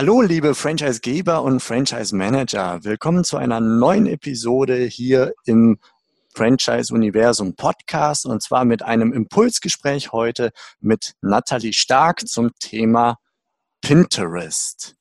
Hallo, 0.00 0.22
liebe 0.22 0.54
Franchise-Geber 0.54 1.42
und 1.42 1.60
Franchise-Manager. 1.60 2.84
Willkommen 2.84 3.22
zu 3.22 3.36
einer 3.36 3.60
neuen 3.60 4.06
Episode 4.06 4.76
hier 4.86 5.34
im 5.44 5.78
Franchise-Universum 6.34 7.54
Podcast 7.54 8.24
und 8.24 8.42
zwar 8.42 8.64
mit 8.64 8.80
einem 8.82 9.12
Impulsgespräch 9.12 10.10
heute 10.10 10.52
mit 10.80 11.16
Nathalie 11.20 11.74
Stark 11.74 12.26
zum 12.26 12.52
Thema 12.58 13.18
Pinterest. 13.82 14.96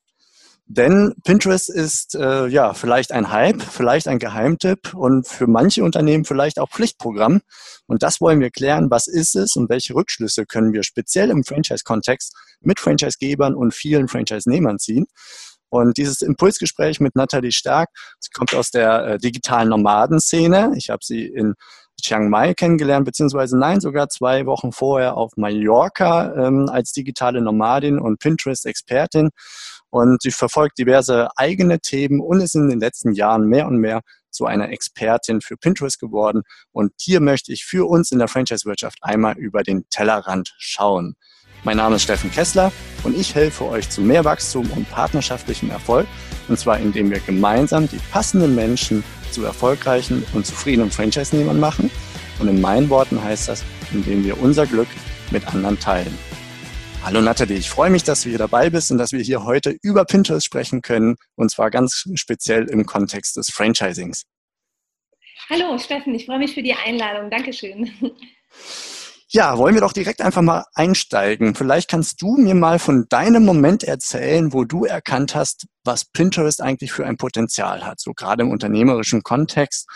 Denn 0.72 1.16
Pinterest 1.24 1.68
ist 1.68 2.14
äh, 2.14 2.46
ja 2.46 2.76
vielleicht 2.76 3.12
ein 3.12 3.32
Hype, 3.32 3.60
vielleicht 3.60 4.08
ein 4.08 4.20
Geheimtipp 4.20 4.94
und 4.94 5.28
für 5.28 5.48
manche 5.48 5.84
Unternehmen 5.84 6.26
vielleicht 6.26 6.60
auch 6.60 6.70
Pflichtprogramm. 6.70 7.42
Und 7.88 8.04
das 8.04 8.22
wollen 8.22 8.40
wir 8.40 8.52
klären. 8.52 8.92
Was 8.92 9.08
ist 9.08 9.36
es 9.36 9.56
und 9.56 9.68
welche 9.68 9.96
Rückschlüsse 9.96 10.46
können 10.46 10.72
wir 10.72 10.84
speziell 10.84 11.32
im 11.32 11.44
Franchise-Kontext 11.44 12.36
mit 12.62 12.80
Franchise-Gebern 12.80 13.56
und 13.56 13.74
vielen 13.74 14.08
Franchise-Nehmern 14.08 14.78
ziehen? 14.78 15.08
Und 15.70 15.98
dieses 15.98 16.22
Impulsgespräch 16.22 17.00
mit 17.00 17.16
Nathalie 17.16 17.52
Stark, 17.52 17.90
sie 18.20 18.30
kommt 18.32 18.54
aus 18.54 18.70
der 18.70 19.06
äh, 19.06 19.18
digitalen 19.18 19.70
Nomadenszene. 19.70 20.74
Ich 20.76 20.92
habe 20.92 21.04
sie 21.04 21.26
in 21.26 21.56
Chiang 22.00 22.30
Mai 22.30 22.54
kennengelernt, 22.54 23.06
beziehungsweise 23.06 23.58
nein, 23.58 23.82
sogar 23.82 24.10
zwei 24.10 24.46
Wochen 24.46 24.72
vorher 24.72 25.18
auf 25.18 25.32
Mallorca 25.36 26.34
ähm, 26.36 26.70
als 26.70 26.92
digitale 26.92 27.42
Nomadin 27.42 28.00
und 28.00 28.20
Pinterest-Expertin. 28.20 29.30
Und 29.90 30.22
sie 30.22 30.32
verfolgt 30.32 30.78
diverse 30.78 31.30
eigene 31.36 31.80
Themen 31.80 32.20
und 32.20 32.42
ist 32.42 32.56
in 32.56 32.70
den 32.70 32.80
letzten 32.80 33.14
Jahren 33.14 33.48
mehr 33.48 33.68
und 33.68 33.78
mehr 33.78 34.02
zu 34.30 34.46
einer 34.46 34.70
Expertin 34.70 35.42
für 35.42 35.58
Pinterest 35.58 36.00
geworden. 36.00 36.44
Und 36.72 36.94
hier 37.00 37.20
möchte 37.20 37.52
ich 37.52 37.66
für 37.66 37.88
uns 37.90 38.12
in 38.12 38.20
der 38.20 38.28
Franchise-Wirtschaft 38.28 39.00
einmal 39.02 39.38
über 39.38 39.64
den 39.64 39.86
Tellerrand 39.90 40.54
schauen. 40.58 41.16
Mein 41.64 41.78
Name 41.78 41.98
ist 41.98 42.04
Steffen 42.04 42.32
Kessler 42.32 42.72
und 43.04 43.18
ich 43.18 43.36
helfe 43.36 43.66
euch 43.66 43.90
zu 43.90 44.02
mehr 44.02 44.24
Wachstum 44.24 44.70
und 44.72 44.90
partnerschaftlichem 44.90 45.70
Erfolg. 45.72 46.08
Und 46.48 46.58
zwar 46.58 46.80
indem 46.80 47.12
wir 47.12 47.20
gemeinsam 47.20 47.90
die 47.90 48.00
passenden 48.12 48.56
Menschen 48.56 49.04
zu 49.32 49.44
erfolgreichen 49.44 50.26
und 50.34 50.46
zufriedenen 50.46 50.90
Franchise-Nehmern 50.90 51.60
machen. 51.60 51.92
Und 52.40 52.48
in 52.48 52.62
meinen 52.62 52.90
Worten 52.90 53.22
heißt 53.22 53.50
das, 53.50 53.64
indem 53.92 54.24
wir 54.24 54.42
unser 54.42 54.66
Glück 54.66 54.88
mit 55.32 55.46
anderen 55.48 55.80
teilen. 55.80 56.18
Hallo 57.04 57.22
Nathalie, 57.22 57.58
ich 57.58 57.70
freue 57.70 57.90
mich, 57.90 58.04
dass 58.04 58.22
du 58.22 58.30
hier 58.30 58.38
dabei 58.38 58.70
bist 58.70 58.92
und 58.92 58.98
dass 58.98 59.14
wir 59.14 59.22
hier 59.22 59.44
heute 59.44 59.76
über 59.82 60.06
Pinterest 60.06 60.46
sprechen 60.46 60.82
können 60.82 61.16
und 61.36 61.50
zwar 61.50 61.72
ganz 61.72 62.06
speziell 62.16 62.66
im 62.66 62.86
Kontext 62.86 63.38
des 63.38 63.50
Franchisings. 63.50 64.24
Hallo 65.50 65.78
Steffen, 65.78 66.14
ich 66.14 66.26
freue 66.26 66.40
mich 66.40 66.54
für 66.54 66.62
die 66.62 66.74
Einladung. 66.74 67.30
Dankeschön. 67.30 67.92
Ja, 69.32 69.60
wollen 69.60 69.76
wir 69.76 69.82
doch 69.82 69.94
direkt 69.94 70.22
einfach 70.22 70.42
mal 70.42 70.66
einsteigen. 70.74 71.54
Vielleicht 71.54 71.88
kannst 71.88 72.20
du 72.20 72.36
mir 72.38 72.56
mal 72.56 72.80
von 72.80 73.06
deinem 73.10 73.46
Moment 73.46 73.84
erzählen, 73.84 74.54
wo 74.54 74.64
du 74.64 74.86
erkannt 74.86 75.36
hast, 75.36 75.68
was 75.84 76.06
Pinterest 76.06 76.64
eigentlich 76.64 76.92
für 76.92 77.06
ein 77.06 77.18
Potenzial 77.18 77.86
hat, 77.86 78.00
so 78.00 78.14
gerade 78.14 78.42
im 78.42 78.50
unternehmerischen 78.50 79.22
Kontext. 79.22 79.88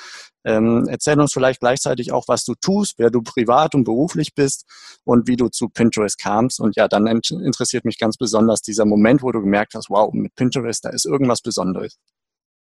Ähm, 0.46 0.88
erzähl 0.90 1.20
uns 1.20 1.34
vielleicht 1.34 1.60
gleichzeitig 1.60 2.12
auch, 2.12 2.28
was 2.28 2.46
du 2.46 2.54
tust, 2.56 2.96
wer 2.98 3.10
du 3.10 3.22
privat 3.22 3.76
und 3.76 3.84
beruflich 3.84 4.34
bist 4.36 4.66
und 5.04 5.28
wie 5.28 5.36
du 5.36 5.50
zu 5.50 5.70
Pinterest 5.70 6.20
kamst. 6.20 6.60
Und 6.60 6.76
ja, 6.76 6.88
dann 6.88 7.08
interessiert 7.08 7.86
mich 7.86 7.98
ganz 7.98 8.18
besonders 8.18 8.62
dieser 8.62 8.86
Moment, 8.86 9.24
wo 9.24 9.32
du 9.32 9.42
gemerkt 9.42 9.74
hast, 9.76 9.90
wow, 9.90 10.12
mit 10.14 10.36
Pinterest, 10.36 10.84
da 10.86 10.90
ist 10.90 11.06
irgendwas 11.06 11.42
Besonderes. 11.42 11.98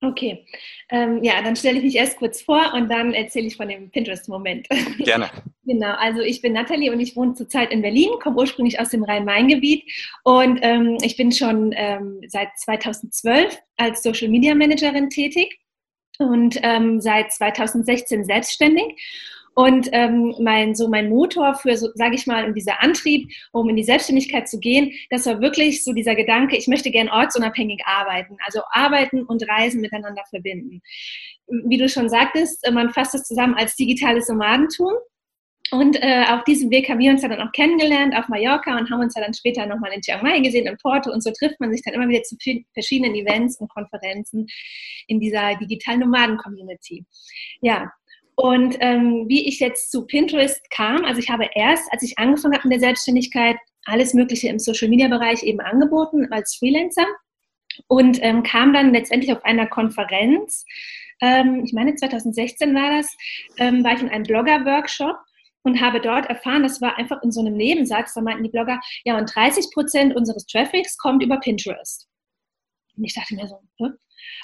Okay, 0.02 0.46
ähm, 0.90 1.24
ja, 1.24 1.42
dann 1.42 1.56
stelle 1.56 1.78
ich 1.78 1.84
mich 1.84 1.96
erst 1.96 2.18
kurz 2.18 2.42
vor 2.42 2.74
und 2.74 2.90
dann 2.92 3.14
erzähle 3.14 3.48
ich 3.48 3.56
von 3.56 3.70
dem 3.70 3.90
Pinterest-Moment. 3.90 4.68
Gerne. 5.00 5.30
genau, 5.64 5.94
also 5.96 6.22
ich 6.22 6.42
bin 6.42 6.54
Nathalie 6.54 6.92
und 6.92 7.00
ich 7.00 7.16
wohne 7.16 7.34
zurzeit 7.34 7.72
in 7.72 7.82
Berlin, 7.82 8.10
komme 8.22 8.38
ursprünglich 8.38 8.80
aus 8.80 8.90
dem 8.90 9.04
Rhein-Main-Gebiet 9.04 9.84
und 10.24 10.60
ähm, 10.62 10.98
ich 11.02 11.16
bin 11.16 11.32
schon 11.32 11.74
ähm, 11.76 12.20
seit 12.28 12.50
2012 12.58 13.58
als 13.78 14.04
Social 14.04 14.28
Media 14.28 14.54
Managerin 14.54 15.10
tätig 15.10 15.60
und 16.20 16.60
ähm, 16.64 17.02
seit 17.02 17.32
2016 17.32 18.26
selbstständig. 18.26 18.96
Und 19.56 19.88
ähm, 19.94 20.36
mein, 20.42 20.76
so 20.76 20.90
mein 20.90 21.10
Motor 21.10 21.56
für, 21.56 21.78
so, 21.78 21.88
sage 21.96 22.16
ich 22.16 22.28
mal, 22.28 22.44
und 22.44 22.56
dieser 22.56 22.84
Antrieb, 22.84 23.32
um 23.54 23.70
in 23.70 23.78
die 23.78 23.86
Selbstständigkeit 23.86 24.50
zu 24.50 24.60
gehen, 24.60 24.92
das 25.10 25.26
war 25.26 25.40
wirklich 25.40 25.84
so 25.86 25.94
dieser 25.94 26.14
Gedanke, 26.14 26.58
ich 26.58 26.68
möchte 26.68 26.92
gern 26.92 27.08
ortsunabhängig 27.08 27.82
arbeiten, 27.86 28.36
also 28.46 28.62
arbeiten 28.72 29.24
und 29.24 29.48
Reisen 29.50 29.80
miteinander 29.80 30.24
verbinden. 30.30 30.82
Wie 31.48 31.78
du 31.78 31.88
schon 31.88 32.10
sagtest, 32.10 32.70
man 32.74 32.90
fasst 32.90 33.16
es 33.16 33.24
zusammen 33.24 33.56
als 33.56 33.76
digitales 33.78 34.28
Nomadentum. 34.28 34.92
Und 35.72 36.02
äh, 36.02 36.26
auf 36.30 36.44
diesem 36.44 36.70
Weg 36.70 36.90
haben 36.90 37.00
wir 37.00 37.12
uns 37.12 37.22
dann 37.22 37.42
auch 37.42 37.52
kennengelernt 37.52 38.16
auf 38.16 38.28
Mallorca 38.28 38.78
und 38.78 38.90
haben 38.90 39.02
uns 39.02 39.16
dann 39.16 39.34
später 39.34 39.66
nochmal 39.66 39.92
in 39.94 40.02
Chiang 40.02 40.22
Mai 40.22 40.40
gesehen, 40.40 40.68
in 40.68 40.78
Porto. 40.78 41.12
Und 41.12 41.24
so 41.24 41.32
trifft 41.32 41.60
man 41.60 41.72
sich 41.72 41.82
dann 41.84 41.96
immer 41.96 42.08
wieder 42.08 42.22
zu 42.22 42.38
verschiedenen 42.74 43.16
Events 43.16 43.60
und 43.60 43.70
Konferenzen 43.70 44.46
in 45.08 45.20
dieser 45.20 45.56
digitalen 45.56 46.02
Nomaden-Community. 46.02 47.04
Ja, 47.62 47.92
und 48.36 48.76
ähm, 48.80 49.26
wie 49.28 49.48
ich 49.48 49.60
jetzt 49.60 49.92
zu 49.92 50.06
Pinterest 50.06 50.70
kam, 50.70 51.06
also 51.06 51.20
ich 51.20 51.30
habe 51.30 51.50
erst, 51.56 51.92
als 51.92 52.04
ich 52.04 52.20
angefangen 52.20 52.54
habe 52.54 52.66
in 52.66 52.70
der 52.70 52.80
Selbstständigkeit, 52.80 53.56
alles 53.86 54.14
Mögliche 54.14 54.50
im 54.50 54.60
Social-Media-Bereich 54.60 55.44
eben 55.44 55.62
angeboten 55.62 56.28
als 56.32 56.56
Freelancer 56.56 57.06
und 57.88 58.20
ähm, 58.22 58.44
kam 58.44 58.74
dann 58.74 58.94
letztendlich 58.94 59.32
auf 59.32 59.44
einer 59.46 59.68
Konferenz, 59.68 60.66
ähm, 61.22 61.64
ich 61.64 61.72
meine 61.72 61.96
2016 61.96 62.76
war 62.76 62.98
das, 62.98 63.16
ähm, 63.58 63.84
war 63.84 63.94
ich 63.94 64.02
in 64.02 64.10
einem 64.10 64.24
Blogger-Workshop 64.24 65.16
und 65.66 65.82
habe 65.82 66.00
dort 66.00 66.28
erfahren, 66.28 66.64
das 66.64 66.80
war 66.80 66.98
einfach 66.98 67.22
in 67.24 67.32
so 67.32 67.42
einem 67.42 67.58
Nebensatz, 67.58 68.14
da 68.14 68.22
meinten 68.22 68.44
die 68.44 68.50
Blogger, 68.50 68.80
ja 69.04 69.18
und 69.18 69.34
30 69.34 69.72
Prozent 69.74 70.16
unseres 70.16 70.46
Traffics 70.46 70.98
kommt 70.98 71.24
über 71.24 71.40
Pinterest. 71.40 72.08
Und 72.96 73.04
ich 73.04 73.14
dachte 73.14 73.36
mir 73.36 73.48
so, 73.48 73.60
hm? 73.80 73.98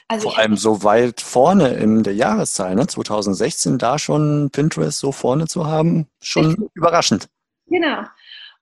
Also 0.07 0.29
Vor 0.29 0.37
allem 0.37 0.57
so 0.57 0.83
weit 0.83 1.21
vorne 1.21 1.69
in 1.75 2.03
der 2.03 2.13
Jahreszahl, 2.13 2.75
ne? 2.75 2.85
2016, 2.85 3.77
da 3.77 3.97
schon 3.97 4.49
Pinterest 4.51 4.99
so 4.99 5.11
vorne 5.11 5.47
zu 5.47 5.67
haben, 5.67 6.07
schon 6.21 6.47
Richtig. 6.47 6.69
überraschend. 6.73 7.29
Genau. 7.67 8.03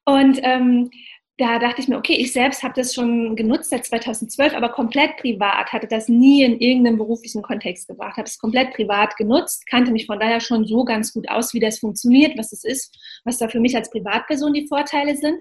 Und 0.06 0.40
ähm, 0.44 0.91
da 1.40 1.58
dachte 1.58 1.82
ich 1.82 1.88
mir, 1.88 1.98
okay, 1.98 2.16
ich 2.16 2.34
selbst 2.34 2.64
habe 2.64 2.74
das 2.76 2.94
schon 2.94 3.38
genutzt 3.38 3.70
seit 3.70 3.86
2012, 3.86 4.54
aber 4.54 4.70
komplett 4.70 5.16
privat, 5.18 5.72
hatte 5.72 5.88
das 5.88 6.10
nie 6.10 6.44
in 6.44 6.60
irgendeinem 6.60 6.98
beruflichen 6.98 7.42
Kontext 7.42 7.88
gebracht, 7.88 8.18
habe 8.18 8.28
es 8.28 8.38
komplett 8.38 8.74
privat 8.74 9.16
genutzt, 9.16 9.66
kannte 9.66 9.94
mich 9.94 10.06
von 10.06 10.20
daher 10.20 10.42
schon 10.42 10.66
so 10.66 10.84
ganz 10.84 11.14
gut 11.14 11.30
aus, 11.30 11.54
wie 11.54 11.62
das 11.62 11.80
funktioniert, 11.80 12.38
was 12.38 12.52
es 12.52 12.66
ist, 12.66 12.98
was 13.24 13.38
da 13.38 13.48
für 13.48 13.62
mich 13.62 13.74
als 13.76 13.90
Privatperson 13.90 14.54
die 14.54 14.68
Vorteile 14.68 15.16
sind 15.16 15.40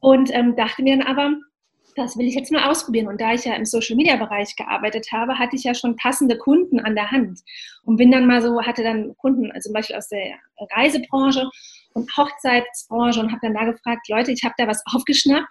und 0.00 0.30
ähm, 0.34 0.56
dachte 0.56 0.82
mir 0.82 0.98
dann 0.98 1.06
aber, 1.06 1.32
das 1.96 2.18
will 2.18 2.26
ich 2.26 2.34
jetzt 2.34 2.52
mal 2.52 2.68
ausprobieren. 2.70 3.08
Und 3.08 3.20
da 3.20 3.32
ich 3.32 3.44
ja 3.44 3.54
im 3.54 3.64
Social 3.64 3.96
Media 3.96 4.16
Bereich 4.16 4.54
gearbeitet 4.56 5.08
habe, 5.10 5.38
hatte 5.38 5.56
ich 5.56 5.64
ja 5.64 5.74
schon 5.74 5.96
passende 5.96 6.36
Kunden 6.36 6.80
an 6.80 6.94
der 6.94 7.10
Hand 7.10 7.40
und 7.84 7.96
bin 7.96 8.10
dann 8.10 8.26
mal 8.26 8.42
so, 8.42 8.62
hatte 8.62 8.82
dann 8.82 9.16
Kunden, 9.16 9.50
also 9.52 9.68
zum 9.68 9.74
Beispiel 9.74 9.96
aus 9.96 10.08
der 10.08 10.34
Reisebranche 10.76 11.48
und 11.94 12.10
Hochzeitsbranche 12.16 13.20
und 13.20 13.30
habe 13.30 13.40
dann 13.42 13.54
da 13.54 13.64
gefragt, 13.64 14.08
Leute, 14.08 14.32
ich 14.32 14.44
habe 14.44 14.54
da 14.58 14.66
was 14.66 14.82
aufgeschnappt. 14.94 15.48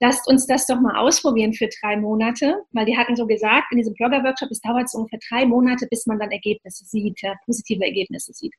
Lasst 0.00 0.28
uns 0.28 0.46
das 0.46 0.66
doch 0.66 0.80
mal 0.80 0.96
ausprobieren 0.96 1.52
für 1.52 1.68
drei 1.80 1.96
Monate, 1.96 2.62
weil 2.72 2.84
die 2.84 2.96
hatten 2.96 3.14
so 3.14 3.26
gesagt, 3.26 3.66
in 3.70 3.78
diesem 3.78 3.94
Blogger-Workshop, 3.94 4.50
es 4.50 4.60
dauert 4.60 4.90
so 4.90 4.98
ungefähr 4.98 5.20
drei 5.28 5.46
Monate, 5.46 5.86
bis 5.88 6.06
man 6.06 6.18
dann 6.18 6.32
Ergebnisse 6.32 6.84
sieht, 6.84 7.22
ja, 7.22 7.34
positive 7.46 7.84
Ergebnisse 7.84 8.32
sieht. 8.32 8.54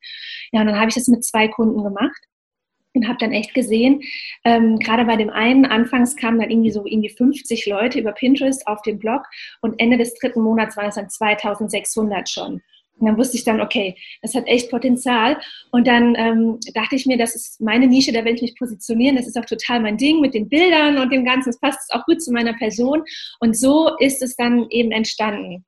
Ja, 0.51 0.61
und 0.61 0.67
dann 0.67 0.79
habe 0.79 0.89
ich 0.89 0.95
das 0.95 1.07
mit 1.07 1.25
zwei 1.25 1.47
Kunden 1.47 1.83
gemacht 1.83 2.21
und 2.95 3.07
habe 3.07 3.17
dann 3.19 3.33
echt 3.33 3.53
gesehen, 3.53 4.01
ähm, 4.45 4.79
gerade 4.79 5.05
bei 5.05 5.17
dem 5.17 5.29
einen, 5.29 5.65
anfangs 5.65 6.15
kamen 6.15 6.39
dann 6.39 6.49
irgendwie 6.49 6.71
so 6.71 6.85
irgendwie 6.85 7.09
50 7.09 7.65
Leute 7.65 7.99
über 7.99 8.13
Pinterest 8.13 8.65
auf 8.67 8.81
den 8.81 8.97
Blog 8.97 9.23
und 9.61 9.79
Ende 9.79 9.97
des 9.97 10.13
dritten 10.15 10.41
Monats 10.41 10.77
waren 10.77 10.89
es 10.89 10.95
dann 10.95 11.09
2600 11.09 12.29
schon. 12.29 12.61
Und 12.97 13.07
dann 13.07 13.17
wusste 13.17 13.37
ich 13.37 13.43
dann, 13.43 13.61
okay, 13.61 13.95
das 14.21 14.35
hat 14.35 14.47
echt 14.47 14.71
Potenzial. 14.71 15.37
Und 15.71 15.87
dann 15.87 16.15
ähm, 16.17 16.59
dachte 16.73 16.95
ich 16.95 17.05
mir, 17.05 17.17
das 17.17 17.35
ist 17.35 17.59
meine 17.61 17.87
Nische, 17.87 18.13
da 18.13 18.23
will 18.23 18.35
ich 18.35 18.41
mich 18.41 18.55
positionieren. 18.57 19.15
Das 19.15 19.27
ist 19.27 19.37
auch 19.37 19.45
total 19.45 19.81
mein 19.81 19.97
Ding 19.97 20.21
mit 20.21 20.33
den 20.33 20.47
Bildern 20.47 20.97
und 20.97 21.11
dem 21.11 21.25
Ganzen. 21.25 21.49
Das 21.49 21.59
passt 21.59 21.93
auch 21.93 22.05
gut 22.05 22.21
zu 22.21 22.31
meiner 22.31 22.53
Person. 22.53 23.03
Und 23.39 23.57
so 23.57 23.91
ist 23.99 24.21
es 24.21 24.35
dann 24.35 24.67
eben 24.69 24.91
entstanden. 24.91 25.65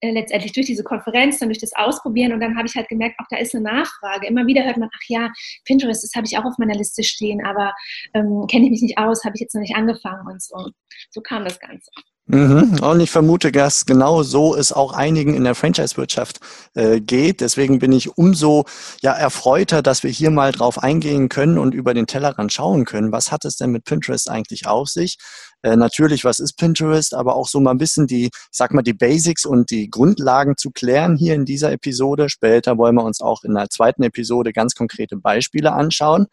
Äh, 0.00 0.12
letztendlich 0.12 0.52
durch 0.52 0.66
diese 0.66 0.84
Konferenz, 0.84 1.38
dann 1.38 1.48
durch 1.48 1.58
das 1.58 1.74
Ausprobieren 1.74 2.32
und 2.32 2.40
dann 2.40 2.56
habe 2.56 2.66
ich 2.66 2.74
halt 2.74 2.88
gemerkt, 2.88 3.18
auch 3.18 3.26
da 3.30 3.36
ist 3.36 3.54
eine 3.54 3.64
Nachfrage. 3.64 4.26
Immer 4.26 4.46
wieder 4.46 4.64
hört 4.64 4.76
man, 4.76 4.88
ach 4.92 5.08
ja, 5.08 5.30
Pinterest, 5.64 6.02
das 6.02 6.14
habe 6.14 6.26
ich 6.26 6.38
auch 6.38 6.44
auf 6.44 6.58
meiner 6.58 6.74
Liste 6.74 7.02
stehen, 7.02 7.44
aber 7.44 7.74
ähm, 8.14 8.46
kenne 8.50 8.66
ich 8.66 8.70
mich 8.70 8.82
nicht 8.82 8.98
aus, 8.98 9.24
habe 9.24 9.34
ich 9.36 9.40
jetzt 9.40 9.54
noch 9.54 9.60
nicht 9.60 9.76
angefangen 9.76 10.26
und 10.26 10.42
so. 10.42 10.70
So 11.10 11.20
kam 11.20 11.44
das 11.44 11.58
Ganze. 11.60 11.90
Mhm. 12.26 12.78
Und 12.80 13.00
ich 13.00 13.10
vermute, 13.10 13.50
dass 13.50 13.84
genau 13.84 14.22
so 14.22 14.54
es 14.54 14.72
auch 14.72 14.92
einigen 14.92 15.34
in 15.34 15.42
der 15.42 15.56
Franchise-Wirtschaft 15.56 16.38
äh, 16.74 17.00
geht. 17.00 17.40
Deswegen 17.40 17.80
bin 17.80 17.90
ich 17.90 18.16
umso 18.16 18.64
ja, 19.00 19.12
erfreuter, 19.12 19.82
dass 19.82 20.04
wir 20.04 20.10
hier 20.10 20.30
mal 20.30 20.52
drauf 20.52 20.82
eingehen 20.82 21.28
können 21.28 21.58
und 21.58 21.74
über 21.74 21.94
den 21.94 22.06
Tellerrand 22.06 22.52
schauen 22.52 22.84
können. 22.84 23.10
Was 23.10 23.32
hat 23.32 23.44
es 23.44 23.56
denn 23.56 23.70
mit 23.70 23.84
Pinterest 23.84 24.30
eigentlich 24.30 24.66
auf 24.66 24.88
sich? 24.88 25.18
Äh, 25.62 25.76
natürlich, 25.76 26.24
was 26.24 26.38
ist 26.38 26.54
Pinterest, 26.54 27.14
aber 27.14 27.36
auch 27.36 27.48
so 27.48 27.60
mal 27.60 27.70
ein 27.70 27.78
bisschen 27.78 28.06
die, 28.06 28.26
ich 28.26 28.30
sag 28.50 28.72
mal, 28.72 28.82
die 28.82 28.94
Basics 28.94 29.44
und 29.44 29.70
die 29.70 29.90
Grundlagen 29.90 30.56
zu 30.56 30.70
klären 30.70 31.16
hier 31.16 31.34
in 31.34 31.44
dieser 31.44 31.72
Episode. 31.72 32.28
Später 32.28 32.78
wollen 32.78 32.96
wir 32.96 33.04
uns 33.04 33.20
auch 33.20 33.44
in 33.44 33.54
der 33.54 33.68
zweiten 33.70 34.02
Episode 34.02 34.52
ganz 34.52 34.74
konkrete 34.74 35.16
Beispiele 35.16 35.72
anschauen. 35.72 36.26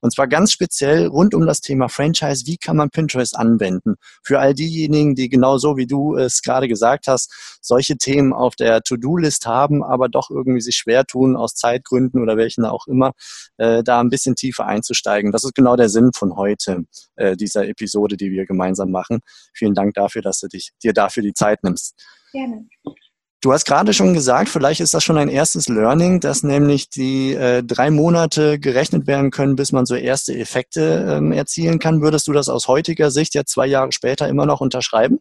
Und 0.00 0.14
zwar 0.14 0.26
ganz 0.28 0.52
speziell 0.52 1.06
rund 1.06 1.34
um 1.34 1.46
das 1.46 1.60
Thema 1.60 1.88
Franchise. 1.88 2.46
Wie 2.46 2.56
kann 2.56 2.76
man 2.76 2.90
Pinterest 2.90 3.36
anwenden? 3.36 3.96
Für 4.22 4.40
all 4.40 4.54
diejenigen, 4.54 5.14
die 5.14 5.28
genauso 5.28 5.76
wie 5.76 5.86
du 5.86 6.16
es 6.16 6.42
gerade 6.42 6.68
gesagt 6.68 7.06
hast, 7.06 7.58
solche 7.60 7.96
Themen 7.96 8.32
auf 8.32 8.56
der 8.56 8.80
To-Do-List 8.82 9.46
haben, 9.46 9.84
aber 9.84 10.08
doch 10.08 10.30
irgendwie 10.30 10.62
sich 10.62 10.76
schwer 10.76 11.04
tun, 11.04 11.36
aus 11.36 11.54
Zeitgründen 11.54 12.22
oder 12.22 12.36
welchen 12.36 12.64
auch 12.64 12.86
immer, 12.86 13.12
äh, 13.58 13.82
da 13.82 14.00
ein 14.00 14.08
bisschen 14.08 14.34
tiefer 14.34 14.66
einzusteigen. 14.66 15.32
Das 15.32 15.44
ist 15.44 15.54
genau 15.54 15.76
der 15.76 15.90
Sinn 15.90 16.10
von 16.14 16.36
heute, 16.36 16.84
äh, 17.16 17.36
dieser 17.36 17.68
Episode, 17.68 18.16
die 18.16 18.30
wir 18.30 18.46
gemeinsam 18.46 18.69
machen. 18.76 19.20
Vielen 19.54 19.74
Dank 19.74 19.94
dafür, 19.94 20.22
dass 20.22 20.40
du 20.40 20.48
dich, 20.48 20.70
dir 20.82 20.92
dafür 20.92 21.22
die 21.22 21.34
Zeit 21.34 21.62
nimmst. 21.62 21.94
Gerne. 22.32 22.66
Du 23.42 23.54
hast 23.54 23.64
gerade 23.64 23.94
schon 23.94 24.12
gesagt, 24.12 24.50
vielleicht 24.50 24.80
ist 24.80 24.92
das 24.92 25.02
schon 25.02 25.16
ein 25.16 25.30
erstes 25.30 25.66
Learning, 25.66 26.20
dass 26.20 26.42
nämlich 26.42 26.90
die 26.90 27.32
äh, 27.32 27.62
drei 27.62 27.90
Monate 27.90 28.58
gerechnet 28.58 29.06
werden 29.06 29.30
können, 29.30 29.56
bis 29.56 29.72
man 29.72 29.86
so 29.86 29.94
erste 29.94 30.36
Effekte 30.36 31.16
ähm, 31.16 31.32
erzielen 31.32 31.78
kann. 31.78 32.02
Würdest 32.02 32.28
du 32.28 32.32
das 32.32 32.50
aus 32.50 32.68
heutiger 32.68 33.10
Sicht 33.10 33.34
jetzt 33.34 33.52
zwei 33.52 33.66
Jahre 33.66 33.92
später 33.92 34.28
immer 34.28 34.44
noch 34.44 34.60
unterschreiben? 34.60 35.20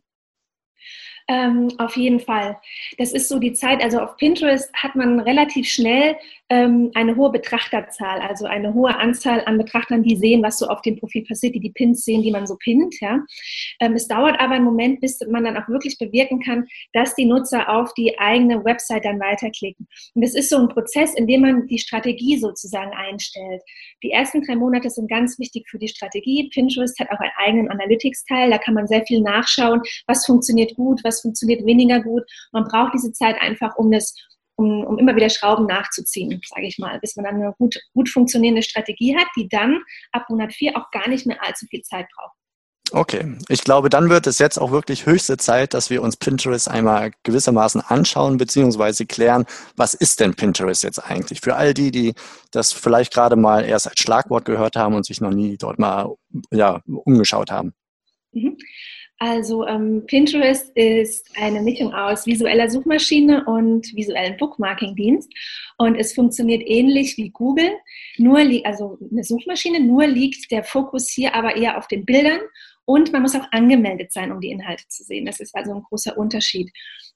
Ähm, 1.29 1.69
auf 1.77 1.95
jeden 1.95 2.19
Fall. 2.19 2.59
Das 2.97 3.13
ist 3.13 3.29
so 3.29 3.37
die 3.37 3.53
Zeit, 3.53 3.83
also 3.83 3.99
auf 3.99 4.17
Pinterest 4.17 4.73
hat 4.73 4.95
man 4.95 5.19
relativ 5.19 5.69
schnell 5.69 6.15
ähm, 6.49 6.89
eine 6.95 7.15
hohe 7.15 7.31
Betrachterzahl, 7.31 8.19
also 8.21 8.45
eine 8.45 8.73
hohe 8.73 8.95
Anzahl 8.97 9.43
an 9.45 9.59
Betrachtern, 9.59 10.01
die 10.01 10.15
sehen, 10.15 10.41
was 10.41 10.57
so 10.57 10.65
auf 10.65 10.81
dem 10.81 10.97
Profil 10.97 11.23
passiert, 11.23 11.53
die 11.53 11.59
die 11.59 11.69
Pins 11.69 12.03
sehen, 12.03 12.23
die 12.23 12.31
man 12.31 12.47
so 12.47 12.55
pinnt. 12.55 12.95
Ja. 12.99 13.19
Ähm, 13.79 13.93
es 13.93 14.07
dauert 14.07 14.39
aber 14.39 14.55
einen 14.55 14.65
Moment, 14.65 15.01
bis 15.01 15.19
man 15.29 15.43
dann 15.43 15.55
auch 15.55 15.69
wirklich 15.69 15.99
bewirken 15.99 16.41
kann, 16.41 16.67
dass 16.93 17.13
die 17.13 17.25
Nutzer 17.25 17.69
auf 17.69 17.93
die 17.93 18.17
eigene 18.17 18.65
Website 18.65 19.05
dann 19.05 19.19
weiterklicken. 19.19 19.87
Und 20.15 20.23
es 20.23 20.33
ist 20.33 20.49
so 20.49 20.57
ein 20.57 20.69
Prozess, 20.69 21.13
in 21.13 21.27
dem 21.27 21.41
man 21.41 21.67
die 21.67 21.77
Strategie 21.77 22.39
sozusagen 22.39 22.91
einstellt. 22.91 23.61
Die 24.01 24.09
ersten 24.09 24.41
drei 24.41 24.55
Monate 24.55 24.89
sind 24.89 25.09
ganz 25.09 25.37
wichtig 25.37 25.69
für 25.69 25.77
die 25.77 25.87
Strategie. 25.87 26.49
Pinterest 26.51 26.99
hat 26.99 27.11
auch 27.11 27.19
einen 27.19 27.31
eigenen 27.37 27.69
Analytics-Teil, 27.69 28.49
da 28.49 28.57
kann 28.57 28.73
man 28.73 28.87
sehr 28.87 29.05
viel 29.05 29.21
nachschauen, 29.21 29.81
was 30.07 30.25
funktioniert 30.25 30.73
gut, 30.73 31.01
was 31.03 31.18
funktioniert 31.21 31.65
weniger 31.65 32.01
gut. 32.01 32.23
Man 32.51 32.65
braucht 32.65 32.93
diese 32.93 33.11
Zeit 33.11 33.35
einfach, 33.41 33.75
um 33.77 33.91
das 33.91 34.13
um, 34.59 34.83
um 34.83 34.99
immer 34.99 35.15
wieder 35.15 35.29
Schrauben 35.29 35.67
nachzuziehen, 35.67 36.41
sage 36.45 36.67
ich 36.67 36.77
mal, 36.77 36.99
bis 36.99 37.15
man 37.15 37.23
dann 37.23 37.35
eine 37.35 37.53
gut, 37.57 37.79
gut 37.93 38.09
funktionierende 38.09 38.61
Strategie 38.61 39.15
hat, 39.15 39.27
die 39.37 39.47
dann 39.47 39.79
ab 40.11 40.25
Monat 40.29 40.51
4 40.51 40.75
auch 40.75 40.91
gar 40.91 41.07
nicht 41.07 41.25
mehr 41.25 41.41
allzu 41.41 41.65
viel 41.67 41.81
Zeit 41.81 42.07
braucht. 42.13 42.35
Okay, 42.91 43.37
ich 43.49 43.63
glaube, 43.63 43.89
dann 43.89 44.09
wird 44.09 44.25
es 44.25 44.39
jetzt 44.39 44.57
auch 44.57 44.71
wirklich 44.71 45.05
höchste 45.05 45.37
Zeit, 45.37 45.75
dass 45.75 45.91
wir 45.91 46.01
uns 46.01 46.17
Pinterest 46.17 46.67
einmal 46.67 47.11
gewissermaßen 47.23 47.81
anschauen 47.81 48.37
bzw. 48.37 49.05
klären, 49.05 49.45
was 49.75 49.93
ist 49.93 50.19
denn 50.19 50.33
Pinterest 50.33 50.83
jetzt 50.83 50.99
eigentlich? 50.99 51.39
Für 51.41 51.55
all 51.55 51.73
die, 51.73 51.91
die 51.91 52.13
das 52.51 52.73
vielleicht 52.73 53.13
gerade 53.13 53.35
mal 53.35 53.63
erst 53.63 53.87
als 53.87 53.99
Schlagwort 53.99 54.45
gehört 54.45 54.75
haben 54.75 54.95
und 54.95 55.05
sich 55.05 55.21
noch 55.21 55.31
nie 55.31 55.55
dort 55.57 55.77
mal 55.77 56.15
ja, 56.51 56.81
umgeschaut 56.87 57.51
haben. 57.51 57.73
Mhm. 58.31 58.57
Also 59.21 59.67
ähm, 59.67 60.05
Pinterest 60.07 60.71
ist 60.75 61.29
eine 61.35 61.61
Mischung 61.61 61.93
aus 61.93 62.25
visueller 62.25 62.69
Suchmaschine 62.69 63.43
und 63.45 63.93
visuellen 63.93 64.37
Bookmarking-Dienst 64.37 65.29
und 65.77 65.95
es 65.95 66.13
funktioniert 66.13 66.63
ähnlich 66.65 67.17
wie 67.17 67.29
Google, 67.29 67.69
nur 68.17 68.39
also 68.63 68.97
eine 69.11 69.25
Suchmaschine, 69.25 69.81
nur 69.81 70.07
liegt 70.07 70.49
der 70.51 70.63
Fokus 70.63 71.09
hier 71.09 71.35
aber 71.35 71.57
eher 71.57 71.77
auf 71.77 71.87
den 71.87 72.05
Bildern 72.05 72.39
und 72.85 73.11
man 73.11 73.21
muss 73.21 73.35
auch 73.35 73.45
angemeldet 73.51 74.13
sein, 74.13 74.31
um 74.31 74.39
die 74.39 74.51
Inhalte 74.51 74.87
zu 74.87 75.03
sehen. 75.03 75.25
Das 75.25 75.41
ist 75.41 75.53
also 75.53 75.73
ein 75.73 75.83
großer 75.83 76.17
Unterschied. 76.17 76.71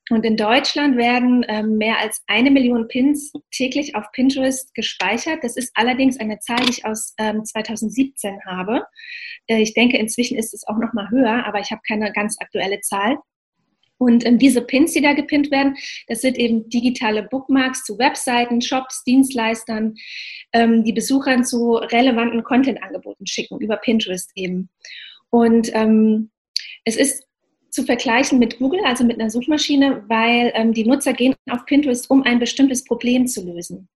Und 0.09 0.25
in 0.25 0.35
Deutschland 0.35 0.97
werden 0.97 1.45
ähm, 1.47 1.77
mehr 1.77 1.99
als 1.99 2.23
eine 2.27 2.51
Million 2.51 2.87
Pins 2.89 3.31
täglich 3.51 3.95
auf 3.95 4.11
Pinterest 4.11 4.73
gespeichert. 4.75 5.43
Das 5.43 5.55
ist 5.55 5.71
allerdings 5.75 6.19
eine 6.19 6.39
Zahl, 6.39 6.65
die 6.65 6.71
ich 6.71 6.85
aus 6.85 7.13
ähm, 7.17 7.45
2017 7.45 8.39
habe. 8.45 8.85
Äh, 9.47 9.61
ich 9.61 9.73
denke, 9.73 9.97
inzwischen 9.97 10.37
ist 10.37 10.53
es 10.53 10.67
auch 10.67 10.77
noch 10.77 10.91
mal 10.93 11.09
höher, 11.09 11.45
aber 11.45 11.61
ich 11.61 11.71
habe 11.71 11.81
keine 11.87 12.11
ganz 12.11 12.35
aktuelle 12.41 12.81
Zahl. 12.81 13.17
Und 13.97 14.25
ähm, 14.25 14.37
diese 14.37 14.61
Pins, 14.61 14.91
die 14.91 15.01
da 15.01 15.13
gepinnt 15.13 15.51
werden, 15.51 15.77
das 16.07 16.19
sind 16.19 16.37
eben 16.37 16.69
digitale 16.69 17.23
Bookmarks 17.23 17.85
zu 17.85 17.97
Webseiten, 17.97 18.61
Shops, 18.61 19.05
Dienstleistern, 19.05 19.95
ähm, 20.51 20.83
die 20.83 20.91
Besuchern 20.91 21.45
zu 21.45 21.75
relevanten 21.75 22.43
Content-Angeboten 22.43 23.25
schicken, 23.25 23.61
über 23.61 23.77
Pinterest 23.77 24.31
eben. 24.35 24.69
Und 25.29 25.73
ähm, 25.73 26.31
es 26.83 26.97
ist 26.97 27.25
zu 27.73 27.83
vergleichen 27.83 28.39
mit 28.39 28.59
Google, 28.59 28.81
also 28.85 29.03
mit 29.03 29.19
einer 29.19 29.31
Suchmaschine, 29.31 30.03
weil 30.07 30.51
ähm, 30.55 30.73
die 30.73 30.85
Nutzer 30.85 31.13
gehen 31.13 31.33
auf 31.49 31.65
Pinterest, 31.65 32.09
um 32.09 32.23
ein 32.23 32.39
bestimmtes 32.39 32.83
Problem 32.83 33.27
zu 33.27 33.43
lösen. 33.43 33.89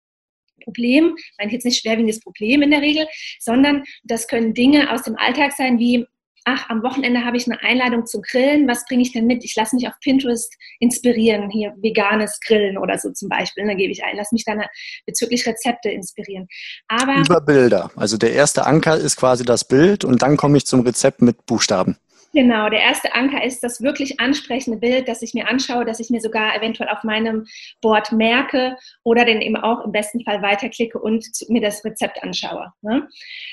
Problem, 0.64 1.16
meine 1.38 1.52
jetzt 1.52 1.66
nicht 1.66 1.82
schwerwiegendes 1.82 2.22
Problem 2.22 2.62
in 2.62 2.72
der 2.72 2.82
Regel, 2.82 3.06
sondern 3.40 3.84
das 4.04 4.28
können 4.28 4.54
Dinge 4.54 4.92
aus 4.92 5.04
dem 5.04 5.18
Alltag 5.18 5.52
sein, 5.52 5.78
wie 5.78 6.06
ach, 6.46 6.70
am 6.70 6.84
Wochenende 6.84 7.26
habe 7.26 7.38
ich 7.38 7.48
eine 7.48 7.62
Einladung 7.62 8.06
zum 8.06 8.22
Grillen, 8.22 8.68
was 8.68 8.86
bringe 8.86 9.02
ich 9.02 9.12
denn 9.12 9.26
mit? 9.26 9.44
Ich 9.44 9.56
lasse 9.56 9.76
mich 9.76 9.88
auf 9.88 9.94
Pinterest 10.02 10.56
inspirieren, 10.80 11.50
hier 11.50 11.74
veganes 11.82 12.40
Grillen 12.40 12.78
oder 12.78 12.98
so 12.98 13.12
zum 13.12 13.30
Beispiel, 13.30 13.66
da 13.66 13.74
gebe 13.74 13.92
ich 13.92 14.04
ein, 14.04 14.16
lass 14.16 14.32
mich 14.32 14.46
dann 14.46 14.64
bezüglich 15.06 15.46
Rezepte 15.46 15.90
inspirieren. 15.90 16.48
Aber 16.88 17.18
Über 17.18 17.42
Bilder, 17.42 17.92
also 17.96 18.18
der 18.18 18.34
erste 18.34 18.66
Anker 18.66 18.96
ist 18.96 19.18
quasi 19.18 19.44
das 19.44 19.68
Bild 19.68 20.06
und 20.06 20.22
dann 20.22 20.38
komme 20.38 20.58
ich 20.58 20.66
zum 20.66 20.82
Rezept 20.82 21.22
mit 21.22 21.46
Buchstaben. 21.46 21.98
Genau, 22.36 22.68
der 22.68 22.82
erste 22.82 23.16
Anker 23.16 23.46
ist 23.46 23.64
das 23.64 23.82
wirklich 23.82 24.20
ansprechende 24.20 24.78
Bild, 24.78 25.08
das 25.08 25.22
ich 25.22 25.34
mir 25.34 25.48
anschaue, 25.48 25.86
das 25.86 26.02
ich 26.02 26.10
mir 26.10 26.20
sogar 26.20 26.54
eventuell 26.54 26.90
auf 26.90 27.02
meinem 27.06 27.46
Board 27.80 28.12
merke 28.12 28.76
oder 29.06 29.24
den 29.24 29.40
eben 29.40 29.56
auch 29.56 29.86
im 29.86 29.94
besten 29.94 30.22
Fall 30.22 30.42
weiterklicke 30.42 31.00
und 31.00 31.26
mir 31.48 31.62
das 31.62 31.86
Rezept 31.86 32.22
anschaue. 32.22 32.74
Ne? 32.82 33.08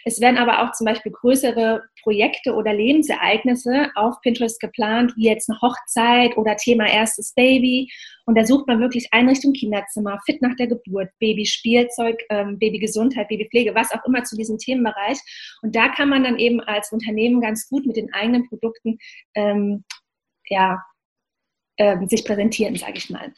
Es 0.05 0.21
werden 0.21 0.37
aber 0.37 0.65
auch 0.65 0.73
zum 0.73 0.87
Beispiel 0.87 1.13
größere 1.13 1.85
Projekte 2.03 2.55
oder 2.55 2.75
Lebensereignisse 2.75 3.93
auf 3.95 4.21
Pinterest 4.21 4.59
geplant, 4.59 5.13
wie 5.15 5.29
jetzt 5.29 5.49
eine 5.49 5.61
Hochzeit 5.61 6.37
oder 6.37 6.57
Thema 6.57 6.89
erstes 6.89 7.35
Baby 7.35 7.89
und 8.27 8.37
da 8.37 8.45
sucht 8.45 8.67
man 8.67 8.81
wirklich 8.81 9.09
Einrichtung 9.13 9.53
Kinderzimmer, 9.53 10.21
fit 10.25 10.41
nach 10.43 10.55
der 10.57 10.69
Geburt, 10.69 11.11
Babyspielzeug, 11.19 12.23
ähm, 12.31 12.59
Babygesundheit, 12.59 13.29
Babypflege, 13.29 13.75
was 13.75 13.93
auch 13.93 14.05
immer 14.07 14.25
zu 14.25 14.37
diesem 14.37 14.59
Themenbereich. 14.59 15.19
Und 15.63 15.75
da 15.75 15.89
kann 15.89 16.09
man 16.09 16.25
dann 16.25 16.39
eben 16.39 16.61
als 16.61 16.93
Unternehmen 16.93 17.41
ganz 17.41 17.69
gut 17.69 17.87
mit 17.87 17.97
den 17.97 18.13
eigenen 18.13 18.49
Produkten 18.49 18.99
ähm, 19.35 19.85
ja, 20.49 20.83
ähm, 21.79 22.07
sich 22.09 22.25
präsentieren, 22.25 22.77
sage 22.77 22.95
ich 22.97 23.11
mal. 23.11 23.33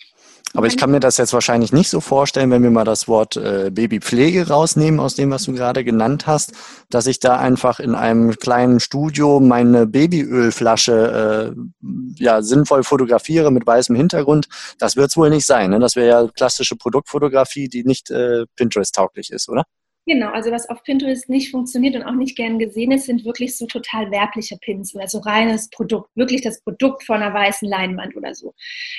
Aber 0.57 0.69
ich 0.69 0.77
kann 0.77 0.93
mir 0.93 1.01
das 1.01 1.17
jetzt 1.17 1.33
wahrscheinlich 1.33 1.73
nicht 1.73 1.89
so 1.89 2.01
vorstellen, 2.01 2.51
wenn 2.53 2.63
wir 2.63 2.71
mal 2.71 2.85
das 2.85 3.09
Wort 3.09 3.37
äh, 3.37 3.71
Babypflege 3.73 4.47
rausnehmen 4.47 5.01
aus 5.01 5.17
dem, 5.17 5.31
was 5.31 5.45
du 5.45 5.53
gerade 5.53 5.83
genannt 5.83 6.29
hast, 6.29 6.53
dass 6.91 7.09
ich 7.09 7.19
da 7.19 7.39
einfach 7.39 7.81
in 7.81 7.97
einem 7.97 8.37
kleinen 8.37 8.79
Studio 8.79 9.41
meine 9.41 9.87
Babyölflasche 9.87 11.55
äh, 11.57 12.23
ja, 12.23 12.41
sinnvoll 12.43 12.85
fotografiere 12.85 13.51
mit 13.51 13.67
weißem 13.67 13.97
Hintergrund. 13.97 14.47
Das 14.79 14.95
wird 14.95 15.11
es 15.11 15.17
wohl 15.17 15.31
nicht 15.31 15.47
sein. 15.47 15.71
Ne? 15.71 15.81
Das 15.81 15.97
wäre 15.97 16.09
ja 16.09 16.29
klassische 16.29 16.77
Produktfotografie, 16.77 17.69
die 17.69 17.83
nicht 17.83 18.11
äh, 18.13 18.47
Pinterest-tauglich 18.55 19.31
ist, 19.31 19.49
oder? 19.49 19.65
Genau, 20.07 20.31
also 20.33 20.51
was 20.51 20.69
auf 20.69 20.83
Pinterest 20.83 21.31
nicht 21.31 21.51
funktioniert 21.51 21.97
und 21.97 22.03
auch 22.03 22.15
nicht 22.15 22.37
gern 22.37 22.59
gesehen 22.59 22.93
ist, 22.93 23.07
sind 23.07 23.25
wirklich 23.25 23.57
so 23.57 23.67
total 23.67 24.11
werbliche 24.11 24.59
Pins 24.59 24.95
oder 24.95 25.09
so 25.09 25.19
reines 25.21 25.71
Produkt, 25.71 26.11
wirklich 26.15 26.43
das 26.43 26.61
Produkt 26.61 27.05
von 27.05 27.23
einer 27.23 27.33
weißen 27.33 27.67
Leinwand 27.67 28.15
oder 28.15 28.35
so. 28.35 28.53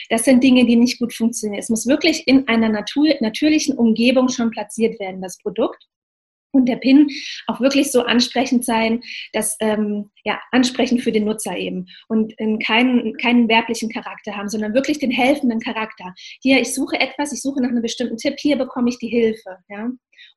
Das 0.09 0.25
sind 0.25 0.43
Dinge, 0.43 0.65
die 0.65 0.75
nicht 0.75 0.97
gut 0.97 1.13
funktionieren. 1.13 1.59
Es 1.59 1.69
muss 1.69 1.85
wirklich 1.85 2.27
in 2.27 2.47
einer 2.47 2.69
Natur, 2.69 3.07
natürlichen 3.21 3.77
Umgebung 3.77 4.29
schon 4.29 4.49
platziert 4.49 4.99
werden, 4.99 5.21
das 5.21 5.37
Produkt. 5.37 5.87
Und 6.55 6.67
der 6.67 6.77
Pin 6.77 7.09
auch 7.47 7.59
wirklich 7.59 7.91
so 7.91 8.03
ansprechend 8.03 8.63
sein, 8.63 9.01
dass 9.33 9.57
ähm, 9.59 10.09
ja 10.23 10.39
ansprechend 10.51 11.01
für 11.01 11.11
den 11.11 11.25
Nutzer 11.25 11.57
eben 11.57 11.87
und 12.07 12.33
keinen, 12.63 13.17
keinen 13.17 13.49
werblichen 13.49 13.89
Charakter 13.89 14.35
haben, 14.37 14.47
sondern 14.47 14.73
wirklich 14.73 14.99
den 14.99 15.11
helfenden 15.11 15.59
Charakter. 15.59 16.13
Hier, 16.41 16.61
ich 16.61 16.73
suche 16.73 16.99
etwas, 16.99 17.33
ich 17.33 17.41
suche 17.41 17.61
nach 17.61 17.69
einem 17.69 17.81
bestimmten 17.81 18.17
Tipp, 18.17 18.35
hier 18.39 18.57
bekomme 18.57 18.89
ich 18.89 18.97
die 18.99 19.09
Hilfe. 19.09 19.57
Ja? 19.69 19.85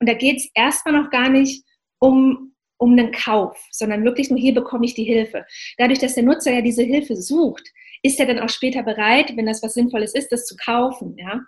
Und 0.00 0.08
da 0.08 0.14
geht 0.14 0.38
es 0.38 0.50
erstmal 0.54 1.00
noch 1.00 1.10
gar 1.10 1.28
nicht 1.28 1.64
um, 2.00 2.54
um 2.78 2.92
einen 2.92 3.12
Kauf, 3.12 3.56
sondern 3.70 4.04
wirklich 4.04 4.30
nur 4.30 4.38
hier 4.38 4.54
bekomme 4.54 4.86
ich 4.86 4.94
die 4.94 5.04
Hilfe. 5.04 5.44
Dadurch, 5.76 5.98
dass 6.00 6.14
der 6.14 6.24
Nutzer 6.24 6.52
ja 6.52 6.62
diese 6.62 6.82
Hilfe 6.82 7.16
sucht, 7.16 7.68
ist 8.02 8.18
er 8.20 8.26
dann 8.26 8.40
auch 8.40 8.48
später 8.48 8.82
bereit, 8.82 9.36
wenn 9.36 9.46
das 9.46 9.62
was 9.62 9.74
Sinnvolles 9.74 10.14
ist, 10.14 10.30
das 10.32 10.46
zu 10.46 10.56
kaufen. 10.56 11.16
Ja? 11.16 11.40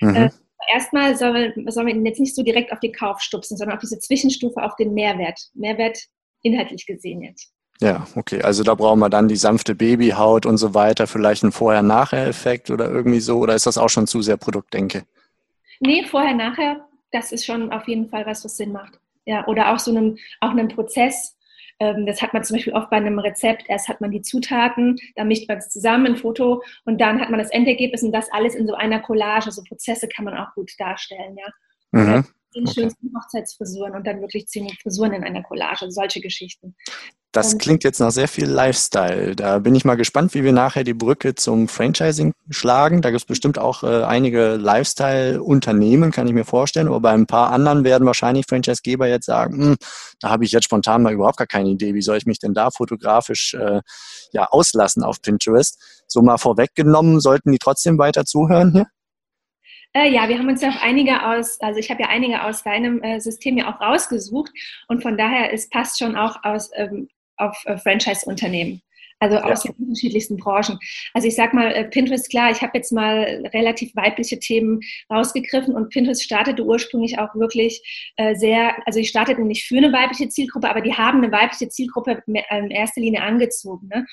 Mhm. 0.00 0.30
Erstmal 0.72 1.16
soll, 1.16 1.54
soll 1.68 1.84
man 1.84 1.96
ihn 1.96 2.06
jetzt 2.06 2.20
nicht 2.20 2.34
so 2.34 2.42
direkt 2.42 2.72
auf 2.72 2.80
den 2.80 2.92
Kauf 2.92 3.20
stupsen, 3.20 3.56
sondern 3.56 3.76
auf 3.76 3.80
diese 3.80 3.98
Zwischenstufe, 3.98 4.62
auf 4.62 4.76
den 4.76 4.94
Mehrwert. 4.94 5.40
Mehrwert 5.54 5.98
inhaltlich 6.42 6.86
gesehen 6.86 7.22
jetzt. 7.22 7.52
Ja, 7.80 8.06
okay. 8.14 8.42
Also 8.42 8.62
da 8.62 8.74
brauchen 8.74 9.00
wir 9.00 9.10
dann 9.10 9.28
die 9.28 9.36
sanfte 9.36 9.74
Babyhaut 9.74 10.46
und 10.46 10.56
so 10.56 10.74
weiter, 10.74 11.06
vielleicht 11.06 11.42
einen 11.42 11.52
Vorher-Nachher-Effekt 11.52 12.70
oder 12.70 12.90
irgendwie 12.90 13.20
so, 13.20 13.38
oder 13.38 13.54
ist 13.54 13.66
das 13.66 13.78
auch 13.78 13.90
schon 13.90 14.06
zu 14.06 14.22
sehr 14.22 14.36
Produktdenke? 14.38 15.04
Nee, 15.80 16.04
Vorher-Nachher 16.04 16.86
das 17.12 17.32
ist 17.32 17.46
schon 17.46 17.72
auf 17.72 17.88
jeden 17.88 18.08
Fall 18.08 18.26
was, 18.26 18.44
was 18.44 18.56
Sinn 18.56 18.72
macht. 18.72 18.98
Ja, 19.24 19.46
oder 19.46 19.72
auch 19.72 19.78
so 19.78 19.90
einen, 19.90 20.18
auch 20.40 20.50
einen 20.50 20.68
Prozess, 20.68 21.35
das 21.78 22.22
hat 22.22 22.32
man 22.32 22.42
zum 22.42 22.56
Beispiel 22.56 22.72
oft 22.72 22.90
bei 22.90 22.96
einem 22.96 23.18
Rezept. 23.18 23.64
Erst 23.68 23.88
hat 23.88 24.00
man 24.00 24.10
die 24.10 24.22
Zutaten, 24.22 24.96
dann 25.14 25.28
mischt 25.28 25.48
man 25.48 25.58
es 25.58 25.68
zusammen, 25.68 26.06
ein 26.06 26.16
Foto 26.16 26.62
und 26.84 27.00
dann 27.00 27.20
hat 27.20 27.30
man 27.30 27.38
das 27.38 27.50
Endergebnis 27.50 28.02
und 28.02 28.12
das 28.12 28.32
alles 28.32 28.54
in 28.54 28.66
so 28.66 28.74
einer 28.74 29.00
Collage. 29.00 29.50
So 29.50 29.62
Prozesse 29.62 30.08
kann 30.08 30.24
man 30.24 30.36
auch 30.36 30.54
gut 30.54 30.72
darstellen, 30.78 31.36
ja. 31.36 31.52
Mhm. 31.92 32.24
Den 32.56 32.66
okay. 32.66 32.80
schönsten 32.80 33.12
Hochzeitsfrisuren 33.14 33.94
und 33.94 34.06
dann 34.06 34.20
wirklich 34.20 34.46
zehn 34.48 34.68
Frisuren 34.82 35.12
in 35.12 35.24
einer 35.24 35.42
Collage, 35.42 35.90
solche 35.90 36.20
Geschichten. 36.20 36.74
Das 37.36 37.58
klingt 37.58 37.84
jetzt 37.84 38.00
nach 38.00 38.12
sehr 38.12 38.28
viel 38.28 38.46
Lifestyle. 38.46 39.36
Da 39.36 39.58
bin 39.58 39.74
ich 39.74 39.84
mal 39.84 39.96
gespannt, 39.96 40.32
wie 40.32 40.42
wir 40.42 40.52
nachher 40.52 40.84
die 40.84 40.94
Brücke 40.94 41.34
zum 41.34 41.68
Franchising 41.68 42.32
schlagen. 42.48 43.02
Da 43.02 43.10
gibt 43.10 43.20
es 43.20 43.26
bestimmt 43.26 43.58
auch 43.58 43.82
äh, 43.82 44.04
einige 44.04 44.56
Lifestyle-Unternehmen, 44.56 46.12
kann 46.12 46.26
ich 46.26 46.32
mir 46.32 46.46
vorstellen. 46.46 46.86
Aber 46.86 47.00
bei 47.00 47.10
ein 47.10 47.26
paar 47.26 47.50
anderen 47.50 47.84
werden 47.84 48.06
wahrscheinlich 48.06 48.46
Franchisegeber 48.48 49.06
jetzt 49.06 49.26
sagen, 49.26 49.62
hm, 49.62 49.76
da 50.20 50.30
habe 50.30 50.46
ich 50.46 50.52
jetzt 50.52 50.64
spontan 50.64 51.02
mal 51.02 51.12
überhaupt 51.12 51.36
gar 51.36 51.46
keine 51.46 51.68
Idee. 51.68 51.92
Wie 51.92 52.00
soll 52.00 52.16
ich 52.16 52.24
mich 52.24 52.38
denn 52.38 52.54
da 52.54 52.70
fotografisch 52.70 53.52
äh, 53.52 53.82
ja, 54.32 54.46
auslassen 54.46 55.02
auf 55.02 55.20
Pinterest? 55.20 55.78
So 56.06 56.22
mal 56.22 56.38
vorweggenommen, 56.38 57.20
sollten 57.20 57.52
die 57.52 57.58
trotzdem 57.58 57.98
weiter 57.98 58.24
zuhören 58.24 58.72
hier? 58.72 58.86
Äh, 59.96 60.10
ja, 60.12 60.28
wir 60.28 60.38
haben 60.38 60.48
uns 60.48 60.60
ja 60.60 60.68
auch 60.68 60.82
einige 60.82 61.26
aus, 61.26 61.58
also 61.62 61.80
ich 61.80 61.90
habe 61.90 62.02
ja 62.02 62.08
einige 62.10 62.42
aus 62.42 62.62
deinem 62.62 63.02
äh, 63.02 63.18
System 63.18 63.56
ja 63.56 63.72
auch 63.72 63.80
rausgesucht 63.80 64.52
und 64.88 65.00
von 65.00 65.16
daher, 65.16 65.54
es 65.54 65.70
passt 65.70 65.98
schon 65.98 66.16
auch 66.16 66.36
aus, 66.42 66.70
ähm, 66.74 67.08
auf 67.38 67.56
äh, 67.64 67.78
Franchise-Unternehmen. 67.78 68.82
Also 69.20 69.38
aus 69.38 69.64
ja. 69.64 69.72
den 69.72 69.86
unterschiedlichsten 69.86 70.36
Branchen. 70.36 70.78
Also 71.14 71.26
ich 71.26 71.34
sag 71.34 71.54
mal, 71.54 71.72
äh, 71.72 71.84
Pinterest, 71.84 72.28
klar, 72.28 72.50
ich 72.50 72.60
habe 72.60 72.72
jetzt 72.74 72.92
mal 72.92 73.48
relativ 73.54 73.96
weibliche 73.96 74.38
Themen 74.38 74.80
rausgegriffen 75.10 75.74
und 75.74 75.88
Pinterest 75.88 76.22
startete 76.22 76.62
ursprünglich 76.62 77.18
auch 77.18 77.34
wirklich 77.34 78.12
äh, 78.16 78.34
sehr, 78.34 78.76
also 78.84 79.00
ich 79.00 79.08
startete 79.08 79.40
nicht 79.40 79.64
für 79.64 79.78
eine 79.78 79.90
weibliche 79.94 80.28
Zielgruppe, 80.28 80.68
aber 80.68 80.82
die 80.82 80.92
haben 80.92 81.24
eine 81.24 81.32
weibliche 81.32 81.70
Zielgruppe 81.70 82.22
in 82.26 82.70
erster 82.70 83.00
Linie 83.00 83.22
angezogen. 83.22 83.88
Ne? 83.88 84.04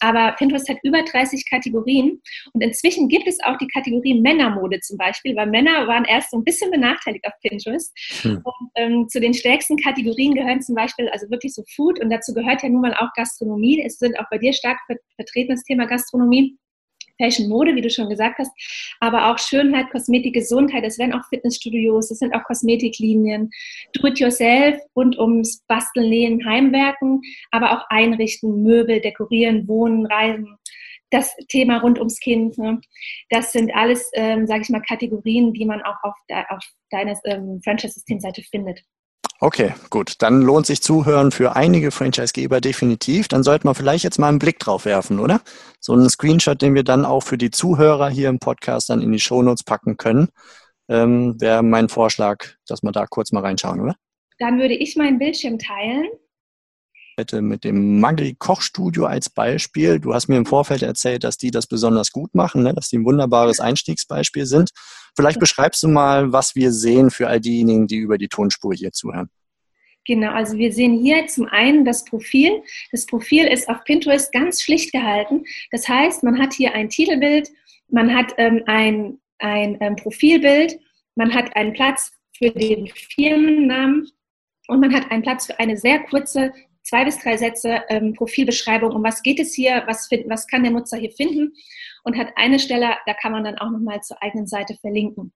Aber 0.00 0.34
Pinterest 0.38 0.68
hat 0.68 0.78
über 0.82 1.02
30 1.02 1.48
Kategorien 1.48 2.20
und 2.52 2.62
inzwischen 2.62 3.08
gibt 3.08 3.26
es 3.26 3.38
auch 3.44 3.56
die 3.58 3.68
Kategorie 3.68 4.20
Männermode 4.20 4.80
zum 4.80 4.96
Beispiel, 4.96 5.36
weil 5.36 5.46
Männer 5.46 5.86
waren 5.86 6.04
erst 6.04 6.30
so 6.30 6.38
ein 6.38 6.44
bisschen 6.44 6.70
benachteiligt 6.70 7.24
auf 7.26 7.32
Pinterest. 7.42 7.92
Hm. 8.22 8.42
Und 8.42 8.70
ähm, 8.76 9.08
zu 9.08 9.20
den 9.20 9.34
stärksten 9.34 9.76
Kategorien 9.76 10.34
gehören 10.34 10.62
zum 10.62 10.74
Beispiel 10.74 11.08
also 11.10 11.30
wirklich 11.30 11.54
so 11.54 11.62
Food 11.76 12.00
und 12.00 12.10
dazu 12.10 12.34
gehört 12.34 12.62
ja 12.62 12.68
nun 12.68 12.80
mal 12.80 12.94
auch 12.94 13.12
Gastronomie. 13.14 13.82
Es 13.84 13.98
sind 13.98 14.18
auch 14.18 14.26
bei 14.30 14.38
dir 14.38 14.52
stark 14.52 14.78
vertreten 15.16 15.52
das 15.52 15.64
Thema 15.64 15.86
Gastronomie. 15.86 16.56
Fashion 17.20 17.48
Mode, 17.48 17.74
wie 17.74 17.80
du 17.80 17.90
schon 17.90 18.08
gesagt 18.08 18.38
hast, 18.38 18.52
aber 19.00 19.30
auch 19.30 19.38
Schönheit, 19.38 19.90
Kosmetik, 19.90 20.34
Gesundheit. 20.34 20.84
Es 20.84 20.98
werden 20.98 21.12
auch 21.12 21.24
Fitnessstudios, 21.28 22.10
es 22.10 22.18
sind 22.18 22.34
auch 22.34 22.44
Kosmetiklinien, 22.44 23.50
Do-it-yourself 23.92 24.80
rund 24.96 25.18
ums 25.18 25.62
Basteln, 25.68 26.08
Nähen, 26.08 26.44
Heimwerken, 26.44 27.20
aber 27.50 27.72
auch 27.72 27.84
Einrichten, 27.90 28.62
Möbel, 28.62 29.00
Dekorieren, 29.00 29.68
Wohnen, 29.68 30.06
Reisen. 30.06 30.56
Das 31.10 31.34
Thema 31.48 31.78
rund 31.78 31.98
ums 31.98 32.20
Kind, 32.20 32.56
ne? 32.56 32.80
das 33.30 33.50
sind 33.50 33.74
alles, 33.74 34.08
ähm, 34.14 34.46
sage 34.46 34.62
ich 34.62 34.68
mal, 34.68 34.80
Kategorien, 34.80 35.52
die 35.52 35.64
man 35.64 35.82
auch 35.82 35.96
auf, 36.04 36.14
de 36.30 36.36
auf 36.48 36.62
deiner 36.90 37.18
ähm, 37.24 37.60
Franchise-Systemseite 37.64 38.42
findet. 38.42 38.84
Okay, 39.42 39.72
gut. 39.88 40.16
Dann 40.18 40.42
lohnt 40.42 40.66
sich 40.66 40.82
Zuhören 40.82 41.30
für 41.30 41.56
einige 41.56 41.90
Franchisegeber 41.90 42.60
definitiv. 42.60 43.26
Dann 43.26 43.42
sollten 43.42 43.66
wir 43.66 43.74
vielleicht 43.74 44.04
jetzt 44.04 44.18
mal 44.18 44.28
einen 44.28 44.38
Blick 44.38 44.58
drauf 44.58 44.84
werfen, 44.84 45.18
oder? 45.18 45.40
So 45.80 45.94
einen 45.94 46.10
Screenshot, 46.10 46.60
den 46.60 46.74
wir 46.74 46.84
dann 46.84 47.06
auch 47.06 47.20
für 47.20 47.38
die 47.38 47.50
Zuhörer 47.50 48.10
hier 48.10 48.28
im 48.28 48.38
Podcast 48.38 48.90
dann 48.90 49.00
in 49.00 49.10
die 49.12 49.18
Shownotes 49.18 49.64
packen 49.64 49.96
können, 49.96 50.28
ähm, 50.90 51.40
wäre 51.40 51.62
mein 51.62 51.88
Vorschlag, 51.88 52.48
dass 52.66 52.82
wir 52.82 52.92
da 52.92 53.06
kurz 53.06 53.32
mal 53.32 53.40
reinschauen, 53.40 53.80
oder? 53.80 53.96
Dann 54.38 54.58
würde 54.58 54.74
ich 54.74 54.96
meinen 54.96 55.18
Bildschirm 55.18 55.58
teilen 55.58 56.08
hätte 57.20 57.42
mit 57.42 57.64
dem 57.64 58.00
Magri 58.00 58.34
Kochstudio 58.38 59.04
als 59.04 59.30
Beispiel. 59.30 60.00
Du 60.00 60.14
hast 60.14 60.28
mir 60.28 60.36
im 60.36 60.46
Vorfeld 60.46 60.82
erzählt, 60.82 61.22
dass 61.22 61.36
die 61.36 61.50
das 61.50 61.66
besonders 61.66 62.10
gut 62.10 62.34
machen, 62.34 62.62
ne? 62.62 62.74
dass 62.74 62.88
die 62.88 62.98
ein 62.98 63.04
wunderbares 63.04 63.60
Einstiegsbeispiel 63.60 64.46
sind. 64.46 64.70
Vielleicht 65.14 65.38
beschreibst 65.38 65.82
du 65.82 65.88
mal, 65.88 66.32
was 66.32 66.54
wir 66.54 66.72
sehen 66.72 67.10
für 67.10 67.28
all 67.28 67.40
diejenigen, 67.40 67.86
die 67.86 67.96
über 67.96 68.18
die 68.18 68.28
Tonspur 68.28 68.74
hier 68.74 68.92
zuhören. 68.92 69.28
Genau, 70.06 70.32
also 70.32 70.56
wir 70.56 70.72
sehen 70.72 70.98
hier 70.98 71.26
zum 71.26 71.46
einen 71.46 71.84
das 71.84 72.04
Profil. 72.04 72.62
Das 72.90 73.06
Profil 73.06 73.46
ist 73.46 73.68
auf 73.68 73.84
Pinterest 73.84 74.32
ganz 74.32 74.62
schlicht 74.62 74.92
gehalten. 74.92 75.44
Das 75.70 75.88
heißt, 75.88 76.22
man 76.22 76.38
hat 76.38 76.54
hier 76.54 76.74
ein 76.74 76.88
Titelbild, 76.88 77.50
man 77.88 78.14
hat 78.14 78.32
ähm, 78.38 78.62
ein, 78.66 79.18
ein 79.38 79.76
ähm, 79.80 79.96
Profilbild, 79.96 80.80
man 81.16 81.34
hat 81.34 81.54
einen 81.54 81.74
Platz 81.74 82.12
für 82.36 82.50
den 82.50 82.88
Firmennamen 82.88 84.10
und 84.68 84.80
man 84.80 84.94
hat 84.94 85.10
einen 85.10 85.22
Platz 85.22 85.46
für 85.46 85.58
eine 85.58 85.76
sehr 85.76 85.98
kurze 86.00 86.52
zwei 86.90 87.04
bis 87.04 87.18
drei 87.20 87.36
Sätze 87.36 87.84
ähm, 87.88 88.14
Profilbeschreibung, 88.14 88.90
um 88.90 89.04
was 89.04 89.22
geht 89.22 89.38
es 89.38 89.54
hier, 89.54 89.84
was, 89.86 90.08
find, 90.08 90.28
was 90.28 90.48
kann 90.48 90.64
der 90.64 90.72
Nutzer 90.72 90.98
hier 90.98 91.12
finden 91.12 91.52
und 92.02 92.18
hat 92.18 92.32
eine 92.34 92.58
Stelle, 92.58 92.96
da 93.06 93.14
kann 93.14 93.30
man 93.30 93.44
dann 93.44 93.58
auch 93.58 93.70
nochmal 93.70 94.02
zur 94.02 94.20
eigenen 94.22 94.48
Seite 94.48 94.74
verlinken. 94.80 95.32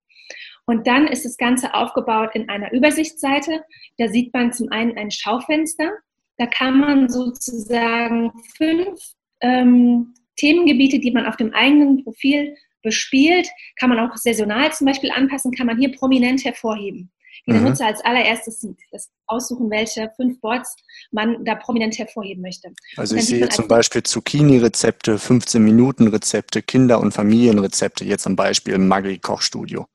Und 0.66 0.86
dann 0.86 1.06
ist 1.06 1.24
das 1.24 1.36
Ganze 1.36 1.74
aufgebaut 1.74 2.30
in 2.34 2.48
einer 2.48 2.72
Übersichtsseite. 2.72 3.62
Da 3.98 4.08
sieht 4.08 4.32
man 4.34 4.52
zum 4.52 4.72
einen 4.72 4.96
ein 4.96 5.10
Schaufenster. 5.10 5.92
Da 6.38 6.46
kann 6.46 6.80
man 6.80 7.08
sozusagen 7.08 8.32
fünf 8.56 8.98
ähm, 9.40 10.14
Themengebiete, 10.36 10.98
die 10.98 11.12
man 11.12 11.26
auf 11.26 11.36
dem 11.36 11.54
eigenen 11.54 12.02
Profil 12.02 12.56
bespielt, 12.82 13.48
kann 13.78 13.90
man 13.90 14.00
auch 14.00 14.16
saisonal 14.16 14.72
zum 14.72 14.86
Beispiel 14.86 15.10
anpassen, 15.12 15.52
kann 15.52 15.66
man 15.66 15.78
hier 15.78 15.92
prominent 15.92 16.44
hervorheben 16.44 17.12
die 17.46 17.52
der 17.52 17.60
mhm. 17.60 17.68
Nutzer 17.68 17.86
als 17.86 18.04
allererstes 18.04 18.60
sieht. 18.60 18.78
Das 18.90 19.10
aussuchen, 19.26 19.70
welche 19.70 20.10
fünf 20.16 20.40
Boards 20.40 20.76
man 21.10 21.44
da 21.44 21.54
prominent 21.54 21.98
hervorheben 21.98 22.42
möchte. 22.42 22.72
Also 22.96 23.16
ich 23.16 23.26
sehe 23.26 23.48
zum 23.48 23.68
Beispiel 23.68 24.02
Zucchini-Rezepte, 24.02 25.16
15-Minuten-Rezepte, 25.16 26.62
Kinder- 26.62 27.00
und 27.00 27.12
Familienrezepte, 27.12 28.04
jetzt 28.04 28.22
zum 28.22 28.36
Beispiel 28.36 28.74
im 28.74 28.88
Maggi 28.88 29.18
Kochstudio. 29.18 29.86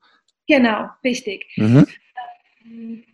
Genau, 0.46 0.88
richtig. 1.04 1.46
Mhm. 1.56 1.86
Ähm, 2.64 3.04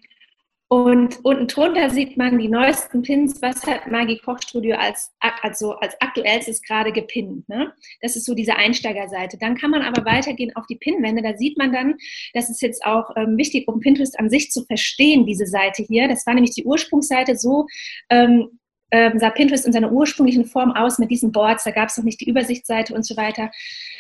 und 0.68 1.24
unten 1.24 1.46
drunter 1.46 1.90
sieht 1.90 2.16
man 2.16 2.38
die 2.38 2.48
neuesten 2.48 3.02
Pins, 3.02 3.40
was 3.40 3.64
hat 3.64 3.86
Maggi 3.86 4.18
Kochstudio 4.18 4.74
als, 4.74 5.14
also 5.42 5.74
als 5.74 5.94
aktuellstes 6.00 6.60
gerade 6.60 6.90
gepinnt. 6.90 7.48
Ne? 7.48 7.72
Das 8.00 8.16
ist 8.16 8.24
so 8.24 8.34
diese 8.34 8.56
Einsteigerseite. 8.56 9.38
Dann 9.38 9.56
kann 9.56 9.70
man 9.70 9.82
aber 9.82 10.04
weitergehen 10.04 10.54
auf 10.56 10.66
die 10.66 10.74
Pinwände. 10.74 11.22
Da 11.22 11.36
sieht 11.36 11.56
man 11.56 11.72
dann, 11.72 11.94
das 12.34 12.50
ist 12.50 12.62
jetzt 12.62 12.84
auch 12.84 13.10
ähm, 13.14 13.36
wichtig, 13.36 13.68
um 13.68 13.78
Pinterest 13.78 14.18
an 14.18 14.28
sich 14.28 14.50
zu 14.50 14.64
verstehen, 14.64 15.24
diese 15.24 15.46
Seite 15.46 15.84
hier. 15.84 16.08
Das 16.08 16.26
war 16.26 16.34
nämlich 16.34 16.54
die 16.56 16.64
Ursprungsseite 16.64 17.36
so, 17.36 17.66
ähm, 18.10 18.58
ähm, 18.90 19.18
sah 19.18 19.30
Pinterest 19.30 19.66
in 19.66 19.72
seiner 19.72 19.90
ursprünglichen 19.90 20.44
Form 20.44 20.72
aus 20.72 20.98
mit 20.98 21.10
diesen 21.10 21.32
Boards. 21.32 21.64
Da 21.64 21.70
gab 21.70 21.88
es 21.88 21.96
noch 21.96 22.04
nicht 22.04 22.20
die 22.20 22.28
Übersichtsseite 22.28 22.94
und 22.94 23.04
so 23.04 23.16
weiter. 23.16 23.50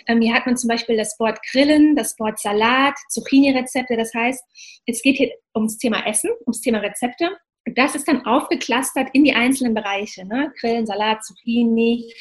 Ähm, 0.06 0.20
hier 0.20 0.34
hat 0.34 0.46
man 0.46 0.56
zum 0.56 0.68
Beispiel 0.68 0.96
das 0.96 1.16
Board 1.16 1.38
Grillen, 1.50 1.96
das 1.96 2.14
Board 2.16 2.38
Salat, 2.38 2.94
Zucchini-Rezepte. 3.08 3.96
Das 3.96 4.14
heißt, 4.14 4.44
es 4.86 5.02
geht 5.02 5.16
hier 5.16 5.30
ums 5.54 5.78
Thema 5.78 6.06
Essen, 6.06 6.30
ums 6.46 6.60
Thema 6.60 6.78
Rezepte. 6.78 7.30
Das 7.74 7.96
ist 7.96 8.06
dann 8.06 8.24
aufgeklustert 8.24 9.08
in 9.12 9.24
die 9.24 9.34
einzelnen 9.34 9.74
Bereiche. 9.74 10.24
Ne? 10.24 10.52
Grillen, 10.60 10.86
Salat, 10.86 11.24
Zucchini. 11.24 12.12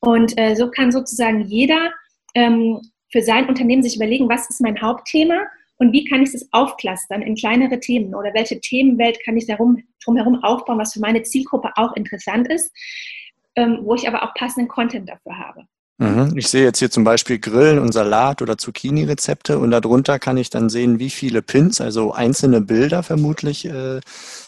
Und 0.00 0.36
äh, 0.36 0.56
so 0.56 0.70
kann 0.70 0.90
sozusagen 0.90 1.42
jeder 1.42 1.92
ähm, 2.34 2.80
für 3.12 3.22
sein 3.22 3.48
Unternehmen 3.48 3.82
sich 3.82 3.94
überlegen, 3.94 4.28
was 4.28 4.50
ist 4.50 4.60
mein 4.60 4.80
Hauptthema 4.80 5.46
und 5.82 5.92
wie 5.92 6.04
kann 6.04 6.22
ich 6.22 6.30
das 6.30 6.46
aufklustern 6.52 7.22
in 7.22 7.34
kleinere 7.34 7.80
Themen 7.80 8.14
oder 8.14 8.32
welche 8.34 8.60
Themenwelt 8.60 9.18
kann 9.24 9.36
ich 9.36 9.48
darum, 9.48 9.82
drumherum 10.04 10.40
aufbauen, 10.44 10.78
was 10.78 10.92
für 10.92 11.00
meine 11.00 11.24
Zielgruppe 11.24 11.72
auch 11.74 11.96
interessant 11.96 12.48
ist, 12.48 12.72
ähm, 13.56 13.80
wo 13.82 13.96
ich 13.96 14.06
aber 14.06 14.22
auch 14.22 14.32
passenden 14.34 14.68
Content 14.68 15.08
dafür 15.08 15.36
habe. 15.36 15.64
Mhm. 15.98 16.38
Ich 16.38 16.46
sehe 16.46 16.62
jetzt 16.62 16.78
hier 16.78 16.90
zum 16.90 17.02
Beispiel 17.02 17.40
Grillen 17.40 17.80
und 17.80 17.90
Salat 17.90 18.42
oder 18.42 18.56
Zucchini-Rezepte 18.56 19.58
und 19.58 19.72
darunter 19.72 20.20
kann 20.20 20.36
ich 20.36 20.50
dann 20.50 20.68
sehen, 20.68 21.00
wie 21.00 21.10
viele 21.10 21.42
Pins, 21.42 21.80
also 21.80 22.12
einzelne 22.12 22.60
Bilder 22.60 23.02
vermutlich 23.02 23.64
äh, 23.64 23.98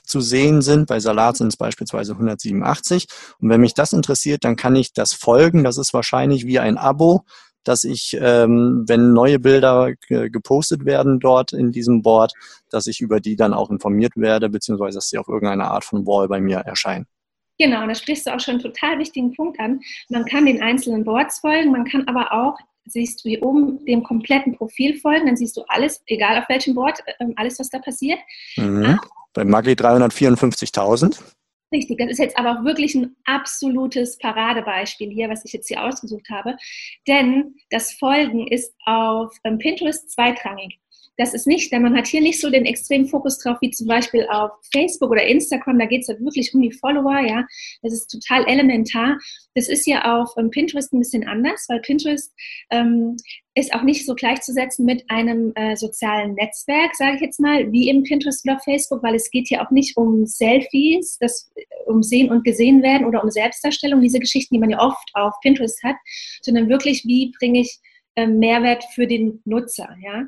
zu 0.05 0.21
sehen 0.21 0.63
sind. 0.63 0.87
Bei 0.87 1.01
Salat 1.01 1.39
sind 1.39 1.49
es 1.49 1.57
beispielsweise 1.57 2.13
187. 2.13 3.09
Und 3.41 3.51
wenn 3.51 3.61
mich 3.61 3.75
das 3.75 3.93
interessiert, 3.93 4.45
dann 4.45 4.55
kann 4.55 4.77
ich 4.77 4.93
das 4.93 5.13
folgen. 5.13 5.65
Das 5.65 5.79
ist 5.79 5.93
wahrscheinlich 5.95 6.47
wie 6.47 6.61
ein 6.61 6.79
Abo 6.79 7.25
dass 7.65 7.85
ich, 7.85 8.17
ähm, 8.21 8.85
wenn 8.87 9.13
neue 9.13 9.39
Bilder 9.39 9.95
gepostet 10.09 10.85
werden 10.85 11.21
dort 11.21 11.53
in 11.53 11.73
diesem 11.73 12.03
Board, 12.03 12.33
dass 12.71 12.87
ich 12.87 13.01
über 13.01 13.21
die 13.21 13.37
dann 13.37 13.55
auch 13.55 13.71
informiert 13.71 14.13
werde, 14.17 14.49
beziehungsweise 14.49 14.99
dass 14.99 15.09
sie 15.09 15.19
auf 15.19 15.29
irgendeine 15.29 15.65
Art 15.65 15.85
von 15.85 16.07
Wall 16.07 16.29
bei 16.29 16.41
mir 16.41 16.59
erscheinen. 16.59 17.07
Genau, 17.59 17.83
und 17.83 17.89
da 17.89 17.95
sprichst 17.95 18.27
du 18.27 18.35
auch 18.35 18.41
schon 18.41 18.55
einen 18.55 18.63
total 18.63 18.99
wichtigen 18.99 19.33
Punkt 19.33 19.61
an. 19.61 19.81
Man 20.09 20.25
kann 20.25 20.47
den 20.47 20.63
einzelnen 20.63 21.05
Boards 21.05 21.39
folgen, 21.39 21.71
man 21.71 21.85
kann 21.85 22.07
aber 22.09 22.33
auch, 22.33 22.59
siehst 22.87 23.25
du 23.25 23.29
hier 23.29 23.43
oben, 23.43 23.85
dem 23.87 24.03
kompletten 24.03 24.57
Profil 24.57 24.97
folgen, 24.99 25.27
dann 25.27 25.37
siehst 25.37 25.57
du 25.57 25.63
alles, 25.69 26.03
egal 26.07 26.39
auf 26.39 26.49
welchem 26.49 26.75
Board, 26.75 26.99
ähm, 27.21 27.33
alles, 27.37 27.59
was 27.59 27.71
da 27.71 27.79
passiert. 27.79 28.19
Mhm. 28.57 28.99
Bei 29.33 29.45
Maggi 29.45 29.73
354.000. 29.73 31.21
Richtig, 31.75 31.99
das 31.99 32.13
ist 32.13 32.19
jetzt 32.19 32.39
aber 32.39 32.53
auch 32.53 32.65
wirklich 32.65 32.95
ein 32.95 33.17
absolutes 33.25 34.17
Paradebeispiel 34.19 35.11
hier, 35.11 35.29
was 35.29 35.45
ich 35.45 35.53
jetzt 35.53 35.67
hier 35.67 35.83
ausgesucht 35.83 36.31
habe. 36.31 36.57
Denn 37.09 37.57
das 37.71 37.95
Folgen 37.95 38.47
ist 38.47 38.73
auf 38.87 39.37
ähm, 39.43 39.59
Pinterest 39.59 40.09
zweitrangig. 40.09 40.79
Das 41.17 41.35
ist 41.35 41.47
nicht, 41.47 41.73
denn 41.73 41.83
man 41.83 41.97
hat 41.97 42.07
hier 42.07 42.21
nicht 42.21 42.41
so 42.41 42.51
den 42.51 42.65
extremen 42.65 43.07
Fokus 43.07 43.39
drauf, 43.39 43.59
wie 43.61 43.71
zum 43.71 43.87
Beispiel 43.87 44.27
auf 44.31 44.51
Facebook 44.73 45.11
oder 45.11 45.25
Instagram. 45.25 45.79
Da 45.79 45.87
geht 45.87 46.03
es 46.03 46.09
halt 46.09 46.21
wirklich 46.21 46.53
um 46.55 46.63
die 46.63 46.73
Follower, 46.73 47.21
ja. 47.21 47.47
Das 47.83 47.93
ist 47.93 48.09
total 48.09 48.47
elementar. 48.49 49.19
Das 49.55 49.69
ist 49.69 49.87
ja 49.87 50.21
auf 50.21 50.31
ähm, 50.37 50.51
Pinterest 50.51 50.93
ein 50.93 50.99
bisschen 50.99 51.27
anders, 51.27 51.67
weil 51.69 51.81
Pinterest 51.81 52.33
ähm, 52.71 53.17
ist 53.55 53.73
auch 53.73 53.83
nicht 53.83 54.05
so 54.05 54.15
gleichzusetzen 54.15 54.85
mit 54.85 55.05
einem 55.09 55.53
äh, 55.55 55.77
sozialen 55.77 56.35
Netzwerk, 56.35 56.97
sage 56.97 57.17
ich 57.17 57.21
jetzt 57.21 57.39
mal, 57.39 57.71
wie 57.71 57.89
im 57.89 58.03
Pinterest 58.03 58.45
oder 58.45 58.59
Facebook, 58.59 59.03
weil 59.03 59.15
es 59.15 59.31
geht 59.31 59.47
hier 59.49 59.63
auch 59.63 59.71
nicht 59.71 59.97
um 59.97 60.27
Selfies, 60.27 61.19
das 61.21 61.53
äh, 61.55 61.63
um 61.87 62.03
sehen 62.03 62.31
und 62.31 62.45
gesehen 62.45 62.83
werden 62.83 63.07
oder 63.07 63.23
um 63.23 63.31
Selbstdarstellung, 63.31 64.01
diese 64.01 64.19
Geschichten, 64.19 64.55
die 64.55 64.61
man 64.61 64.71
ja 64.71 64.81
oft 64.81 65.09
auf 65.15 65.35
Pinterest 65.43 65.81
hat, 65.85 65.97
sondern 66.43 66.69
wirklich, 66.69 67.05
wie 67.05 67.33
bringe 67.39 67.61
ich 67.61 67.79
äh, 68.17 68.27
Mehrwert 68.27 68.85
für 68.95 69.07
den 69.07 69.41
Nutzer, 69.45 69.97
ja. 70.03 70.25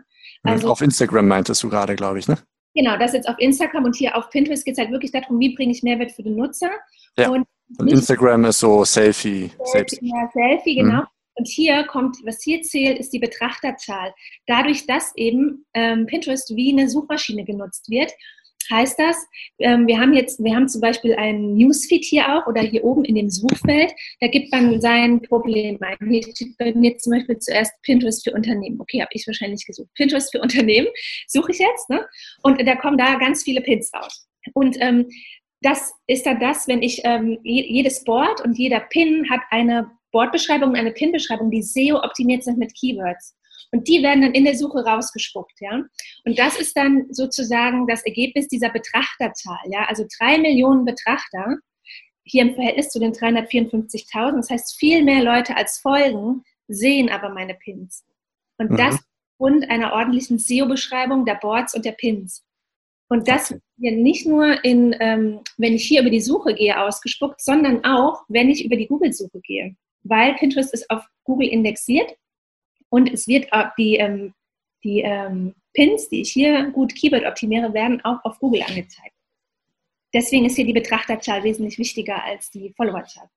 Mhm. 0.47 0.53
Also, 0.53 0.71
auf 0.71 0.81
Instagram 0.81 1.29
meintest 1.29 1.63
du 1.63 1.69
gerade, 1.69 1.97
glaube 1.97 2.19
ich, 2.19 2.29
ne? 2.29 2.39
Genau, 2.75 2.99
das 2.99 3.15
jetzt 3.15 3.29
auf 3.29 3.37
Instagram 3.39 3.85
und 3.85 3.97
hier 3.97 4.17
auf 4.17 4.29
Pinterest 4.31 4.65
geht 4.65 4.75
es 4.75 4.79
halt 4.79 4.91
wirklich 4.91 5.11
darum, 5.11 5.41
wie 5.41 5.55
bringe 5.55 5.73
ich 5.73 5.83
Mehrwert 5.83 6.13
für 6.13 6.23
den 6.23 6.37
Nutzer. 6.37 6.71
Ja. 7.17 7.31
Und, 7.31 7.47
und 7.79 7.91
Instagram 7.91 8.45
ist 8.45 8.61
so 8.61 8.85
Selfie. 8.85 9.51
Selfie, 9.65 9.99
ja, 10.03 10.31
Selfie 10.33 10.77
genau. 10.77 11.01
Mhm. 11.01 11.07
Und 11.39 11.49
hier 11.49 11.85
kommt, 11.85 12.17
was 12.25 12.43
hier 12.43 12.63
zählt, 12.63 12.99
ist 12.99 13.13
die 13.13 13.19
Betrachterzahl. 13.19 14.15
Dadurch, 14.47 14.87
dass 14.87 15.13
eben 15.17 15.67
ähm, 15.75 16.07
Pinterest 16.07 16.55
wie 16.57 16.73
eine 16.73 16.89
Suchmaschine 16.89 17.45
genutzt 17.45 17.91
wird 17.91 18.13
heißt 18.71 18.99
das, 18.99 19.17
ähm, 19.59 19.87
wir 19.87 19.99
haben 20.01 20.13
jetzt, 20.13 20.43
wir 20.43 20.55
haben 20.55 20.69
zum 20.69 20.81
Beispiel 20.81 21.15
einen 21.15 21.55
Newsfeed 21.55 22.05
hier 22.05 22.35
auch 22.35 22.47
oder 22.47 22.61
hier 22.61 22.85
oben 22.85 23.05
in 23.05 23.15
dem 23.15 23.31
Suchfeld, 23.31 23.93
da 24.21 24.29
gibt 24.29 24.53
man 24.53 24.81
sein 24.81 25.23
Problem 25.23 25.79
ein. 25.81 25.97
Hier 26.09 26.23
steht 26.23 26.57
bei 26.59 26.73
mir 26.75 26.97
zum 26.99 27.13
Beispiel 27.13 27.39
zuerst 27.39 27.73
Pinterest 27.83 28.25
für 28.25 28.33
Unternehmen. 28.33 28.81
Okay, 28.81 29.01
habe 29.01 29.11
ich 29.13 29.27
wahrscheinlich 29.27 29.65
gesucht. 29.67 29.91
Pinterest 29.95 30.31
für 30.33 30.41
Unternehmen 30.41 30.89
suche 31.27 31.53
ich 31.53 31.59
jetzt, 31.59 31.91
ne? 31.91 32.07
Und 32.43 32.61
da 32.67 32.77
kommen 32.77 32.99
da 32.99 33.17
ganz 33.17 33.43
viele 33.43 33.61
Pins 33.61 33.91
raus. 33.95 34.27
Und 34.55 34.77
ähm, 34.81 35.07
das 35.63 35.93
ist 36.07 36.27
dann 36.27 36.39
das, 36.39 36.69
wenn 36.69 36.83
ich 36.83 37.01
ähm, 37.05 37.39
jedes 37.43 38.05
Board 38.05 38.41
und 38.43 38.59
jeder 38.59 38.81
Pin 38.81 39.29
hat 39.31 39.41
eine 39.51 39.91
Boardbeschreibung, 40.13 40.75
eine 40.75 40.93
Pin-Beschreibung, 40.93 41.51
die 41.51 41.63
SEO 41.63 42.03
optimiert 42.03 42.45
sind 42.45 42.59
mit 42.59 42.73
Keywords. 42.79 43.37
Und 43.73 43.89
die 43.89 44.03
werden 44.03 44.23
dann 44.23 44.33
in 44.33 44.45
der 44.45 44.57
Suche 44.57 44.85
rausgespuckt, 44.85 45.61
ja. 45.61 45.83
Und 46.25 46.39
das 46.39 46.59
ist 46.59 46.77
dann 46.77 47.07
sozusagen 47.11 47.87
das 47.87 48.05
Ergebnis 48.05 48.49
dieser 48.49 48.71
Betrachterzahl, 48.71 49.59
ja. 49.71 49.85
Also 49.89 50.05
drei 50.19 50.39
Millionen 50.39 50.85
Betrachter 50.85 51.59
hier 52.25 52.43
im 52.43 52.55
Verhältnis 52.55 52.91
zu 52.91 52.99
den 52.99 53.13
354.000. 53.13 54.37
Das 54.37 54.51
heißt, 54.51 54.79
viel 54.79 55.05
mehr 55.05 55.23
Leute 55.23 55.57
als 55.57 55.79
Folgen 55.79 56.43
sehen 56.69 57.09
aber 57.09 57.31
meine 57.31 57.55
Pins. 57.55 58.05
Und 58.59 58.73
mhm. 58.73 58.77
das 58.77 58.99
und 59.39 59.71
einer 59.71 59.93
ordentlichen 59.93 60.39
SEO-Beschreibung 60.39 61.25
der 61.25 61.35
Boards 61.35 61.75
und 61.75 61.85
der 61.85 61.93
Pins. 61.93 62.45
Und 63.09 63.29
das 63.29 63.55
ja 63.77 63.91
nicht 63.93 64.27
nur 64.27 64.65
in, 64.65 64.97
ähm, 64.99 65.41
wenn 65.59 65.75
ich 65.75 65.87
hier 65.87 66.01
über 66.01 66.11
die 66.11 66.21
Suche 66.21 66.55
gehe, 66.55 66.81
ausgespuckt, 66.81 67.41
sondern 67.41 67.85
auch, 67.85 68.25
wenn 68.29 68.49
ich 68.51 68.65
über 68.65 68.77
die 68.77 68.89
Google-Suche 68.89 69.41
gehe. 69.41 69.77
Weil 70.03 70.35
Pinterest 70.35 70.73
ist 70.73 70.91
auf 70.91 71.05
Google 71.25 71.49
indexiert 71.49 72.17
und 72.89 73.13
es 73.13 73.27
wird 73.27 73.49
die, 73.79 73.97
ähm, 73.97 74.35
die 74.85 75.01
ähm, 75.01 75.55
Pins, 75.75 76.09
die 76.09 76.23
ich 76.23 76.33
hier 76.33 76.71
gut 76.71 76.95
Keyword 76.95 77.27
optimiere, 77.27 77.73
werden 77.75 78.05
auch 78.05 78.25
auf 78.25 78.39
Google 78.39 78.63
angezeigt. 78.63 79.13
Deswegen 80.15 80.47
ist 80.47 80.57
hier 80.57 80.65
die 80.65 80.73
Betrachterzahl 80.73 81.43
wesentlich 81.43 81.79
wichtiger 81.79 82.23
als 82.25 82.51
die 82.51 82.73
Followerzahl. 82.77 83.29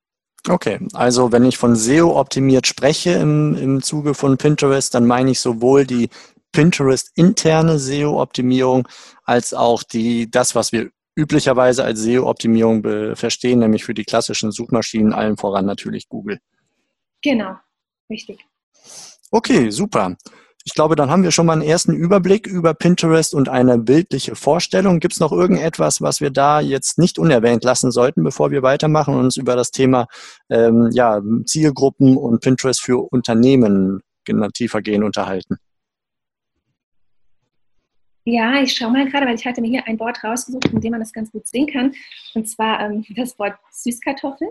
Okay, 0.47 0.79
also 0.93 1.31
wenn 1.31 1.43
ich 1.43 1.57
von 1.57 1.75
SEO 1.75 2.17
optimiert 2.17 2.65
spreche 2.65 3.11
im, 3.11 3.55
im 3.55 3.81
Zuge 3.81 4.13
von 4.13 4.37
Pinterest, 4.37 4.95
dann 4.95 5.05
meine 5.05 5.31
ich 5.31 5.39
sowohl 5.41 5.85
die 5.85 6.09
Pinterest 6.51 7.11
interne 7.15 7.77
SEO-Optimierung 7.77 8.87
als 9.23 9.53
auch 9.53 9.83
die, 9.83 10.31
das, 10.31 10.55
was 10.55 10.71
wir 10.71 10.89
üblicherweise 11.15 11.83
als 11.83 11.99
SEO-Optimierung 11.99 13.15
verstehen, 13.15 13.59
nämlich 13.59 13.83
für 13.83 13.93
die 13.93 14.05
klassischen 14.05 14.51
Suchmaschinen, 14.51 15.13
allen 15.13 15.37
voran 15.37 15.65
natürlich 15.65 16.07
Google. 16.07 16.39
Genau, 17.21 17.55
richtig. 18.09 18.45
Okay, 19.31 19.69
super. 19.69 20.15
Ich 20.65 20.73
glaube, 20.73 20.95
dann 20.95 21.09
haben 21.09 21.23
wir 21.23 21.31
schon 21.31 21.45
mal 21.45 21.53
einen 21.53 21.61
ersten 21.61 21.93
Überblick 21.93 22.45
über 22.45 22.73
Pinterest 22.73 23.33
und 23.33 23.49
eine 23.49 23.77
bildliche 23.77 24.35
Vorstellung. 24.35 24.99
Gibt 24.99 25.13
es 25.13 25.19
noch 25.19 25.31
irgendetwas, 25.31 26.01
was 26.01 26.21
wir 26.21 26.29
da 26.29 26.59
jetzt 26.59 26.99
nicht 26.99 27.17
unerwähnt 27.17 27.63
lassen 27.63 27.91
sollten, 27.91 28.23
bevor 28.23 28.51
wir 28.51 28.61
weitermachen 28.61 29.15
und 29.15 29.21
uns 29.21 29.37
über 29.37 29.55
das 29.55 29.71
Thema 29.71 30.07
ähm, 30.49 30.89
ja, 30.91 31.21
Zielgruppen 31.45 32.17
und 32.17 32.41
Pinterest 32.41 32.81
für 32.81 32.97
Unternehmen 32.97 34.01
tiefer 34.53 34.81
gehen 34.81 35.03
unterhalten? 35.03 35.57
Ja, 38.25 38.61
ich 38.61 38.73
schaue 38.73 38.91
mal 38.91 39.09
gerade, 39.09 39.25
weil 39.25 39.35
ich 39.35 39.45
hatte 39.45 39.61
mir 39.61 39.69
hier 39.69 39.87
ein 39.87 39.99
Wort 39.99 40.23
rausgesucht, 40.23 40.65
in 40.65 40.81
dem 40.81 40.91
man 40.91 40.99
das 40.99 41.13
ganz 41.13 41.31
gut 41.31 41.47
sehen 41.47 41.65
kann. 41.65 41.93
Und 42.35 42.47
zwar 42.47 42.79
ähm, 42.81 43.03
das 43.15 43.39
Wort 43.39 43.55
Süßkartoffel. 43.71 44.49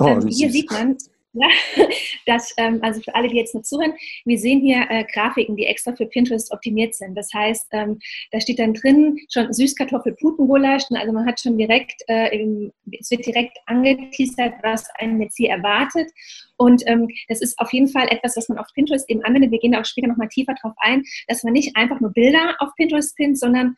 Oh, 0.00 0.06
ähm, 0.06 0.26
hier 0.26 0.50
sieht 0.50 0.70
man, 0.72 0.96
ja, 1.34 1.48
das, 2.26 2.52
ähm, 2.58 2.80
also 2.82 3.00
für 3.00 3.14
alle, 3.14 3.28
die 3.28 3.36
jetzt 3.36 3.54
nur 3.54 3.62
zuhören, 3.62 3.94
wir 4.24 4.38
sehen 4.38 4.60
hier 4.60 4.86
äh, 4.90 5.04
Grafiken, 5.04 5.56
die 5.56 5.66
extra 5.66 5.94
für 5.94 6.06
Pinterest 6.06 6.52
optimiert 6.52 6.94
sind. 6.94 7.14
Das 7.14 7.32
heißt, 7.32 7.68
ähm, 7.72 7.98
da 8.30 8.40
steht 8.40 8.58
dann 8.58 8.74
drin 8.74 9.18
schon 9.32 9.52
Süßkartoffel-Putengulasch. 9.52 10.84
Also 10.90 11.12
man 11.12 11.26
hat 11.26 11.40
schon 11.40 11.56
direkt, 11.56 12.02
äh, 12.08 12.36
im, 12.36 12.72
es 12.98 13.10
wird 13.10 13.26
direkt 13.26 13.56
angeteasert, 13.66 14.54
was 14.62 14.88
einen 14.96 15.22
jetzt 15.22 15.36
hier 15.36 15.50
erwartet. 15.50 16.10
Und 16.56 16.82
ähm, 16.86 17.08
das 17.28 17.40
ist 17.40 17.58
auf 17.58 17.72
jeden 17.72 17.88
Fall 17.88 18.08
etwas, 18.10 18.36
was 18.36 18.48
man 18.48 18.58
auf 18.58 18.66
Pinterest 18.74 19.08
eben 19.08 19.22
anwendet. 19.24 19.50
Wir 19.50 19.58
gehen 19.58 19.72
da 19.72 19.80
auch 19.80 19.84
später 19.84 20.08
nochmal 20.08 20.28
tiefer 20.28 20.54
drauf 20.60 20.74
ein, 20.78 21.02
dass 21.28 21.42
man 21.42 21.54
nicht 21.54 21.76
einfach 21.76 22.00
nur 22.00 22.12
Bilder 22.12 22.56
auf 22.58 22.70
Pinterest 22.76 23.16
pinnt, 23.16 23.38
sondern 23.38 23.74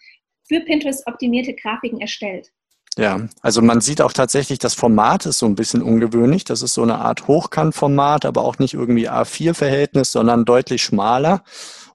für 0.46 0.60
Pinterest 0.60 1.06
optimierte 1.06 1.54
Grafiken 1.54 2.00
erstellt. 2.00 2.50
Ja, 2.96 3.28
also 3.42 3.60
man 3.60 3.80
sieht 3.80 4.00
auch 4.00 4.12
tatsächlich, 4.12 4.60
das 4.60 4.74
Format 4.74 5.26
ist 5.26 5.38
so 5.38 5.46
ein 5.46 5.56
bisschen 5.56 5.82
ungewöhnlich. 5.82 6.44
Das 6.44 6.62
ist 6.62 6.74
so 6.74 6.82
eine 6.82 6.98
Art 6.98 7.26
Hochkantformat, 7.26 8.24
aber 8.24 8.42
auch 8.42 8.58
nicht 8.58 8.74
irgendwie 8.74 9.10
A4-Verhältnis, 9.10 10.12
sondern 10.12 10.44
deutlich 10.44 10.82
schmaler. 10.84 11.42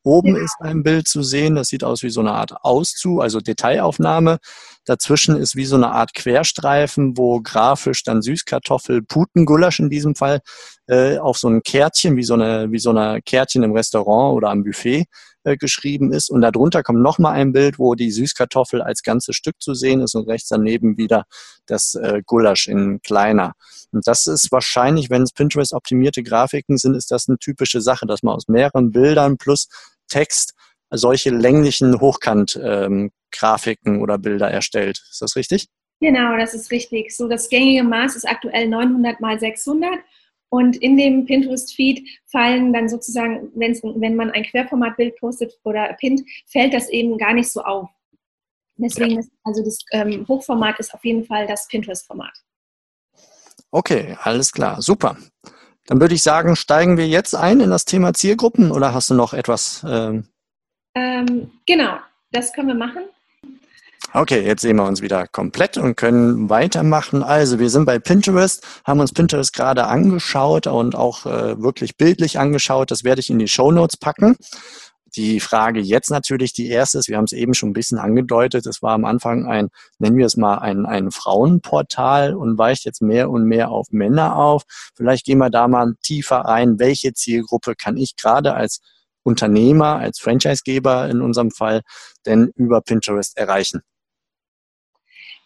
Oben 0.04 0.36
ja. 0.36 0.44
ist 0.44 0.58
ein 0.60 0.84
Bild 0.84 1.08
zu 1.08 1.24
sehen, 1.24 1.56
das 1.56 1.70
sieht 1.70 1.84
aus 1.84 2.04
wie 2.04 2.10
so 2.10 2.20
eine 2.20 2.32
Art 2.32 2.54
Auszug, 2.64 3.22
also 3.22 3.40
Detailaufnahme. 3.40 4.40
Dazwischen 4.86 5.38
ist 5.38 5.56
wie 5.56 5.66
so 5.66 5.76
eine 5.76 5.92
Art 5.92 6.14
Querstreifen, 6.14 7.18
wo 7.18 7.42
grafisch 7.42 8.04
dann 8.04 8.22
Süßkartoffel, 8.22 9.02
Putengulasch 9.04 9.80
in 9.80 9.90
diesem 9.90 10.16
Fall, 10.16 10.40
äh, 10.88 11.18
auf 11.18 11.38
so 11.38 11.48
ein 11.48 11.62
Kärtchen, 11.64 12.18
wie 12.18 12.24
so 12.24 12.34
eine, 12.34 12.72
wie 12.72 12.80
so 12.80 12.90
eine 12.90 13.22
Kärtchen 13.22 13.64
im 13.64 13.74
Restaurant 13.74 14.36
oder 14.36 14.50
am 14.50 14.64
Buffet 14.64 15.06
äh, 15.50 15.58
geschrieben 15.58 16.14
ist. 16.14 16.30
Und 16.30 16.42
darunter 16.42 16.84
kommt 16.84 17.02
nochmal 17.02 17.34
ein 17.34 17.52
Bild, 17.52 17.80
wo 17.80 17.96
die 17.96 18.12
Süßkartoffel 18.12 18.82
als 18.82 19.04
ganzes 19.04 19.36
Stück 19.36 19.56
zu 19.60 19.74
sehen 19.74 20.02
ist 20.02 20.16
und 20.16 20.28
rechts 20.28 20.50
daneben 20.50 20.98
wieder 20.98 21.26
das 21.66 21.96
äh, 21.96 22.22
Gulasch 22.26 22.68
in 22.68 23.02
kleiner. 23.02 23.54
Und 23.92 24.08
das 24.08 24.28
ist 24.28 24.52
wahrscheinlich, 24.52 25.10
wenn 25.10 25.24
es 25.24 25.32
Pinterest-optimierte 25.32 26.24
Grafiken 26.24 26.78
sind, 26.78 26.96
ist 26.96 27.12
das 27.12 27.28
eine 27.28 27.38
typische 27.38 27.82
Sache, 27.82 28.06
dass 28.06 28.24
man 28.24 28.36
aus 28.36 28.48
mehreren 28.48 28.92
Bildern 28.92 29.38
plus 29.38 29.68
Text 30.08 30.54
solche 30.92 31.30
länglichen 31.30 32.00
Hochkant-Grafiken 32.00 33.96
ähm, 33.96 34.02
oder 34.02 34.18
Bilder 34.18 34.50
erstellt. 34.50 35.04
Ist 35.10 35.22
das 35.22 35.36
richtig? 35.36 35.68
Genau, 36.02 36.38
das 36.38 36.54
ist 36.54 36.72
richtig. 36.72 37.16
So, 37.16 37.28
das 37.28 37.50
gängige 37.50 37.84
Maß 37.84 38.16
ist 38.16 38.28
aktuell 38.28 38.70
900 38.70 39.20
mal 39.20 39.40
600 39.40 39.90
und 40.50 40.78
in 40.78 40.98
dem 40.98 41.26
Pinterest-Feed 41.26 42.08
fallen 42.26 42.74
dann 42.74 42.90
sozusagen, 42.90 43.52
wenn 43.56 44.16
man 44.16 44.32
ein 44.32 44.44
Querformatbild 44.44 45.16
postet 45.18 45.58
oder 45.64 45.94
pinnt, 45.94 46.22
fällt 46.48 46.74
das 46.74 46.90
eben 46.90 47.18
gar 47.18 47.34
nicht 47.34 47.52
so 47.52 47.62
auf. 47.62 47.90
Deswegen 48.78 49.20
ist 49.20 49.32
also 49.44 49.64
das 49.64 49.80
ähm, 49.92 50.26
Hochformat 50.28 50.80
ist 50.80 50.94
auf 50.94 51.04
jeden 51.04 51.26
Fall 51.26 51.46
das 51.48 51.68
Pinterest-Format. 51.68 52.34
Okay, 53.72 54.18
alles 54.24 54.52
klar, 54.52 54.82
super. 54.82 55.18
Dann 55.86 56.00
würde 56.00 56.16
ich 56.16 56.24
sagen, 56.24 56.56
steigen 56.56 56.98
wir 56.98 57.08
jetzt 57.08 57.36
ein 57.36 57.60
in 57.60 57.70
das 57.70 57.86
Thema 57.86 58.14
Zielgruppen 58.14 58.72
oder 58.72 58.94
hast 58.94 59.10
du 59.10 59.16
noch 59.16 59.34
etwas? 59.34 59.84
Ähm 59.88 60.28
ähm, 60.96 61.52
genau, 61.66 61.98
das 62.32 62.54
können 62.54 62.70
wir 62.70 62.76
machen. 62.76 63.04
Okay, 64.12 64.44
jetzt 64.44 64.64
sehen 64.64 64.78
wir 64.78 64.86
uns 64.86 65.04
wieder 65.04 65.28
komplett 65.28 65.78
und 65.78 65.96
können 65.96 66.50
weitermachen. 66.50 67.22
Also 67.22 67.60
wir 67.60 67.70
sind 67.70 67.86
bei 67.86 68.00
Pinterest, 68.00 68.66
haben 68.84 69.00
uns 69.00 69.14
Pinterest 69.14 69.54
gerade 69.54 69.86
angeschaut 69.86 70.66
und 70.66 70.96
auch 70.96 71.28
äh, 71.28 71.62
wirklich 71.62 71.96
bildlich 71.96 72.40
angeschaut. 72.40 72.90
Das 72.90 73.04
werde 73.04 73.20
ich 73.20 73.30
in 73.30 73.38
die 73.38 73.48
Show 73.48 73.72
Notes 73.72 73.98
packen. 73.98 74.36
Die 75.16 75.40
Frage 75.40 75.80
jetzt 75.80 76.10
natürlich 76.10 76.54
die 76.54 76.70
erste 76.70 76.98
ist, 76.98 77.08
wir 77.08 77.18
haben 77.18 77.26
es 77.26 77.34
eben 77.34 77.54
schon 77.54 77.70
ein 77.70 77.74
bisschen 77.74 78.00
angedeutet, 78.00 78.66
es 78.66 78.82
war 78.82 78.94
am 78.94 79.06
Anfang 79.06 79.46
ein, 79.48 79.70
nennen 80.00 80.18
wir 80.18 80.26
es 80.26 80.38
mal, 80.38 80.58
ein, 80.58 80.88
ein 80.88 81.12
Frauenportal 81.12 82.36
und 82.36 82.58
weicht 82.58 82.86
jetzt 82.86 83.02
mehr 83.04 83.30
und 83.30 83.46
mehr 83.46 83.70
auf 83.70 83.88
Männer 83.92 84.38
auf. 84.38 84.64
Vielleicht 84.96 85.26
gehen 85.26 85.38
wir 85.38 85.52
da 85.52 85.68
mal 85.68 85.94
tiefer 86.04 86.38
rein, 86.38 86.80
welche 86.80 87.14
Zielgruppe 87.14 87.76
kann 87.76 87.96
ich 87.98 88.16
gerade 88.16 88.56
als 88.56 88.82
Unternehmer, 89.24 89.98
als 89.98 90.20
Franchisegeber 90.20 91.10
in 91.10 91.22
unserem 91.22 91.52
Fall 91.52 91.82
denn 92.26 92.52
über 92.56 92.82
Pinterest 92.82 93.38
erreichen? 93.38 93.82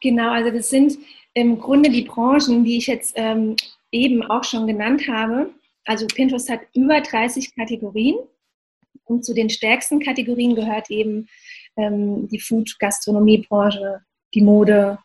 Genau, 0.04 0.32
also 0.32 0.52
das 0.52 0.70
sind 0.70 0.98
im 1.34 1.60
Grunde 1.60 1.89
die 1.89 2.02
Branchen, 2.02 2.66
die 2.66 2.78
ich 2.78 2.88
jetzt 2.88 3.13
ähm, 3.16 3.56
eben 3.89 4.22
auch 4.22 4.44
schon 4.44 4.68
genannt 4.68 5.08
habe. 5.08 5.50
Also 5.86 6.06
Pinterest 6.08 6.50
hat 6.50 6.60
über 6.76 7.00
30 7.00 7.56
Kategorien 7.56 8.18
Und 9.06 9.24
zu 9.24 9.34
den 9.34 9.50
stärksten 9.50 10.02
Kategorien 10.02 10.56
gehört 10.56 10.92
eben 10.92 11.30
ähm, 11.78 12.28
die 12.28 12.39
Food-Gastronomie-Branche, 12.39 14.02
die 14.34 14.42
Mode, 14.42 15.00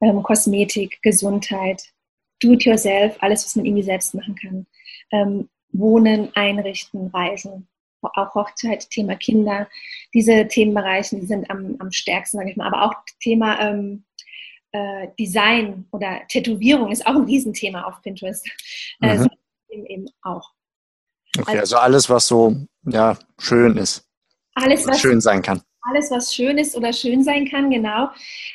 ähm, 0.00 0.22
Kosmetik, 0.22 1.02
Gesundheit, 1.02 1.82
Do-it-yourself, 2.40 3.16
alles, 3.20 3.44
was 3.44 3.56
man 3.56 3.66
irgendwie 3.66 3.82
selbst 3.82 4.14
machen 4.14 4.36
kann. 4.36 4.66
Ähm, 5.10 5.48
Wohnen, 5.72 6.30
Einrichten, 6.36 7.08
Reisen, 7.08 7.66
auch 8.00 8.34
Hochzeit, 8.36 8.88
Thema 8.90 9.16
Kinder. 9.16 9.68
Diese 10.14 10.46
Themenbereiche 10.46 11.16
die 11.16 11.26
sind 11.26 11.50
am, 11.50 11.74
am 11.80 11.90
stärksten, 11.90 12.38
sage 12.38 12.50
ich 12.50 12.56
mal. 12.56 12.68
Aber 12.68 12.84
auch 12.84 12.94
Thema 13.20 13.60
ähm, 13.60 14.04
äh, 14.76 15.08
Design 15.18 15.86
oder 15.90 16.20
Tätowierung 16.28 16.92
ist 16.92 17.06
auch 17.06 17.14
ein 17.14 17.24
Riesenthema 17.24 17.82
auf 17.82 18.02
Pinterest. 18.02 18.46
Äh, 19.00 19.18
mhm. 19.18 19.28
eben, 19.70 19.86
eben 19.86 20.06
auch. 20.22 20.50
Okay, 21.38 21.58
also, 21.58 21.60
also, 21.60 21.76
alles, 21.76 22.10
was 22.10 22.26
so 22.26 22.56
ja, 22.84 23.18
schön 23.38 23.76
ist. 23.76 24.06
Alles, 24.54 24.86
was 24.86 25.00
schön 25.00 25.20
sein 25.20 25.42
kann 25.42 25.62
alles, 25.88 26.10
was 26.10 26.34
schön 26.34 26.58
ist 26.58 26.76
oder 26.76 26.92
schön 26.92 27.22
sein 27.22 27.48
kann, 27.48 27.70
genau. 27.70 28.08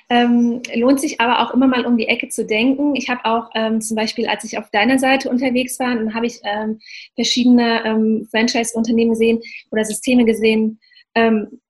Ähm, 0.10 0.62
lohnt 0.76 1.00
sich 1.00 1.20
aber 1.22 1.42
auch 1.42 1.54
immer 1.54 1.68
mal 1.68 1.86
um 1.86 1.98
die 1.98 2.08
Ecke 2.08 2.30
zu 2.30 2.46
denken. 2.46 2.96
Ich 2.96 3.10
habe 3.10 3.24
auch 3.26 3.50
ähm, 3.56 3.82
zum 3.82 3.96
Beispiel, 3.96 4.28
als 4.28 4.44
ich 4.44 4.58
auf 4.58 4.70
deiner 4.72 5.00
Seite 5.00 5.30
unterwegs 5.30 5.80
war, 5.80 5.96
dann 5.96 6.14
habe 6.14 6.26
ich 6.26 6.40
ähm, 6.44 6.80
verschiedene 7.16 7.86
ähm, 7.86 8.28
Franchise-Unternehmen 8.30 9.12
gesehen 9.12 9.42
oder 9.72 9.86
Systeme 9.86 10.26
gesehen, 10.26 10.80
ähm, 11.16 11.62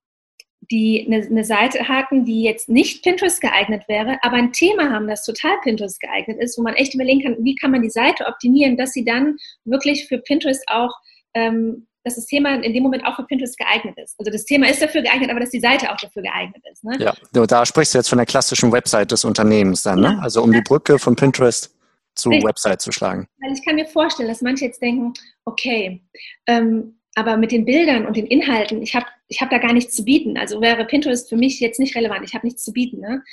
die 0.72 1.06
eine, 1.06 1.26
eine, 1.26 1.44
Seite 1.44 1.88
hatten, 1.88 2.26
die 2.26 2.44
jetzt 2.44 2.70
nicht 2.70 3.04
Pinterest 3.04 3.42
geeignet 3.42 3.84
wäre, 3.88 4.18
aber 4.22 4.38
ein 4.38 4.54
Thema 4.54 4.90
haben, 4.90 5.08
das 5.08 5.26
total 5.26 5.58
Pinterest 5.64 6.00
geeignet 6.00 6.40
ist, 6.40 6.58
wo 6.58 6.64
man 6.64 6.76
echt 6.76 6.96
überlegen 6.96 7.22
kann, 7.22 7.38
wie 7.44 7.56
kann 7.56 7.72
man 7.72 7.82
die 7.82 7.90
Seite 7.90 8.26
optimieren, 8.26 8.78
dass 8.78 8.94
sie 8.94 9.06
dann 9.06 9.36
wirklich 9.66 10.08
für 10.08 10.18
Pinterest 10.18 10.64
auch 10.68 10.92
ähm, 11.34 11.88
dass 12.04 12.16
das 12.16 12.26
Thema 12.26 12.56
in 12.56 12.74
dem 12.74 12.84
Moment 12.84 13.06
auch 13.06 13.16
für 13.16 13.24
Pinterest 13.24 13.58
geeignet 13.58 13.98
ist. 13.98 14.16
Also 14.20 14.32
das 14.32 14.46
Thema 14.46 14.68
ist 14.70 14.82
dafür 14.82 15.02
geeignet, 15.02 15.30
aber 15.30 15.40
dass 15.40 15.52
die 15.52 15.60
Seite 15.60 15.92
auch 15.92 15.98
dafür 15.98 16.24
geeignet 16.24 16.64
ist. 16.72 16.84
Ne? 16.84 16.98
Ja, 17.00 17.46
da 17.46 17.66
sprichst 17.66 17.94
du 17.94 18.00
jetzt 18.00 18.10
von 18.10 18.18
der 18.18 18.26
klassischen 18.26 18.72
Website 18.72 19.12
des 19.12 19.24
Unternehmens 19.24 19.84
dann, 19.84 20.00
ne? 20.00 20.20
Also 20.22 20.42
um 20.42 20.52
die 20.52 20.62
Brücke 20.62 20.98
von 20.98 21.16
Pinterest 21.16 21.76
zur 22.16 22.32
Richtig. 22.32 22.50
Website 22.50 22.82
zu 22.82 22.92
schlagen. 22.92 23.28
Weil 23.40 23.54
ich 23.54 23.64
kann 23.64 23.76
mir 23.76 23.86
vorstellen, 23.86 24.30
dass 24.30 24.42
manche 24.42 24.66
jetzt 24.66 24.82
denken, 24.82 25.14
okay, 25.46 26.02
ähm, 26.48 27.00
aber 27.16 27.38
mit 27.38 27.52
den 27.52 27.66
Bildern 27.66 28.06
und 28.06 28.16
den 28.16 28.28
Inhalten, 28.28 28.82
ich 28.82 28.96
habe 28.96 29.06
ich 29.28 29.42
hab 29.42 29.50
da 29.50 29.58
gar 29.58 29.74
nichts 29.74 29.96
zu 29.96 30.04
bieten. 30.04 30.38
Also 30.38 30.62
wäre 30.62 30.86
Pinterest 30.86 31.30
für 31.30 31.38
mich 31.38 31.60
jetzt 31.60 31.80
nicht 31.80 31.96
relevant. 31.96 32.26
Ich 32.26 32.34
habe 32.34 32.46
nichts 32.46 32.64
zu 32.64 32.72
bieten. 32.74 33.00
Ne? 33.00 33.24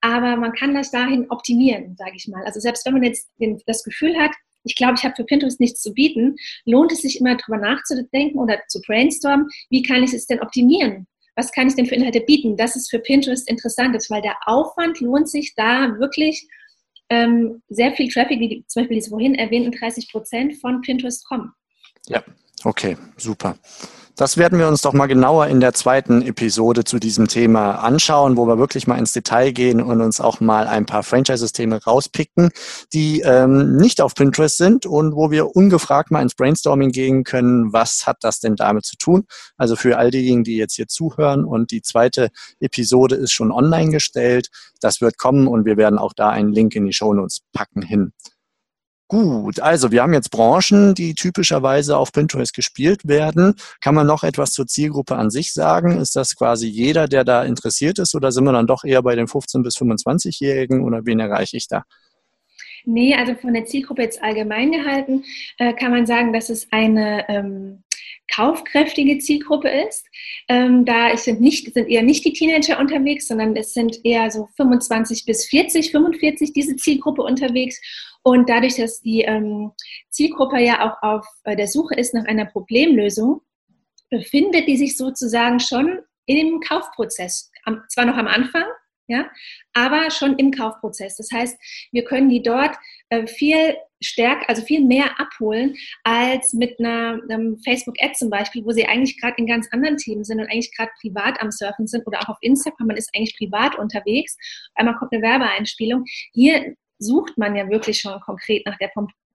Aber 0.00 0.36
man 0.36 0.52
kann 0.52 0.74
das 0.74 0.90
dahin 0.90 1.30
optimieren, 1.30 1.96
sage 1.96 2.12
ich 2.16 2.28
mal. 2.28 2.44
Also 2.44 2.60
selbst 2.60 2.84
wenn 2.86 2.94
man 2.94 3.02
jetzt 3.02 3.28
den, 3.40 3.60
das 3.66 3.82
Gefühl 3.82 4.16
hat, 4.16 4.32
ich 4.64 4.76
glaube, 4.76 4.94
ich 4.96 5.04
habe 5.04 5.14
für 5.16 5.24
Pinterest 5.24 5.60
nichts 5.60 5.80
zu 5.80 5.94
bieten, 5.94 6.36
lohnt 6.64 6.92
es 6.92 7.02
sich 7.02 7.20
immer 7.20 7.36
darüber 7.36 7.58
nachzudenken 7.58 8.38
oder 8.38 8.60
zu 8.68 8.80
brainstormen, 8.82 9.48
wie 9.70 9.82
kann 9.82 10.02
ich 10.02 10.12
es 10.12 10.26
denn 10.26 10.40
optimieren? 10.40 11.06
Was 11.36 11.52
kann 11.52 11.68
ich 11.68 11.74
denn 11.74 11.86
für 11.86 11.94
Inhalte 11.94 12.20
bieten? 12.20 12.56
Das 12.56 12.74
ist 12.74 12.90
für 12.90 12.98
Pinterest 12.98 13.48
interessant 13.48 13.94
ist, 13.94 14.10
weil 14.10 14.22
der 14.22 14.36
Aufwand 14.46 15.00
lohnt 15.00 15.28
sich 15.28 15.54
da 15.54 15.96
wirklich 15.98 16.48
ähm, 17.08 17.62
sehr 17.68 17.92
viel 17.92 18.08
Traffic, 18.08 18.40
wie 18.40 18.64
zum 18.66 18.82
Beispiel 18.82 18.96
diese 18.96 19.10
vorhin 19.10 19.36
erwähnten 19.36 19.72
30 19.72 20.10
Prozent 20.10 20.56
von 20.56 20.82
Pinterest 20.82 21.26
kommen. 21.26 21.52
Ja, 22.08 22.24
okay, 22.64 22.96
super. 23.16 23.56
Das 24.18 24.36
werden 24.36 24.58
wir 24.58 24.66
uns 24.66 24.82
doch 24.82 24.94
mal 24.94 25.06
genauer 25.06 25.46
in 25.46 25.60
der 25.60 25.74
zweiten 25.74 26.22
Episode 26.22 26.82
zu 26.82 26.98
diesem 26.98 27.28
Thema 27.28 27.76
anschauen, 27.76 28.36
wo 28.36 28.48
wir 28.48 28.58
wirklich 28.58 28.88
mal 28.88 28.98
ins 28.98 29.12
Detail 29.12 29.52
gehen 29.52 29.80
und 29.80 30.00
uns 30.00 30.20
auch 30.20 30.40
mal 30.40 30.66
ein 30.66 30.86
paar 30.86 31.04
Franchise-Systeme 31.04 31.84
rauspicken, 31.84 32.50
die 32.92 33.20
ähm, 33.20 33.76
nicht 33.76 34.00
auf 34.00 34.16
Pinterest 34.16 34.56
sind 34.56 34.86
und 34.86 35.14
wo 35.14 35.30
wir 35.30 35.54
ungefragt 35.54 36.10
mal 36.10 36.20
ins 36.20 36.34
Brainstorming 36.34 36.90
gehen 36.90 37.22
können, 37.22 37.72
was 37.72 38.08
hat 38.08 38.16
das 38.22 38.40
denn 38.40 38.56
damit 38.56 38.86
zu 38.86 38.96
tun? 38.96 39.24
Also 39.56 39.76
für 39.76 39.98
all 39.98 40.10
diejenigen, 40.10 40.42
die 40.42 40.56
jetzt 40.56 40.74
hier 40.74 40.88
zuhören 40.88 41.44
und 41.44 41.70
die 41.70 41.82
zweite 41.82 42.30
Episode 42.58 43.14
ist 43.14 43.30
schon 43.30 43.52
online 43.52 43.92
gestellt, 43.92 44.48
das 44.80 45.00
wird 45.00 45.16
kommen 45.16 45.46
und 45.46 45.64
wir 45.64 45.76
werden 45.76 46.00
auch 46.00 46.12
da 46.12 46.30
einen 46.30 46.52
Link 46.52 46.74
in 46.74 46.86
die 46.86 46.92
Show 46.92 47.14
Notes 47.14 47.42
packen 47.52 47.82
hin. 47.82 48.12
Gut, 49.08 49.60
also 49.60 49.90
wir 49.90 50.02
haben 50.02 50.12
jetzt 50.12 50.30
Branchen, 50.30 50.94
die 50.94 51.14
typischerweise 51.14 51.96
auf 51.96 52.12
Pinterest 52.12 52.52
gespielt 52.52 53.08
werden. 53.08 53.54
Kann 53.80 53.94
man 53.94 54.06
noch 54.06 54.22
etwas 54.22 54.52
zur 54.52 54.66
Zielgruppe 54.66 55.16
an 55.16 55.30
sich 55.30 55.54
sagen? 55.54 55.98
Ist 55.98 56.14
das 56.14 56.36
quasi 56.36 56.68
jeder, 56.68 57.08
der 57.08 57.24
da 57.24 57.42
interessiert 57.42 57.98
ist 57.98 58.14
oder 58.14 58.32
sind 58.32 58.44
wir 58.44 58.52
dann 58.52 58.66
doch 58.66 58.84
eher 58.84 59.02
bei 59.02 59.16
den 59.16 59.26
15- 59.26 59.62
bis 59.62 59.78
25-Jährigen 59.78 60.84
oder 60.84 61.06
wen 61.06 61.20
erreiche 61.20 61.56
ich 61.56 61.68
da? 61.68 61.84
Nee, 62.84 63.14
also 63.14 63.34
von 63.34 63.54
der 63.54 63.64
Zielgruppe 63.64 64.02
jetzt 64.02 64.22
allgemein 64.22 64.72
gehalten, 64.72 65.24
äh, 65.56 65.72
kann 65.72 65.90
man 65.90 66.04
sagen, 66.04 66.34
dass 66.34 66.50
es 66.50 66.68
eine 66.70 67.26
ähm, 67.30 67.84
kaufkräftige 68.34 69.18
Zielgruppe 69.18 69.68
ist. 69.68 70.06
Ähm, 70.48 70.84
da 70.84 71.16
sind, 71.16 71.40
nicht, 71.40 71.72
sind 71.72 71.88
eher 71.88 72.02
nicht 72.02 72.24
die 72.24 72.32
Teenager 72.32 72.78
unterwegs, 72.78 73.28
sondern 73.28 73.56
es 73.56 73.72
sind 73.74 74.04
eher 74.04 74.30
so 74.30 74.48
25 74.56 75.24
bis 75.24 75.46
40, 75.46 75.90
45 75.90 76.52
diese 76.52 76.76
Zielgruppe 76.76 77.22
unterwegs. 77.22 77.80
Und 78.22 78.48
dadurch, 78.48 78.76
dass 78.76 79.00
die 79.00 79.22
ähm, 79.22 79.72
Zielgruppe 80.10 80.58
ja 80.60 80.88
auch 80.88 81.02
auf 81.02 81.26
äh, 81.44 81.56
der 81.56 81.68
Suche 81.68 81.94
ist 81.94 82.14
nach 82.14 82.24
einer 82.26 82.46
Problemlösung, 82.46 83.40
befindet 84.10 84.68
die 84.68 84.76
sich 84.76 84.96
sozusagen 84.96 85.60
schon 85.60 86.00
im 86.26 86.60
Kaufprozess. 86.60 87.50
Am, 87.64 87.82
zwar 87.88 88.04
noch 88.04 88.16
am 88.16 88.26
Anfang, 88.26 88.64
ja, 89.08 89.30
aber 89.72 90.10
schon 90.10 90.36
im 90.36 90.52
Kaufprozess. 90.52 91.16
Das 91.16 91.28
heißt, 91.32 91.58
wir 91.92 92.04
können 92.04 92.28
die 92.28 92.42
dort 92.42 92.76
äh, 93.08 93.26
viel 93.26 93.76
stärker, 94.00 94.48
also 94.48 94.62
viel 94.62 94.84
mehr 94.84 95.18
abholen 95.18 95.74
als 96.04 96.52
mit 96.52 96.78
einer 96.78 97.18
Facebook-Ad 97.64 98.14
zum 98.14 98.30
Beispiel, 98.30 98.64
wo 98.64 98.70
sie 98.70 98.86
eigentlich 98.86 99.20
gerade 99.20 99.34
in 99.38 99.46
ganz 99.46 99.66
anderen 99.72 99.96
Themen 99.96 100.24
sind 100.24 100.40
und 100.40 100.46
eigentlich 100.46 100.74
gerade 100.76 100.90
privat 101.00 101.40
am 101.40 101.50
Surfen 101.50 101.86
sind 101.86 102.06
oder 102.06 102.20
auch 102.20 102.28
auf 102.28 102.38
Instagram, 102.42 102.86
man 102.86 102.96
ist 102.96 103.10
eigentlich 103.14 103.36
privat 103.36 103.78
unterwegs. 103.78 104.36
Einmal 104.74 104.94
kommt 104.96 105.12
eine 105.12 105.22
Werbeeinspielung. 105.22 106.04
Hier 106.32 106.76
sucht 106.98 107.38
man 107.38 107.56
ja 107.56 107.68
wirklich 107.68 107.98
schon 107.98 108.20
konkret 108.20 108.66
nach 108.66 108.76
der 108.78 108.90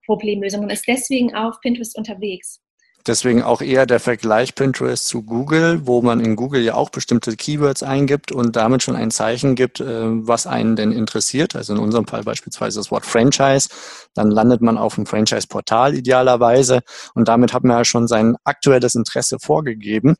Problemlösung 0.06 0.62
und 0.62 0.70
ist 0.70 0.86
deswegen 0.86 1.34
auf 1.34 1.60
Pinterest 1.60 1.96
unterwegs. 1.96 2.63
Deswegen 3.06 3.42
auch 3.42 3.60
eher 3.60 3.84
der 3.84 4.00
Vergleich 4.00 4.54
Pinterest 4.54 5.06
zu 5.06 5.22
Google, 5.24 5.86
wo 5.86 6.00
man 6.00 6.20
in 6.20 6.36
Google 6.36 6.62
ja 6.62 6.74
auch 6.74 6.88
bestimmte 6.88 7.36
Keywords 7.36 7.82
eingibt 7.82 8.32
und 8.32 8.56
damit 8.56 8.82
schon 8.82 8.96
ein 8.96 9.10
Zeichen 9.10 9.56
gibt, 9.56 9.80
äh, 9.80 9.86
was 10.26 10.46
einen 10.46 10.74
denn 10.74 10.90
interessiert. 10.90 11.54
Also 11.54 11.74
in 11.74 11.80
unserem 11.80 12.06
Fall 12.06 12.22
beispielsweise 12.22 12.80
das 12.80 12.90
Wort 12.90 13.04
Franchise. 13.04 13.68
Dann 14.14 14.30
landet 14.30 14.62
man 14.62 14.78
auf 14.78 14.94
dem 14.94 15.04
Franchise-Portal 15.04 15.94
idealerweise 15.94 16.80
und 17.14 17.28
damit 17.28 17.52
hat 17.52 17.64
man 17.64 17.76
ja 17.76 17.84
schon 17.84 18.08
sein 18.08 18.36
aktuelles 18.44 18.94
Interesse 18.94 19.38
vorgegeben. 19.38 20.16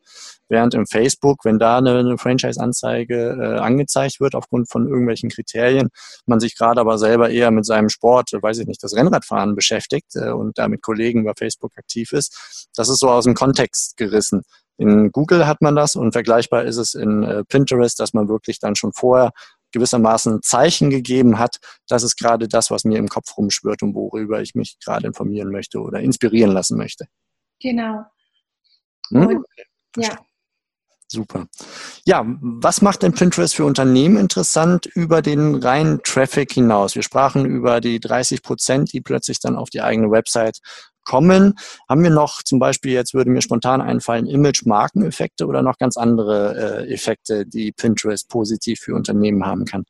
Während 0.48 0.74
im 0.74 0.86
Facebook, 0.86 1.44
wenn 1.44 1.58
da 1.58 1.78
eine, 1.78 2.18
Franchise-Anzeige 2.18 3.38
äh, 3.40 3.58
angezeigt 3.60 4.20
wird 4.20 4.34
aufgrund 4.34 4.70
von 4.70 4.86
irgendwelchen 4.86 5.30
Kriterien, 5.30 5.88
man 6.26 6.38
sich 6.38 6.54
gerade 6.54 6.80
aber 6.80 6.98
selber 6.98 7.30
eher 7.30 7.50
mit 7.50 7.64
seinem 7.64 7.88
Sport, 7.88 8.30
weiß 8.32 8.58
ich 8.58 8.66
nicht, 8.66 8.82
das 8.82 8.94
Rennradfahren 8.94 9.54
beschäftigt 9.54 10.16
äh, 10.16 10.30
und 10.30 10.58
da 10.58 10.68
mit 10.68 10.82
Kollegen 10.82 11.24
bei 11.24 11.32
Facebook 11.36 11.72
aktiv 11.78 12.12
ist, 12.12 12.68
das 12.76 12.88
ist 12.88 13.00
so 13.00 13.08
aus 13.08 13.24
dem 13.24 13.34
Kontext 13.34 13.96
gerissen. 13.96 14.42
In 14.76 15.12
Google 15.12 15.46
hat 15.46 15.62
man 15.62 15.76
das 15.76 15.94
und 15.94 16.12
vergleichbar 16.12 16.64
ist 16.64 16.78
es 16.78 16.94
in 16.94 17.22
äh, 17.22 17.44
Pinterest, 17.44 17.98
dass 18.00 18.12
man 18.12 18.28
wirklich 18.28 18.58
dann 18.58 18.74
schon 18.74 18.92
vorher 18.92 19.30
gewissermaßen 19.74 20.40
Zeichen 20.42 20.88
gegeben 20.88 21.38
hat, 21.38 21.56
das 21.88 22.02
ist 22.02 22.16
gerade 22.16 22.48
das, 22.48 22.70
was 22.70 22.84
mir 22.84 22.98
im 22.98 23.08
Kopf 23.08 23.37
rumschwirrt 23.37 23.82
und 23.82 23.94
worüber 23.94 24.40
ich 24.40 24.54
mich 24.54 24.78
gerade 24.82 25.06
informieren 25.06 25.50
möchte 25.50 25.80
oder 25.80 26.00
inspirieren 26.00 26.52
lassen 26.52 26.78
möchte. 26.78 27.06
Genau. 27.60 28.04
Hm? 29.10 29.44
Ja. 29.96 30.16
Super. 31.06 31.46
Ja, 32.06 32.24
was 32.40 32.82
macht 32.82 33.02
denn 33.02 33.12
Pinterest 33.12 33.54
für 33.54 33.64
Unternehmen 33.64 34.16
interessant 34.16 34.87
über 34.87 35.22
den 35.22 35.56
reinen 35.56 36.02
Traffic 36.02 36.52
hinaus? 36.52 36.94
Wir 36.94 37.02
sprachen 37.02 37.44
über 37.44 37.80
die 37.80 38.00
30 38.00 38.42
Prozent, 38.42 38.92
die 38.92 39.00
plötzlich 39.00 39.38
dann 39.38 39.56
auf 39.56 39.70
die 39.70 39.82
eigene 39.82 40.10
Website 40.10 40.58
kommen. 41.04 41.54
Haben 41.88 42.02
wir 42.02 42.10
noch 42.10 42.42
zum 42.42 42.58
Beispiel, 42.58 42.92
jetzt 42.92 43.14
würde 43.14 43.30
mir 43.30 43.42
spontan 43.42 43.80
einfallen, 43.80 44.26
Image-Markeneffekte 44.26 45.46
oder 45.46 45.62
noch 45.62 45.78
ganz 45.78 45.96
andere 45.96 46.84
äh, 46.86 46.92
Effekte, 46.92 47.46
die 47.46 47.72
Pinterest 47.72 48.28
positiv 48.28 48.80
für 48.80 48.94
Unternehmen 48.94 49.44
haben 49.46 49.64
kann? 49.64 49.84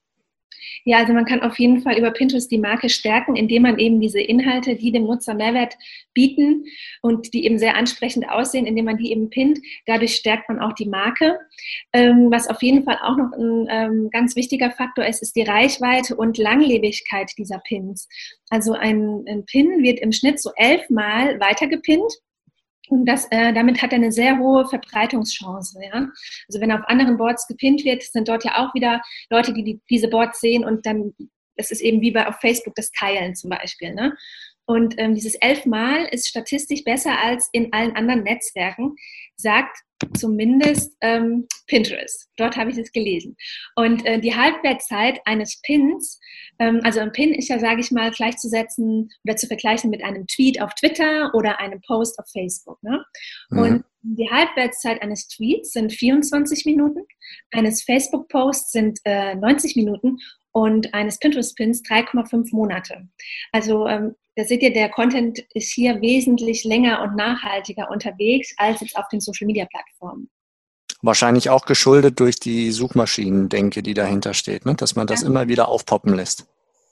Ja, 0.84 0.98
also 0.98 1.12
man 1.12 1.24
kann 1.24 1.40
auf 1.40 1.58
jeden 1.58 1.80
Fall 1.80 1.98
über 1.98 2.10
Pinterest 2.10 2.50
die 2.50 2.58
Marke 2.58 2.88
stärken, 2.88 3.36
indem 3.36 3.62
man 3.62 3.78
eben 3.78 4.00
diese 4.00 4.20
Inhalte, 4.20 4.76
die 4.76 4.92
dem 4.92 5.04
Nutzer 5.04 5.34
Mehrwert 5.34 5.74
bieten 6.12 6.64
und 7.02 7.32
die 7.32 7.44
eben 7.44 7.58
sehr 7.58 7.76
ansprechend 7.76 8.28
aussehen, 8.28 8.66
indem 8.66 8.84
man 8.84 8.98
die 8.98 9.10
eben 9.10 9.30
pinnt. 9.30 9.58
Dadurch 9.86 10.16
stärkt 10.16 10.48
man 10.48 10.60
auch 10.60 10.72
die 10.74 10.88
Marke. 10.88 11.38
Ähm, 11.92 12.30
was 12.30 12.48
auf 12.48 12.62
jeden 12.62 12.84
Fall 12.84 12.98
auch 13.02 13.16
noch 13.16 13.32
ein 13.32 13.66
ähm, 13.70 14.10
ganz 14.10 14.36
wichtiger 14.36 14.70
Faktor 14.70 15.06
ist, 15.06 15.22
ist 15.22 15.36
die 15.36 15.42
Reichweite 15.42 16.16
und 16.16 16.38
Langlebigkeit 16.38 17.30
dieser 17.38 17.58
Pins. 17.58 18.08
Also 18.50 18.72
ein, 18.72 19.24
ein 19.28 19.44
Pin 19.46 19.82
wird 19.82 20.00
im 20.00 20.12
Schnitt 20.12 20.40
so 20.40 20.50
elfmal 20.56 21.40
weitergepinnt 21.40 22.12
und 22.88 23.06
das, 23.06 23.26
äh, 23.30 23.52
damit 23.52 23.82
hat 23.82 23.92
er 23.92 23.96
eine 23.96 24.12
sehr 24.12 24.38
hohe 24.38 24.66
Verbreitungschance. 24.66 25.78
Ja? 25.82 26.08
Also 26.48 26.60
wenn 26.60 26.72
auf 26.72 26.86
anderen 26.86 27.16
Boards 27.16 27.46
gepinnt 27.46 27.84
wird, 27.84 28.02
sind 28.02 28.28
dort 28.28 28.44
ja 28.44 28.64
auch 28.64 28.74
wieder 28.74 29.00
Leute, 29.30 29.52
die, 29.52 29.64
die 29.64 29.80
diese 29.90 30.08
Boards 30.08 30.40
sehen 30.40 30.64
und 30.64 30.84
dann, 30.86 31.14
das 31.56 31.70
ist 31.70 31.80
eben 31.80 32.00
wie 32.00 32.10
bei 32.10 32.26
auf 32.26 32.36
Facebook 32.40 32.74
das 32.74 32.90
Teilen 32.92 33.34
zum 33.34 33.50
Beispiel. 33.50 33.94
Ne? 33.94 34.14
Und 34.66 34.94
ähm, 34.98 35.14
dieses 35.14 35.34
elfmal 35.34 36.06
ist 36.10 36.28
statistisch 36.28 36.84
besser 36.84 37.18
als 37.22 37.48
in 37.52 37.72
allen 37.72 37.94
anderen 37.96 38.22
Netzwerken, 38.22 38.94
sagt 39.36 39.76
zumindest 40.16 40.96
ähm, 41.00 41.46
Pinterest. 41.66 42.28
Dort 42.36 42.56
habe 42.56 42.70
ich 42.70 42.78
es 42.78 42.92
gelesen. 42.92 43.36
Und 43.76 44.04
äh, 44.06 44.20
die 44.20 44.34
Halbwertzeit 44.34 45.20
eines 45.24 45.60
Pins, 45.62 46.18
ähm, 46.58 46.80
also 46.82 47.00
ein 47.00 47.12
Pin 47.12 47.34
ist 47.34 47.48
ja, 47.48 47.58
sage 47.58 47.80
ich 47.80 47.90
mal, 47.90 48.10
gleichzusetzen 48.10 49.10
oder 49.24 49.36
zu 49.36 49.46
vergleichen 49.46 49.90
mit 49.90 50.02
einem 50.02 50.26
Tweet 50.26 50.60
auf 50.60 50.74
Twitter 50.74 51.30
oder 51.34 51.60
einem 51.60 51.80
Post 51.86 52.18
auf 52.18 52.26
Facebook. 52.30 52.82
Ne? 52.82 53.04
Mhm. 53.50 53.58
Und 53.58 53.84
die 54.02 54.30
Halbwertszeit 54.30 55.00
eines 55.02 55.28
Tweets 55.28 55.72
sind 55.72 55.92
24 55.92 56.66
Minuten, 56.66 57.00
eines 57.52 57.82
Facebook-Posts 57.82 58.72
sind 58.72 58.98
äh, 59.04 59.34
90 59.34 59.76
Minuten 59.76 60.18
und 60.52 60.92
eines 60.94 61.18
Pinterest-Pins 61.18 61.82
3,5 61.82 62.54
Monate. 62.54 63.08
Also 63.52 63.86
ähm, 63.88 64.14
da 64.36 64.44
seht 64.44 64.62
ihr, 64.62 64.72
der 64.72 64.88
Content 64.88 65.38
ist 65.54 65.72
hier 65.72 66.00
wesentlich 66.00 66.64
länger 66.64 67.02
und 67.02 67.16
nachhaltiger 67.16 67.90
unterwegs 67.90 68.52
als 68.56 68.80
jetzt 68.80 68.96
auf 68.96 69.08
den 69.08 69.20
Social-Media-Plattformen. 69.20 70.28
Wahrscheinlich 71.02 71.50
auch 71.50 71.66
geschuldet 71.66 72.18
durch 72.18 72.40
die 72.40 72.70
Suchmaschinendenke, 72.70 73.82
die 73.82 73.94
dahinter 73.94 74.34
steht, 74.34 74.64
ne? 74.64 74.74
dass 74.74 74.96
man 74.96 75.06
das 75.06 75.22
ja. 75.22 75.28
immer 75.28 75.48
wieder 75.48 75.68
aufpoppen 75.68 76.14
lässt. 76.14 76.46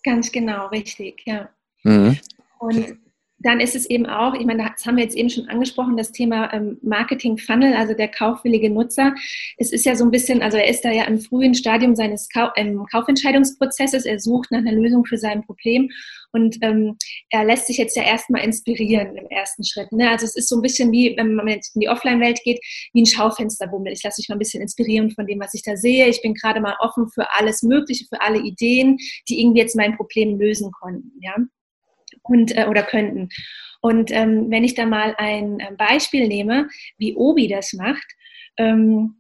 Ganz 0.04 0.30
genau, 0.30 0.66
richtig, 0.68 1.22
ja. 1.24 1.48
Mhm. 1.82 2.18
Und 2.58 2.98
dann 3.42 3.58
ist 3.58 3.74
es 3.74 3.86
eben 3.90 4.06
auch, 4.06 4.34
ich 4.34 4.46
meine, 4.46 4.70
das 4.74 4.86
haben 4.86 4.96
wir 4.96 5.04
jetzt 5.04 5.16
eben 5.16 5.30
schon 5.30 5.48
angesprochen, 5.48 5.96
das 5.96 6.12
Thema 6.12 6.52
ähm, 6.52 6.78
Marketing 6.82 7.38
Funnel, 7.38 7.74
also 7.74 7.94
der 7.94 8.08
kaufwillige 8.08 8.70
Nutzer. 8.70 9.14
Es 9.56 9.72
ist 9.72 9.84
ja 9.84 9.96
so 9.96 10.04
ein 10.04 10.10
bisschen, 10.10 10.42
also 10.42 10.58
er 10.58 10.68
ist 10.68 10.84
da 10.84 10.90
ja 10.90 11.04
im 11.04 11.18
frühen 11.18 11.54
Stadium 11.54 11.96
seines 11.96 12.28
Kau 12.28 12.50
Kaufentscheidungsprozesses, 12.90 14.04
er 14.04 14.20
sucht 14.20 14.50
nach 14.52 14.58
einer 14.58 14.72
Lösung 14.72 15.04
für 15.04 15.18
sein 15.18 15.44
Problem 15.44 15.90
und 16.32 16.56
ähm, 16.62 16.96
er 17.30 17.44
lässt 17.44 17.66
sich 17.66 17.76
jetzt 17.76 17.96
ja 17.96 18.02
erstmal 18.02 18.44
inspirieren 18.44 19.16
im 19.16 19.26
ersten 19.26 19.64
Schritt. 19.64 19.92
Ne? 19.92 20.10
Also 20.10 20.24
es 20.24 20.36
ist 20.36 20.48
so 20.48 20.56
ein 20.56 20.62
bisschen 20.62 20.90
wie, 20.92 21.14
wenn 21.16 21.34
man 21.34 21.48
jetzt 21.48 21.74
in 21.76 21.80
die 21.80 21.88
Offline-Welt 21.88 22.40
geht, 22.44 22.60
wie 22.92 23.02
ein 23.02 23.06
Schaufensterbummel. 23.06 23.92
Ich 23.92 24.02
lasse 24.02 24.20
mich 24.20 24.28
mal 24.28 24.36
ein 24.36 24.40
bisschen 24.40 24.62
inspirieren 24.62 25.10
von 25.10 25.26
dem, 25.26 25.40
was 25.40 25.54
ich 25.54 25.62
da 25.62 25.76
sehe. 25.76 26.08
Ich 26.08 26.22
bin 26.22 26.34
gerade 26.34 26.60
mal 26.60 26.76
offen 26.80 27.08
für 27.08 27.30
alles 27.32 27.62
Mögliche, 27.62 28.06
für 28.06 28.20
alle 28.20 28.40
Ideen, 28.40 28.98
die 29.28 29.40
irgendwie 29.40 29.60
jetzt 29.60 29.76
mein 29.76 29.96
Problem 29.96 30.38
lösen 30.38 30.70
konnten. 30.72 31.12
Ja? 31.20 31.36
und, 32.22 32.56
äh, 32.56 32.66
oder 32.68 32.82
könnten. 32.82 33.28
Und 33.80 34.10
ähm, 34.12 34.50
wenn 34.50 34.64
ich 34.64 34.74
da 34.74 34.86
mal 34.86 35.14
ein 35.18 35.60
äh, 35.60 35.72
Beispiel 35.76 36.28
nehme, 36.28 36.68
wie 36.98 37.14
Obi 37.14 37.48
das 37.48 37.72
macht, 37.72 38.06
ähm, 38.58 39.16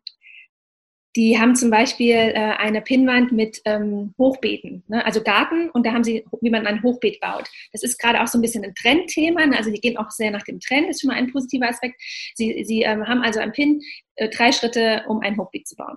die 1.14 1.38
haben 1.38 1.54
zum 1.54 1.70
Beispiel 1.70 2.14
äh, 2.14 2.54
eine 2.58 2.80
Pinnwand 2.80 3.32
mit 3.32 3.60
ähm, 3.64 4.14
Hochbeeten, 4.18 4.82
ne? 4.88 5.04
also 5.04 5.22
Garten, 5.22 5.68
und 5.70 5.84
da 5.86 5.92
haben 5.92 6.04
sie, 6.04 6.24
wie 6.40 6.50
man 6.50 6.66
ein 6.66 6.82
Hochbeet 6.82 7.20
baut. 7.20 7.48
Das 7.72 7.82
ist 7.82 7.98
gerade 7.98 8.22
auch 8.22 8.26
so 8.26 8.38
ein 8.38 8.42
bisschen 8.42 8.64
ein 8.64 8.74
Trendthema, 8.74 9.46
ne? 9.46 9.56
also 9.56 9.70
die 9.70 9.80
gehen 9.80 9.98
auch 9.98 10.10
sehr 10.10 10.30
nach 10.30 10.42
dem 10.42 10.60
Trend, 10.60 10.88
ist 10.88 11.02
schon 11.02 11.08
mal 11.08 11.16
ein 11.16 11.30
positiver 11.30 11.68
Aspekt. 11.68 12.00
Sie, 12.34 12.64
sie 12.64 12.82
ähm, 12.82 13.06
haben 13.06 13.22
also 13.22 13.40
ein 13.40 13.52
Pin, 13.52 13.80
äh, 14.16 14.28
drei 14.30 14.52
Schritte, 14.52 15.04
um 15.06 15.20
ein 15.20 15.36
Hochbeet 15.36 15.68
zu 15.68 15.76
bauen. 15.76 15.96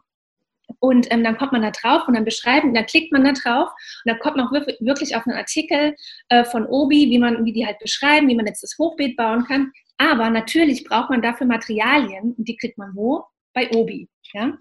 Und 0.80 1.12
ähm, 1.12 1.24
dann 1.24 1.38
kommt 1.38 1.52
man 1.52 1.62
da 1.62 1.72
drauf 1.72 2.08
und 2.08 2.16
dann 2.16 2.26
beschreiben, 2.26 2.74
dann 2.74 2.86
klickt 2.86 3.12
man 3.12 3.24
da 3.24 3.32
drauf 3.32 3.70
und 3.70 4.12
dann 4.12 4.20
kommt 4.20 4.36
man 4.36 4.48
auch 4.48 4.52
wirklich 4.52 5.16
auf 5.16 5.26
einen 5.26 5.38
Artikel 5.38 5.96
äh, 6.30 6.44
von 6.44 6.66
Obi, 6.66 7.10
wie 7.10 7.20
man, 7.20 7.46
wie 7.46 7.54
die 7.54 7.66
halt 7.66 7.80
beschreiben, 7.80 8.28
wie 8.28 8.36
man 8.36 8.48
jetzt 8.48 8.64
das 8.64 8.76
Hochbeet 8.78 9.16
bauen 9.16 9.46
kann. 9.46 9.72
Aber 9.98 10.30
natürlich 10.30 10.84
braucht 10.84 11.10
man 11.10 11.22
dafür 11.22 11.48
Materialien 11.48 12.36
und 12.38 12.48
die 12.48 12.58
kriegt 12.58 12.78
man 12.78 12.92
wo? 12.94 13.24
Bei 13.54 13.72
Obi. 13.72 14.10
Ja? 14.34 14.58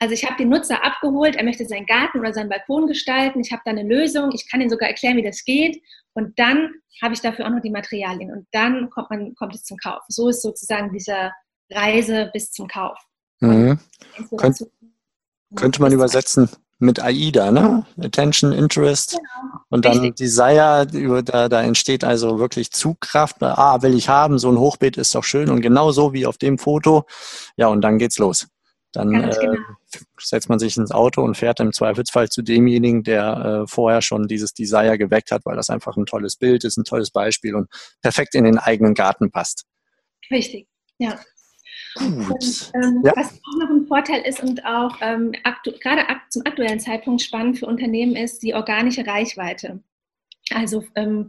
Also 0.00 0.14
ich 0.14 0.24
habe 0.24 0.36
den 0.36 0.48
Nutzer 0.48 0.84
abgeholt, 0.84 1.36
er 1.36 1.44
möchte 1.44 1.66
seinen 1.66 1.86
Garten 1.86 2.20
oder 2.20 2.32
seinen 2.32 2.48
Balkon 2.48 2.86
gestalten, 2.86 3.40
ich 3.40 3.52
habe 3.52 3.62
da 3.64 3.70
eine 3.70 3.82
Lösung, 3.82 4.30
ich 4.32 4.50
kann 4.50 4.60
ihm 4.60 4.70
sogar 4.70 4.88
erklären, 4.88 5.16
wie 5.16 5.22
das 5.22 5.44
geht 5.44 5.80
und 6.14 6.38
dann 6.38 6.70
habe 7.02 7.14
ich 7.14 7.20
dafür 7.20 7.46
auch 7.46 7.50
noch 7.50 7.60
die 7.60 7.70
Materialien 7.70 8.32
und 8.32 8.46
dann 8.52 8.90
kommt, 8.90 9.10
man, 9.10 9.34
kommt 9.34 9.54
es 9.54 9.64
zum 9.64 9.76
Kauf. 9.76 10.02
So 10.08 10.28
ist 10.28 10.42
sozusagen 10.42 10.90
diese 10.92 11.32
Reise 11.70 12.30
bis 12.32 12.50
zum 12.52 12.68
Kauf. 12.68 12.98
Mhm. 13.40 13.78
Könnt, 14.36 14.64
könnte 15.54 15.82
man 15.82 15.92
übersetzen 15.92 16.48
mit 16.78 17.02
AIDA, 17.02 17.50
ne? 17.50 17.86
Attention, 17.98 18.52
Interest 18.52 19.12
genau. 19.12 19.60
und 19.70 19.84
dann 19.84 19.98
Richtig. 19.98 20.16
Desire, 20.16 20.86
da, 21.24 21.48
da 21.48 21.62
entsteht 21.62 22.04
also 22.04 22.38
wirklich 22.38 22.70
Zugkraft. 22.70 23.42
Ah, 23.42 23.80
will 23.82 23.94
ich 23.94 24.08
haben, 24.08 24.38
so 24.38 24.50
ein 24.50 24.58
Hochbeet 24.58 24.96
ist 24.96 25.14
doch 25.14 25.24
schön 25.24 25.50
und 25.50 25.62
genau 25.62 25.90
so 25.92 26.12
wie 26.12 26.26
auf 26.26 26.36
dem 26.38 26.58
Foto. 26.58 27.06
Ja, 27.56 27.68
und 27.68 27.80
dann 27.80 27.98
geht's 27.98 28.18
los. 28.18 28.48
Dann 28.96 29.14
äh, 29.14 29.30
genau. 29.38 29.58
setzt 30.18 30.48
man 30.48 30.58
sich 30.58 30.76
ins 30.76 30.90
Auto 30.90 31.22
und 31.22 31.36
fährt 31.36 31.60
im 31.60 31.72
Zweifelsfall 31.72 32.30
zu 32.30 32.42
demjenigen, 32.42 33.02
der 33.02 33.64
äh, 33.64 33.66
vorher 33.68 34.00
schon 34.00 34.26
dieses 34.26 34.54
Desire 34.54 34.96
geweckt 34.96 35.30
hat, 35.30 35.44
weil 35.44 35.56
das 35.56 35.68
einfach 35.68 35.96
ein 35.96 36.06
tolles 36.06 36.36
Bild 36.36 36.64
ist, 36.64 36.78
ein 36.78 36.84
tolles 36.84 37.10
Beispiel 37.10 37.54
und 37.54 37.68
perfekt 38.00 38.34
in 38.34 38.44
den 38.44 38.58
eigenen 38.58 38.94
Garten 38.94 39.30
passt. 39.30 39.66
Richtig, 40.30 40.66
ja. 40.98 41.20
Und, 41.96 42.72
ähm, 42.74 43.02
ja. 43.04 43.12
Was 43.16 43.34
auch 43.34 43.58
noch 43.58 43.70
ein 43.70 43.86
Vorteil 43.86 44.22
ist 44.22 44.42
und 44.42 44.64
auch 44.64 44.96
ähm, 45.00 45.32
gerade 45.80 46.08
ak 46.08 46.30
zum 46.30 46.42
aktuellen 46.44 46.80
Zeitpunkt 46.80 47.22
spannend 47.22 47.58
für 47.58 47.66
Unternehmen 47.66 48.16
ist 48.16 48.42
die 48.42 48.54
organische 48.54 49.06
Reichweite. 49.06 49.82
Also 50.50 50.84
ähm, 50.94 51.28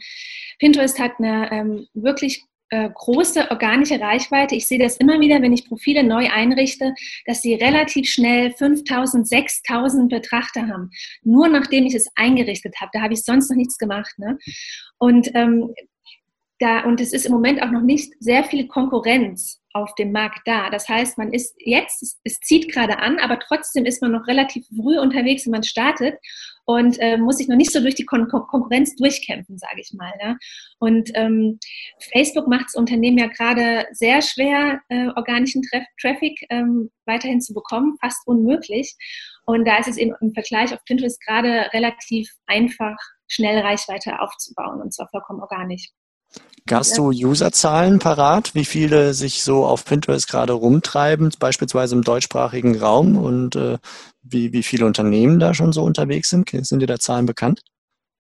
Pinterest 0.60 1.00
hat 1.00 1.14
eine 1.20 1.52
ähm, 1.52 1.88
wirklich 1.94 2.44
äh, 2.70 2.90
große 2.94 3.50
organische 3.52 4.00
Reichweite. 4.00 4.56
Ich 4.56 4.68
sehe 4.68 4.80
das 4.80 4.98
immer 4.98 5.20
wieder, 5.20 5.42
wenn 5.42 5.54
ich 5.54 5.68
Profile 5.68 6.04
neu 6.04 6.30
einrichte, 6.30 6.94
dass 7.26 7.42
sie 7.42 7.56
relativ 7.56 8.10
schnell 8.10 8.52
5000, 8.52 9.28
6000 9.28 10.10
Betrachter 10.10 10.68
haben. 10.68 10.92
Nur 11.24 11.48
nachdem 11.48 11.86
ich 11.86 11.96
es 11.96 12.08
eingerichtet 12.16 12.76
habe. 12.80 12.92
Da 12.94 13.02
habe 13.02 13.14
ich 13.14 13.24
sonst 13.24 13.50
noch 13.50 13.58
nichts 13.58 13.78
gemacht. 13.78 14.14
Ne? 14.18 14.38
Und 14.98 15.30
ähm, 15.34 15.74
da, 16.60 16.84
und 16.86 17.00
es 17.02 17.14
ist 17.14 17.26
im 17.26 17.32
Moment 17.32 17.62
auch 17.62 17.72
noch 17.72 17.82
nicht 17.82 18.14
sehr 18.20 18.44
viel 18.44 18.68
Konkurrenz 18.68 19.62
auf 19.74 19.94
dem 19.96 20.12
Markt 20.12 20.42
da. 20.46 20.70
Das 20.70 20.90
heißt, 20.90 21.18
man 21.18 21.32
ist 21.32 21.56
jetzt, 21.60 22.02
es, 22.02 22.20
es 22.24 22.40
zieht 22.40 22.72
gerade 22.72 23.00
an, 23.00 23.20
aber 23.20 23.40
trotzdem 23.40 23.86
ist 23.86 24.02
man 24.02 24.12
noch 24.12 24.28
relativ 24.28 24.66
früh 24.68 24.98
unterwegs, 25.00 25.46
wenn 25.46 25.52
man 25.52 25.64
startet 25.64 26.18
und 26.66 26.98
äh, 27.00 27.18
muss 27.18 27.38
sich 27.38 27.48
noch 27.48 27.56
nicht 27.56 27.72
so 27.72 27.80
durch 27.80 27.96
die 27.96 28.06
Kon 28.06 28.28
Konkurrenz 28.28 28.96
durchkämpfen, 28.96 29.58
sage 29.58 29.82
ich 29.82 29.94
mal. 29.94 30.12
Ja. 30.22 30.36
Und 30.80 31.12
ähm, 31.14 31.60
Facebook 32.12 32.48
macht 32.48 32.68
es 32.68 32.76
Unternehmen 32.76 33.18
ja 33.18 33.28
gerade 33.28 33.86
sehr 33.92 34.22
schwer, 34.22 34.82
äh, 34.90 35.08
organischen 35.16 35.62
Tra 35.62 35.82
Traffic 36.02 36.40
ähm, 36.50 36.90
weiterhin 37.06 37.42
zu 37.42 37.54
bekommen, 37.54 37.98
fast 38.02 38.26
unmöglich. 38.28 38.96
Und 39.46 39.66
da 39.66 39.78
ist 39.78 39.88
es 39.88 39.98
eben 39.98 40.14
im 40.22 40.34
Vergleich 40.34 40.74
auf 40.74 40.84
Pinterest 40.86 41.24
gerade 41.24 41.70
relativ 41.72 42.30
einfach, 42.48 42.98
schnell 43.30 43.60
Reichweite 43.60 44.20
aufzubauen 44.22 44.82
und 44.82 44.94
zwar 44.94 45.08
vollkommen 45.10 45.42
organisch. 45.42 45.90
Hast 46.72 46.98
du 46.98 47.10
Userzahlen 47.10 48.00
parat, 48.00 48.56
wie 48.56 48.66
viele 48.66 49.14
sich 49.14 49.44
so 49.44 49.66
auf 49.66 49.86
Pinterest 49.86 50.28
gerade 50.28 50.54
rumtreiben, 50.54 51.32
beispielsweise 51.40 51.96
im 51.96 52.04
deutschsprachigen 52.04 52.78
Raum 52.78 53.18
und 53.18 53.56
äh, 53.56 53.78
wie, 54.22 54.54
wie 54.54 54.64
viele 54.64 54.86
Unternehmen 54.86 55.40
da 55.40 55.54
schon 55.54 55.72
so 55.72 55.84
unterwegs 55.84 56.30
sind? 56.30 56.50
Sind 56.52 56.80
dir 56.80 56.88
da 56.88 57.00
Zahlen 57.00 57.26
bekannt? 57.26 57.62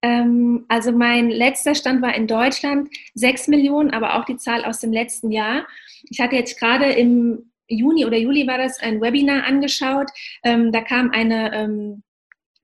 Ähm, 0.02 0.66
also 0.68 0.92
mein 0.92 1.30
letzter 1.30 1.76
Stand 1.76 2.02
war 2.02 2.16
in 2.16 2.28
Deutschland 2.28 2.90
6 3.16 3.48
Millionen, 3.48 3.92
aber 3.92 4.18
auch 4.18 4.26
die 4.26 4.38
Zahl 4.38 4.64
aus 4.64 4.80
dem 4.80 4.92
letzten 4.92 5.32
Jahr. 5.32 5.66
Ich 6.10 6.20
hatte 6.20 6.36
jetzt 6.36 6.60
gerade 6.60 6.92
im 6.94 7.52
Juni 7.68 8.06
oder 8.06 8.18
Juli 8.18 8.48
war 8.48 8.58
das 8.58 8.80
ein 8.80 9.02
Webinar 9.02 9.44
angeschaut. 9.44 10.10
Ähm, 10.44 10.72
da 10.72 10.82
kam 10.82 11.12
eine 11.12 11.54
ähm, 11.54 12.04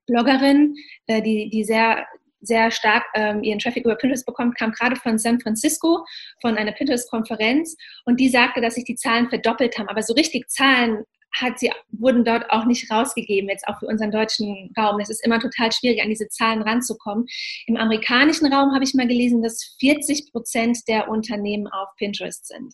Bloggerin, 0.05 0.75
äh, 1.07 1.21
die, 1.21 1.49
die 1.49 1.63
sehr 1.63 2.05
sehr 2.43 2.71
stark 2.71 3.03
ähm, 3.15 3.41
ihren 3.43 3.59
Traffic 3.59 3.85
über 3.85 3.95
Pinterest 3.95 4.25
bekommt, 4.25 4.57
kam 4.57 4.71
gerade 4.71 4.95
von 4.97 5.17
San 5.17 5.39
Francisco, 5.39 6.05
von 6.41 6.57
einer 6.57 6.73
Pinterest-Konferenz 6.73 7.75
und 8.05 8.19
die 8.19 8.29
sagte, 8.29 8.61
dass 8.61 8.75
sich 8.75 8.83
die 8.83 8.95
Zahlen 8.95 9.29
verdoppelt 9.29 9.77
haben. 9.77 9.87
Aber 9.87 10.03
so 10.03 10.13
richtig 10.13 10.49
Zahlen 10.49 11.03
hat 11.33 11.57
sie, 11.57 11.71
wurden 11.91 12.23
dort 12.23 12.49
auch 12.51 12.65
nicht 12.65 12.91
rausgegeben, 12.91 13.49
jetzt 13.49 13.67
auch 13.67 13.79
für 13.79 13.87
unseren 13.87 14.11
deutschen 14.11 14.71
Raum. 14.77 14.99
Es 14.99 15.09
ist 15.09 15.25
immer 15.25 15.39
total 15.39 15.71
schwierig, 15.71 16.01
an 16.01 16.09
diese 16.09 16.27
Zahlen 16.27 16.61
ranzukommen. 16.61 17.25
Im 17.65 17.77
amerikanischen 17.77 18.53
Raum 18.53 18.73
habe 18.73 18.83
ich 18.83 18.93
mal 18.93 19.07
gelesen, 19.07 19.41
dass 19.41 19.75
40 19.79 20.31
Prozent 20.31 20.87
der 20.87 21.09
Unternehmen 21.09 21.67
auf 21.67 21.89
Pinterest 21.97 22.47
sind. 22.47 22.73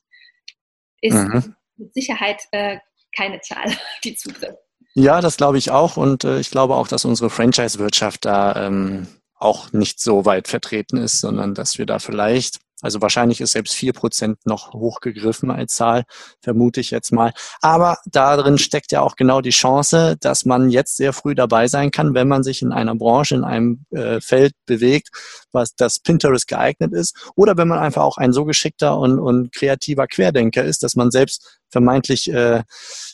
Ist 1.02 1.16
mhm. 1.16 1.56
mit 1.78 1.94
Sicherheit 1.94 2.42
äh, 2.52 2.80
keine 3.16 3.40
Zahl, 3.42 3.72
die 4.04 4.16
zutrifft. 4.16 4.58
Ja, 4.96 5.22
das 5.22 5.38
glaube 5.38 5.58
ich 5.58 5.72
auch. 5.72 5.96
Und 5.96 6.24
äh, 6.26 6.40
ich 6.40 6.52
glaube 6.52 6.76
auch, 6.76 6.88
dass 6.88 7.06
unsere 7.06 7.30
Franchise-Wirtschaft 7.30 8.26
da 8.26 8.68
ähm, 8.68 9.08
auch 9.40 9.72
nicht 9.72 10.00
so 10.00 10.26
weit 10.26 10.48
vertreten 10.48 10.98
ist, 10.98 11.22
sondern 11.22 11.54
dass 11.54 11.78
wir 11.78 11.86
da 11.86 12.00
vielleicht, 12.00 12.60
also 12.82 13.02
wahrscheinlich 13.02 13.42
ist 13.42 13.52
selbst 13.52 13.74
vier 13.74 13.94
Prozent 13.94 14.38
noch 14.46 14.74
hochgegriffen 14.74 15.50
als 15.50 15.76
Zahl, 15.76 16.04
vermute 16.42 16.82
ich 16.82 16.92
jetzt 16.92 17.12
mal. 17.12 17.34
Aber 17.62 17.98
darin 18.06 18.58
steckt 18.58 18.92
ja 18.92 19.02
auch 19.02 19.16
genau 19.16 19.42
die 19.42 19.50
Chance, 19.50 20.18
dass 20.20 20.46
man 20.46 20.70
jetzt 20.70 20.98
sehr 20.98 21.14
früh 21.14 21.36
dabei 21.36 21.68
sein 21.68 21.92
kann, 21.92 22.14
wenn 22.14 22.28
man 22.28 22.44
sich 22.44 22.62
in 22.62 22.72
einer 22.72 22.96
Branche, 22.96 23.36
in 23.36 23.44
einem 23.44 23.86
äh, 23.92 24.22
Feld 24.22 24.54
bewegt, 24.66 25.10
was 25.52 25.76
das 25.76 26.00
Pinterest 26.00 26.48
geeignet 26.48 26.94
ist, 26.94 27.16
oder 27.36 27.58
wenn 27.58 27.68
man 27.68 27.80
einfach 27.80 28.04
auch 28.04 28.18
ein 28.18 28.34
so 28.34 28.46
geschickter 28.46 28.98
und, 28.98 29.20
und 29.20 29.54
kreativer 29.54 30.08
Querdenker 30.08 30.64
ist, 30.64 30.84
dass 30.84 30.96
man 30.96 31.12
selbst 31.12 31.60
vermeintlich 31.70 32.32
äh, 32.32 32.64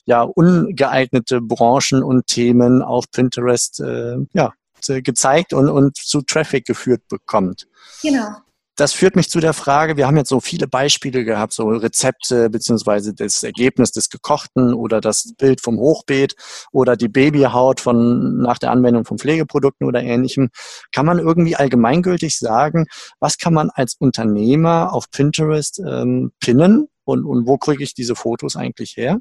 ja 0.05 0.21
ungeeignete 0.21 1.41
Branchen 1.41 2.03
und 2.03 2.27
Themen 2.27 2.81
auf 2.81 3.05
Pinterest 3.11 3.79
äh, 3.79 4.17
ja 4.33 4.53
äh, 4.89 5.01
gezeigt 5.01 5.53
und, 5.53 5.69
und 5.69 5.97
zu 5.97 6.21
Traffic 6.21 6.65
geführt 6.65 7.01
bekommt. 7.09 7.67
Genau. 8.01 8.27
das 8.75 8.93
führt 8.93 9.15
mich 9.15 9.29
zu 9.29 9.39
der 9.39 9.53
Frage, 9.53 9.95
wir 9.95 10.05
haben 10.05 10.17
jetzt 10.17 10.29
so 10.29 10.41
viele 10.41 10.67
Beispiele 10.67 11.23
gehabt, 11.23 11.53
so 11.53 11.69
Rezepte 11.69 12.49
beziehungsweise 12.49 13.13
das 13.13 13.41
Ergebnis 13.41 13.91
des 13.91 14.09
Gekochten 14.09 14.73
oder 14.73 14.99
das 14.99 15.33
Bild 15.37 15.61
vom 15.61 15.77
Hochbeet 15.77 16.35
oder 16.71 16.97
die 16.97 17.07
Babyhaut 17.07 17.79
von 17.79 18.41
nach 18.41 18.57
der 18.57 18.71
Anwendung 18.71 19.05
von 19.05 19.17
Pflegeprodukten 19.17 19.87
oder 19.87 20.03
ähnlichem. 20.03 20.49
Kann 20.91 21.05
man 21.05 21.19
irgendwie 21.19 21.55
allgemeingültig 21.55 22.37
sagen, 22.37 22.85
was 23.19 23.37
kann 23.37 23.53
man 23.53 23.69
als 23.69 23.95
Unternehmer 23.97 24.91
auf 24.91 25.09
Pinterest 25.09 25.79
ähm, 25.79 26.33
pinnen 26.41 26.87
und, 27.05 27.23
und 27.23 27.47
wo 27.47 27.57
kriege 27.57 27.83
ich 27.83 27.93
diese 27.93 28.15
Fotos 28.15 28.57
eigentlich 28.57 28.97
her? 28.97 29.19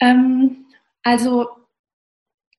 Ähm, 0.00 0.66
also 1.02 1.48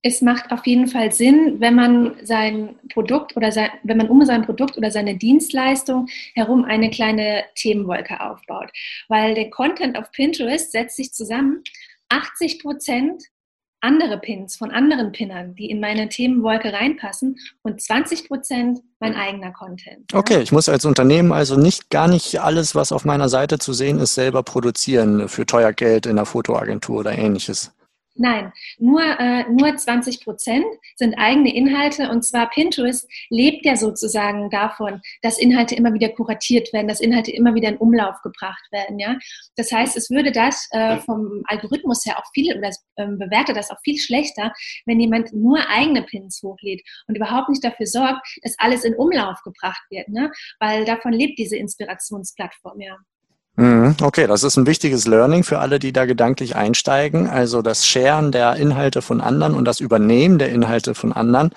es 0.08 0.22
macht 0.22 0.52
auf 0.52 0.65
jeden 0.65 0.88
Fall 0.88 1.12
Sinn, 1.12 1.60
wenn 1.60 1.76
man 1.76 2.15
sein 2.24 2.76
Produkt 2.93 3.36
oder 3.38 3.52
sein, 3.52 3.70
wenn 3.84 3.98
man 3.98 4.10
um 4.10 4.26
sein 4.26 4.43
Produkt 4.43 4.78
oder 4.78 4.89
seine 4.89 5.17
Dienstleistung 5.17 6.08
herum 6.34 6.65
eine 6.65 6.89
kleine 6.89 7.43
Themenwolke 7.56 8.22
aufbaut. 8.22 8.72
Weil 9.08 9.36
der 9.36 9.50
Content 9.50 9.98
auf 9.98 10.12
Pinterest 10.12 10.72
setzt 10.72 10.96
sich 10.96 11.13
zusammen. 11.13 11.63
80 12.10 12.60
Prozent 12.62 13.24
andere 13.80 14.17
Pins 14.17 14.56
von 14.56 14.72
anderen 14.72 15.12
Pinnern, 15.12 15.56
die 15.56 15.70
in 15.70 15.80
meine 15.80 16.10
Themenwolke 16.10 16.74
reinpassen 16.74 17.38
und 17.62 17.82
20 17.82 18.28
Prozent 18.28 18.80
mein 19.00 19.15
eigener 19.15 19.52
Content. 19.52 20.13
Okay, 20.13 20.41
ich 20.41 20.52
muss 20.52 20.67
als 20.67 20.86
Unternehmen 20.86 21.32
also 21.32 21.56
nicht 21.58 21.89
gar 21.89 22.08
nicht 22.08 22.41
alles, 22.41 22.74
was 22.74 22.91
auf 22.91 23.06
meiner 23.06 23.30
Seite 23.30 23.60
zu 23.60 23.74
sehen 23.74 24.00
ist, 24.00 24.15
selber 24.15 24.41
produzieren 24.41 25.30
für 25.30 25.46
teuer 25.46 25.74
Geld 25.74 26.08
in 26.08 26.15
der 26.15 26.26
Fotoagentur 26.26 27.00
oder 27.00 27.15
ähnliches. 27.15 27.72
Nein, 28.20 28.52
nur, 28.80 29.02
äh, 29.02 29.44
nur 29.50 29.76
20 29.76 30.24
Prozent 30.24 30.66
sind 30.96 31.16
eigene 31.16 31.54
Inhalte 31.54 32.10
und 32.10 32.24
zwar 32.24 32.50
Pinterest 32.50 33.08
lebt 33.30 33.66
ja 33.66 33.76
sozusagen 33.76 34.50
davon, 34.50 35.02
dass 35.22 35.38
Inhalte 35.38 35.76
immer 35.76 35.94
wieder 35.94 36.10
kuratiert 36.10 36.74
werden, 36.74 36.88
dass 36.88 37.00
Inhalte 37.00 37.32
immer 37.32 37.54
wieder 37.54 37.70
in 37.70 37.78
Umlauf 37.78 38.22
gebracht 38.24 38.66
werden. 38.72 38.98
Ja? 38.98 39.18
Das 39.56 39.72
heißt, 39.72 39.96
es 39.98 40.10
würde 40.10 40.32
das 40.32 40.68
äh, 40.72 40.98
vom 40.98 41.44
Algorithmus 41.46 42.06
her 42.06 42.18
auch 42.18 42.30
viel 42.34 42.58
oder 42.58 42.72
ähm, 42.98 43.20
bewertet 43.20 43.56
das 43.56 43.70
auch 43.70 43.80
viel 43.84 43.98
schlechter, 43.98 44.52
wenn 44.86 45.00
jemand 45.00 45.34
nur 45.34 45.60
eigene 45.70 46.02
Pins 46.04 46.42
hochlädt 46.44 46.82
und 47.08 47.16
überhaupt 47.16 47.50
nicht 47.50 47.64
dafür 47.64 47.86
sorgt, 47.86 48.28
dass 48.42 48.58
alles 48.58 48.84
in 48.84 48.96
Umlauf 48.96 49.42
gebracht 49.44 49.84
wird, 49.90 50.10
ne? 50.10 50.32
weil 50.60 50.86
davon 50.86 51.14
lebt 51.14 51.38
diese 51.38 51.58
Inspirationsplattform 51.58 52.82
ja. 52.82 52.98
Mhm, 53.60 53.96
okay, 54.04 54.28
das 54.28 54.43
ist 54.43 54.56
ein 54.56 54.67
wichtiges 54.67 55.08
Learning 55.08 55.43
für 55.43 55.58
alle, 55.58 55.80
die 55.80 55.91
da 55.91 56.06
gedanklich 56.06 56.56
einsteigen. 56.56 57.28
Also 57.28 57.63
das 57.63 57.88
Sharen 57.88 58.32
der 58.32 58.56
Inhalte 58.56 59.02
von 59.02 59.20
anderen 59.20 59.56
und 59.56 59.65
das 59.65 59.80
Übernehmen 59.80 60.38
der 60.38 60.50
Inhalte 60.50 60.93
von 60.93 61.12
anderen 61.12 61.50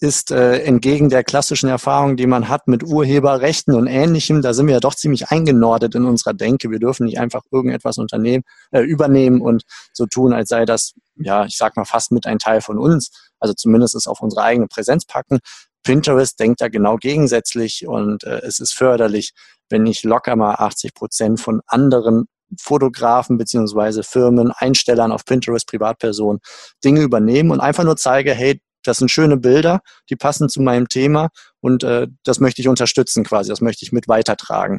ist 0.00 0.30
äh, 0.30 0.60
entgegen 0.60 1.10
der 1.10 1.24
klassischen 1.24 1.68
Erfahrung, 1.68 2.16
die 2.16 2.26
man 2.26 2.48
hat 2.48 2.68
mit 2.68 2.82
Urheberrechten 2.82 3.74
und 3.74 3.86
Ähnlichem, 3.86 4.40
da 4.40 4.54
sind 4.54 4.66
wir 4.66 4.74
ja 4.74 4.80
doch 4.80 4.94
ziemlich 4.94 5.28
eingenordet 5.28 5.94
in 5.94 6.06
unserer 6.06 6.32
Denke. 6.32 6.70
Wir 6.70 6.78
dürfen 6.78 7.04
nicht 7.04 7.20
einfach 7.20 7.42
irgendetwas 7.50 7.98
unternehmen, 7.98 8.44
äh, 8.70 8.80
übernehmen 8.80 9.42
und 9.42 9.64
so 9.92 10.06
tun, 10.06 10.32
als 10.32 10.48
sei 10.48 10.64
das, 10.64 10.94
ja, 11.16 11.44
ich 11.44 11.58
sag 11.58 11.76
mal, 11.76 11.84
fast 11.84 12.12
mit 12.12 12.24
ein 12.26 12.38
Teil 12.38 12.62
von 12.62 12.78
uns. 12.78 13.10
Also 13.38 13.52
zumindest 13.52 13.94
es 13.94 14.06
auf 14.06 14.22
unsere 14.22 14.42
eigene 14.42 14.68
Präsenz 14.68 15.04
packen. 15.04 15.40
Pinterest 15.82 16.38
denkt 16.38 16.60
da 16.60 16.68
genau 16.68 16.96
gegensätzlich 16.96 17.86
und 17.86 18.24
äh, 18.24 18.40
es 18.40 18.60
ist 18.60 18.72
förderlich, 18.72 19.32
wenn 19.68 19.86
ich 19.86 20.04
locker 20.04 20.36
mal 20.36 20.54
80 20.54 20.94
Prozent 20.94 21.40
von 21.40 21.60
anderen 21.66 22.26
Fotografen 22.60 23.38
beziehungsweise 23.38 24.02
Firmen, 24.02 24.52
Einstellern 24.52 25.12
auf 25.12 25.24
Pinterest, 25.24 25.66
Privatpersonen 25.66 26.40
Dinge 26.84 27.00
übernehmen 27.00 27.50
und 27.50 27.60
einfach 27.60 27.84
nur 27.84 27.96
zeige, 27.96 28.34
hey, 28.34 28.60
das 28.84 28.98
sind 28.98 29.10
schöne 29.10 29.36
Bilder, 29.36 29.80
die 30.10 30.16
passen 30.16 30.48
zu 30.48 30.60
meinem 30.60 30.88
Thema 30.88 31.28
und 31.60 31.84
äh, 31.84 32.08
das 32.24 32.40
möchte 32.40 32.60
ich 32.60 32.68
unterstützen 32.68 33.24
quasi, 33.24 33.48
das 33.48 33.60
möchte 33.60 33.84
ich 33.84 33.92
mit 33.92 34.08
weitertragen. 34.08 34.78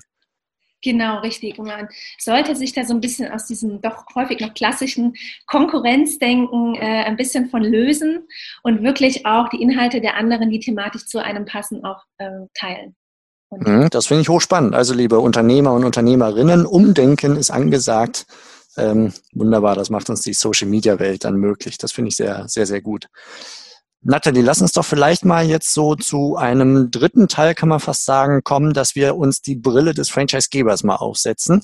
Genau, 0.83 1.19
richtig. 1.19 1.57
Man 1.57 1.87
sollte 2.19 2.55
sich 2.55 2.73
da 2.73 2.83
so 2.83 2.93
ein 2.93 2.99
bisschen 2.99 3.31
aus 3.31 3.45
diesem 3.45 3.81
doch 3.81 4.05
häufig 4.15 4.41
noch 4.41 4.53
klassischen 4.53 5.13
Konkurrenzdenken 5.47 6.75
äh, 6.75 7.05
ein 7.05 7.15
bisschen 7.15 7.49
von 7.49 7.63
lösen 7.63 8.27
und 8.63 8.83
wirklich 8.83 9.25
auch 9.25 9.47
die 9.49 9.61
Inhalte 9.61 10.01
der 10.01 10.15
anderen, 10.15 10.49
die 10.49 10.59
thematisch 10.59 11.05
zu 11.05 11.23
einem 11.23 11.45
passen, 11.45 11.85
auch 11.85 12.03
äh, 12.17 12.29
teilen. 12.53 12.95
Mhm, 13.49 13.89
das 13.91 14.07
finde 14.07 14.21
ich 14.21 14.29
hochspannend. 14.29 14.75
Also 14.75 14.93
liebe 14.93 15.19
Unternehmer 15.19 15.73
und 15.73 15.85
Unternehmerinnen, 15.85 16.65
Umdenken 16.65 17.37
ist 17.37 17.51
angesagt. 17.51 18.25
Ähm, 18.75 19.13
wunderbar, 19.33 19.75
das 19.75 19.89
macht 19.89 20.09
uns 20.09 20.21
die 20.21 20.33
Social-Media-Welt 20.33 21.23
dann 21.23 21.35
möglich. 21.35 21.77
Das 21.77 21.91
finde 21.91 22.09
ich 22.09 22.15
sehr, 22.15 22.47
sehr, 22.47 22.65
sehr 22.65 22.81
gut. 22.81 23.07
Nathalie, 24.05 24.41
lass 24.41 24.61
uns 24.61 24.73
doch 24.73 24.83
vielleicht 24.83 25.23
mal 25.23 25.45
jetzt 25.45 25.73
so 25.73 25.95
zu 25.95 26.35
einem 26.35 26.91
dritten 26.91 27.29
Teil, 27.29 27.55
kann 27.55 27.69
man 27.69 27.79
fast 27.79 28.03
sagen, 28.03 28.43
kommen, 28.43 28.73
dass 28.73 28.95
wir 28.95 29.15
uns 29.15 29.41
die 29.41 29.55
Brille 29.55 29.93
des 29.93 30.09
Franchise-Gebers 30.09 30.83
mal 30.83 30.97
aufsetzen 30.97 31.61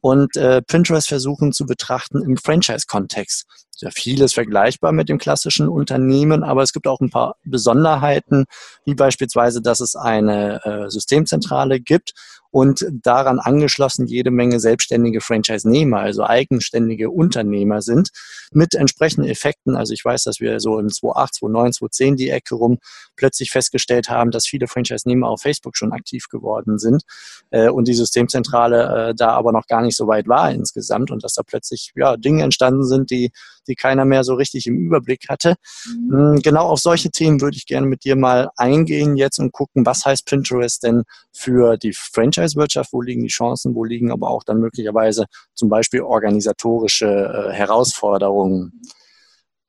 und 0.00 0.36
äh, 0.36 0.60
Pinterest 0.60 1.08
versuchen 1.08 1.52
zu 1.52 1.64
betrachten 1.64 2.22
im 2.22 2.36
Franchise-Kontext. 2.36 3.46
Ja, 3.80 3.90
vieles 3.90 4.32
vergleichbar 4.32 4.92
mit 4.92 5.08
dem 5.08 5.18
klassischen 5.18 5.68
Unternehmen, 5.68 6.42
aber 6.42 6.62
es 6.62 6.72
gibt 6.72 6.86
auch 6.86 7.00
ein 7.00 7.10
paar 7.10 7.36
Besonderheiten, 7.44 8.44
wie 8.84 8.94
beispielsweise, 8.94 9.62
dass 9.62 9.80
es 9.80 9.96
eine 9.96 10.64
äh, 10.64 10.90
Systemzentrale 10.90 11.80
gibt 11.80 12.12
und 12.50 12.84
daran 12.90 13.38
angeschlossen 13.38 14.06
jede 14.06 14.30
Menge 14.30 14.58
selbstständige 14.60 15.20
Franchise-Nehmer, 15.20 16.00
also 16.00 16.24
eigenständige 16.24 17.10
Unternehmer 17.10 17.80
sind, 17.80 18.10
mit 18.52 18.74
entsprechenden 18.74 19.28
Effekten. 19.28 19.76
Also 19.76 19.94
ich 19.94 20.04
weiß, 20.04 20.24
dass 20.24 20.40
wir 20.40 20.58
so 20.60 20.78
im 20.78 20.88
2008, 20.88 21.34
2009, 21.34 21.72
2010 21.72 22.16
die 22.16 22.30
Ecke 22.30 22.56
rum 22.56 22.78
plötzlich 23.16 23.50
festgestellt 23.50 24.08
haben, 24.08 24.30
dass 24.30 24.46
viele 24.46 24.66
Franchise-Nehmer 24.66 25.28
auf 25.28 25.42
Facebook 25.42 25.76
schon 25.76 25.92
aktiv 25.92 26.26
geworden 26.28 26.78
sind 26.78 27.02
äh, 27.50 27.68
und 27.68 27.86
die 27.86 27.94
Systemzentrale 27.94 29.10
äh, 29.10 29.14
da 29.14 29.30
aber 29.30 29.52
noch 29.52 29.66
gar 29.66 29.82
nicht 29.82 29.96
so 29.96 30.08
weit 30.08 30.26
war 30.26 30.50
insgesamt 30.50 31.10
und 31.10 31.22
dass 31.22 31.34
da 31.34 31.42
plötzlich 31.42 31.92
ja, 31.94 32.16
Dinge 32.16 32.42
entstanden 32.42 32.84
sind, 32.84 33.10
die, 33.10 33.30
die 33.70 33.76
keiner 33.76 34.04
mehr 34.04 34.24
so 34.24 34.34
richtig 34.34 34.66
im 34.66 34.76
Überblick 34.76 35.28
hatte. 35.28 35.54
Mhm. 35.86 36.12
Hm, 36.12 36.42
genau 36.42 36.66
auf 36.66 36.80
solche 36.80 37.10
Themen 37.10 37.40
würde 37.40 37.56
ich 37.56 37.66
gerne 37.66 37.86
mit 37.86 38.04
dir 38.04 38.16
mal 38.16 38.50
eingehen 38.56 39.16
jetzt 39.16 39.38
und 39.38 39.52
gucken, 39.52 39.86
was 39.86 40.04
heißt 40.04 40.26
Pinterest 40.26 40.82
denn 40.82 41.04
für 41.32 41.76
die 41.76 41.92
Franchise 41.92 42.50
Franchise-Wirtschaft, 42.50 42.92
wo 42.92 43.02
liegen 43.02 43.22
die 43.22 43.28
Chancen, 43.28 43.74
wo 43.74 43.84
liegen 43.84 44.10
aber 44.10 44.30
auch 44.30 44.44
dann 44.44 44.58
möglicherweise 44.58 45.26
zum 45.54 45.68
Beispiel 45.68 46.02
organisatorische 46.02 47.06
äh, 47.06 47.52
Herausforderungen. 47.52 48.80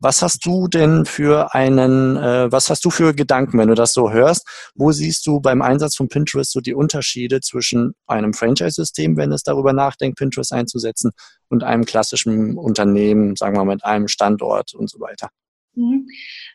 Was 0.04 0.24
hast 0.24 0.48
du 0.48 0.68
denn 0.68 1.06
für 1.06 1.54
einen, 1.54 2.18
äh, 2.18 2.52
was 2.52 2.72
hast 2.72 2.84
du 2.84 2.90
für 2.90 3.14
Gedanken, 3.14 3.60
wenn 3.60 3.68
du 3.68 3.76
das 3.76 3.94
so 3.94 4.12
hörst? 4.12 4.48
Wo 4.74 4.92
siehst 4.92 5.28
du 5.28 5.40
beim 5.40 5.62
Einsatz 5.62 5.96
von 5.96 6.10
Pinterest 6.10 6.52
so 6.52 6.60
die 6.60 6.74
Unterschiede 6.74 7.40
zwischen 7.40 7.94
einem 8.08 8.34
Franchise-System, 8.34 9.16
wenn 9.16 9.32
es 9.32 9.44
darüber 9.44 9.74
nachdenkt, 9.74 10.18
Pinterest 10.18 10.54
einzusetzen, 10.54 11.12
und 11.50 11.64
einem 11.64 11.86
klassischen 11.86 12.58
Unternehmen, 12.58 13.36
sagen 13.36 13.56
wir 13.56 13.64
mal, 13.64 13.76
mit 13.76 13.86
einem 13.86 14.08
Standort 14.08 14.74
und 14.74 14.90
so 14.90 15.00
weiter? 15.00 15.30
Mhm. 15.76 16.08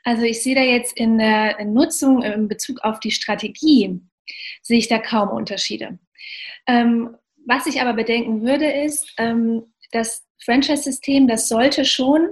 Also 0.03 0.23
ich 0.23 0.43
sehe 0.43 0.57
da 0.57 0.63
jetzt 0.63 0.97
in 0.97 1.19
der 1.19 1.65
Nutzung 1.65 2.23
in 2.23 2.49
Bezug 2.49 2.81
auf 2.81 2.99
die 2.99 3.13
Strategie, 3.13 4.01
sehe 4.61 4.79
ich 4.79 4.89
da 4.89 4.99
kaum 4.99 5.29
Unterschiede. 5.29 6.01
Ähm, 6.67 7.17
was 7.47 7.67
ich 7.67 7.81
aber 7.81 7.93
bedenken 7.93 8.43
würde, 8.43 8.67
ist, 8.67 9.15
ähm, 9.19 9.73
das 9.93 10.25
Franchise-System, 10.45 11.29
das 11.29 11.49
sollte 11.49 11.85
schon 11.85 12.31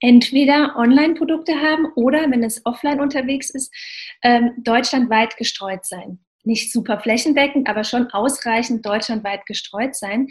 entweder 0.00 0.76
Online-Produkte 0.76 1.60
haben 1.60 1.86
oder, 1.94 2.30
wenn 2.30 2.42
es 2.42 2.64
offline 2.64 3.00
unterwegs 3.00 3.50
ist, 3.50 3.74
ähm, 4.22 4.52
deutschlandweit 4.58 5.36
gestreut 5.36 5.84
sein. 5.84 6.20
Nicht 6.42 6.72
super 6.72 6.98
flächendeckend, 7.00 7.68
aber 7.68 7.84
schon 7.84 8.06
ausreichend 8.12 8.86
deutschlandweit 8.86 9.44
gestreut 9.46 9.94
sein. 9.94 10.28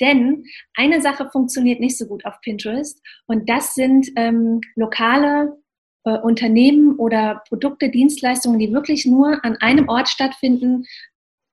Denn 0.00 0.44
eine 0.74 1.00
Sache 1.00 1.28
funktioniert 1.30 1.78
nicht 1.78 1.96
so 1.96 2.06
gut 2.06 2.24
auf 2.24 2.40
Pinterest 2.40 3.00
und 3.26 3.48
das 3.48 3.74
sind 3.74 4.08
ähm, 4.16 4.60
lokale 4.74 5.56
äh, 6.04 6.18
Unternehmen 6.18 6.96
oder 6.96 7.42
Produkte, 7.48 7.90
Dienstleistungen, 7.90 8.58
die 8.58 8.72
wirklich 8.72 9.06
nur 9.06 9.44
an 9.44 9.56
einem 9.56 9.88
Ort 9.88 10.08
stattfinden, 10.08 10.84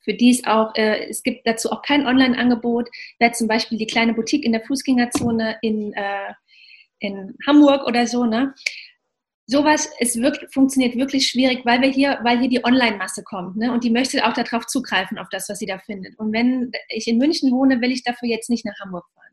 für 0.04 0.16
die 0.16 0.32
es 0.32 0.44
auch, 0.48 0.74
äh, 0.76 1.08
es 1.08 1.22
gibt 1.22 1.46
dazu 1.46 1.72
auch 1.72 1.84
kein 1.84 2.08
Online-Angebot. 2.08 2.90
Wer 3.20 3.34
zum 3.34 3.48
Beispiel 3.48 3.78
die 3.78 3.86
kleine 3.86 4.14
Boutique 4.14 4.44
in 4.44 4.54
der 4.54 4.62
Fußgängerzone 4.62 5.58
in, 5.62 5.94
äh, 5.94 6.34
in 7.00 7.36
Hamburg 7.46 7.86
oder 7.86 8.08
so, 8.08 8.26
ne? 8.26 8.54
Sowas 9.48 9.90
ist 9.98 10.22
wirklich, 10.22 10.52
funktioniert 10.54 10.96
wirklich 10.96 11.28
schwierig, 11.28 11.66
weil 11.66 11.82
wir 11.82 11.90
hier, 11.90 12.20
weil 12.24 12.40
hier 12.40 12.50
die 12.50 12.64
Online-Masse 12.64 13.24
kommt, 13.24 13.58
ne? 13.58 13.72
Und 13.72 13.84
die 13.84 13.90
möchte 13.90 14.26
auch 14.28 14.34
darauf 14.34 14.68
zugreifen, 14.68 15.18
auf 15.18 15.28
das, 15.30 15.50
was 15.50 15.60
sie 15.60 15.66
da 15.66 15.80
findet. 15.80 16.18
Und 16.20 16.34
wenn 16.34 16.72
ich 16.90 17.08
in 17.08 17.18
München 17.18 17.52
wohne, 17.52 17.82
will 17.82 17.92
ich 17.92 18.04
dafür 18.04 18.30
jetzt 18.30 18.50
nicht 18.50 18.66
nach 18.66 18.80
Hamburg 18.80 19.06
fahren. 19.14 19.30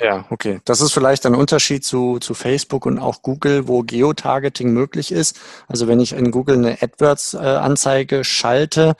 Ja? 0.00 0.24
okay. 0.30 0.60
Das 0.64 0.80
ist 0.80 0.92
vielleicht 0.92 1.26
ein 1.26 1.34
Unterschied 1.34 1.84
zu, 1.84 2.18
zu 2.18 2.34
Facebook 2.34 2.86
und 2.86 2.98
auch 2.98 3.22
Google, 3.22 3.66
wo 3.66 3.82
Geotargeting 3.82 4.72
möglich 4.72 5.10
ist. 5.10 5.40
Also 5.66 5.88
wenn 5.88 6.00
ich 6.00 6.12
in 6.12 6.30
Google 6.30 6.58
eine 6.58 6.80
AdWords-Anzeige 6.80 8.24
schalte, 8.24 8.94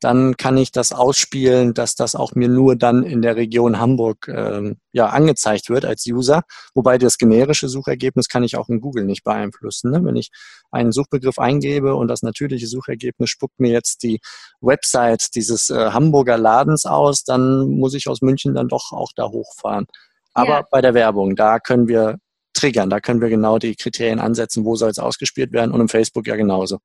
dann 0.00 0.36
kann 0.36 0.56
ich 0.56 0.70
das 0.70 0.92
ausspielen, 0.92 1.74
dass 1.74 1.94
das 1.94 2.14
auch 2.14 2.34
mir 2.34 2.48
nur 2.48 2.76
dann 2.76 3.02
in 3.02 3.20
der 3.20 3.36
Region 3.36 3.80
Hamburg 3.80 4.28
ähm, 4.28 4.76
ja, 4.92 5.06
angezeigt 5.06 5.70
wird 5.70 5.84
als 5.84 6.06
User. 6.06 6.42
Wobei 6.74 6.98
das 6.98 7.18
generische 7.18 7.68
Suchergebnis 7.68 8.28
kann 8.28 8.44
ich 8.44 8.56
auch 8.56 8.68
in 8.68 8.80
Google 8.80 9.04
nicht 9.04 9.24
beeinflussen. 9.24 9.90
Ne? 9.90 10.04
Wenn 10.04 10.16
ich 10.16 10.30
einen 10.70 10.92
Suchbegriff 10.92 11.38
eingebe 11.38 11.94
und 11.94 12.08
das 12.08 12.22
natürliche 12.22 12.66
Suchergebnis 12.66 13.30
spuckt 13.30 13.58
mir 13.58 13.72
jetzt 13.72 14.02
die 14.02 14.20
Website 14.60 15.34
dieses 15.34 15.70
äh, 15.70 15.90
Hamburger 15.90 16.38
Ladens 16.38 16.86
aus, 16.86 17.24
dann 17.24 17.68
muss 17.68 17.94
ich 17.94 18.08
aus 18.08 18.22
München 18.22 18.54
dann 18.54 18.68
doch 18.68 18.92
auch 18.92 19.10
da 19.16 19.28
hochfahren. 19.28 19.86
Aber 20.32 20.60
ja. 20.60 20.64
bei 20.70 20.80
der 20.80 20.94
Werbung, 20.94 21.34
da 21.34 21.58
können 21.58 21.88
wir 21.88 22.18
triggern, 22.52 22.90
da 22.90 23.00
können 23.00 23.20
wir 23.20 23.28
genau 23.28 23.58
die 23.58 23.74
Kriterien 23.74 24.20
ansetzen, 24.20 24.64
wo 24.64 24.76
soll 24.76 24.90
es 24.90 24.98
ausgespielt 24.98 25.52
werden 25.52 25.72
und 25.72 25.80
im 25.80 25.88
Facebook 25.88 26.26
ja 26.26 26.36
genauso. 26.36 26.78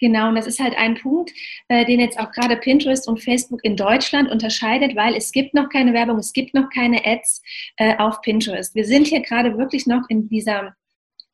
Genau, 0.00 0.28
und 0.28 0.36
das 0.36 0.46
ist 0.46 0.60
halt 0.60 0.76
ein 0.76 0.94
Punkt, 0.94 1.32
äh, 1.68 1.84
den 1.84 2.00
jetzt 2.00 2.18
auch 2.18 2.30
gerade 2.30 2.56
Pinterest 2.56 3.08
und 3.08 3.22
Facebook 3.22 3.64
in 3.64 3.76
Deutschland 3.76 4.30
unterscheidet, 4.30 4.94
weil 4.96 5.14
es 5.14 5.32
gibt 5.32 5.54
noch 5.54 5.68
keine 5.68 5.92
Werbung, 5.92 6.18
es 6.18 6.32
gibt 6.32 6.54
noch 6.54 6.70
keine 6.70 7.04
Ads 7.04 7.42
äh, 7.76 7.96
auf 7.96 8.20
Pinterest. 8.20 8.74
Wir 8.74 8.84
sind 8.84 9.06
hier 9.06 9.20
gerade 9.20 9.58
wirklich 9.58 9.86
noch 9.86 10.02
in 10.08 10.28
dieser 10.28 10.74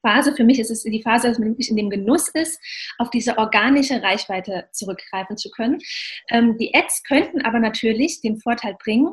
Phase, 0.04 0.34
für 0.34 0.44
mich 0.44 0.58
ist 0.58 0.70
es 0.70 0.82
die 0.82 1.02
Phase, 1.02 1.28
dass 1.28 1.38
man 1.38 1.48
wirklich 1.48 1.70
in 1.70 1.76
dem 1.76 1.88
Genuss 1.88 2.28
ist, 2.28 2.60
auf 2.98 3.10
diese 3.10 3.38
organische 3.38 4.02
Reichweite 4.02 4.68
zurückgreifen 4.72 5.38
zu 5.38 5.50
können. 5.50 5.78
Ähm, 6.28 6.58
die 6.58 6.74
Ads 6.74 7.04
könnten 7.04 7.40
aber 7.42 7.58
natürlich 7.58 8.20
den 8.20 8.38
Vorteil 8.38 8.76
bringen, 8.82 9.08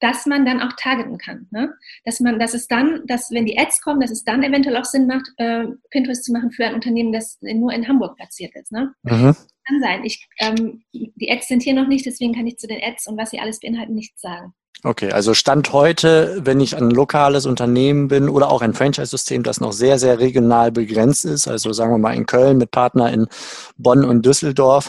dass 0.00 0.26
man 0.26 0.44
dann 0.44 0.60
auch 0.60 0.72
targeten 0.76 1.18
kann. 1.18 1.46
Ne? 1.50 1.72
Dass 2.04 2.20
man, 2.20 2.38
dass 2.38 2.54
es 2.54 2.66
dann, 2.66 3.02
dass 3.06 3.30
wenn 3.30 3.46
die 3.46 3.58
Ads 3.58 3.80
kommen, 3.82 4.00
dass 4.00 4.10
es 4.10 4.24
dann 4.24 4.42
eventuell 4.42 4.76
auch 4.76 4.84
Sinn 4.84 5.06
macht, 5.06 5.30
äh, 5.36 5.66
Pinterest 5.90 6.24
zu 6.24 6.32
machen 6.32 6.50
für 6.50 6.64
ein 6.64 6.74
Unternehmen, 6.74 7.12
das 7.12 7.38
nur 7.40 7.72
in 7.72 7.86
Hamburg 7.86 8.16
platziert 8.16 8.54
ist. 8.56 8.72
Ne? 8.72 8.92
Mhm. 9.02 9.36
Kann 9.66 9.80
sein. 9.80 10.04
Ich, 10.04 10.26
ähm, 10.38 10.82
die 10.92 11.30
Ads 11.30 11.48
sind 11.48 11.62
hier 11.62 11.74
noch 11.74 11.86
nicht, 11.86 12.06
deswegen 12.06 12.34
kann 12.34 12.46
ich 12.46 12.58
zu 12.58 12.66
den 12.66 12.82
Ads 12.82 13.06
und 13.06 13.18
was 13.18 13.30
sie 13.30 13.38
alles 13.38 13.60
beinhalten 13.60 13.94
nichts 13.94 14.20
sagen. 14.20 14.54
Okay, 14.82 15.12
also 15.12 15.34
Stand 15.34 15.74
heute, 15.74 16.40
wenn 16.42 16.58
ich 16.58 16.74
ein 16.74 16.90
lokales 16.90 17.44
Unternehmen 17.44 18.08
bin 18.08 18.30
oder 18.30 18.50
auch 18.50 18.62
ein 18.62 18.72
Franchise-System, 18.72 19.42
das 19.42 19.60
noch 19.60 19.72
sehr, 19.72 19.98
sehr 19.98 20.18
regional 20.18 20.72
begrenzt 20.72 21.26
ist, 21.26 21.48
also 21.48 21.74
sagen 21.74 21.92
wir 21.92 21.98
mal 21.98 22.14
in 22.14 22.24
Köln 22.24 22.56
mit 22.56 22.70
Partner 22.70 23.12
in 23.12 23.26
Bonn 23.76 24.04
und 24.04 24.24
Düsseldorf, 24.24 24.88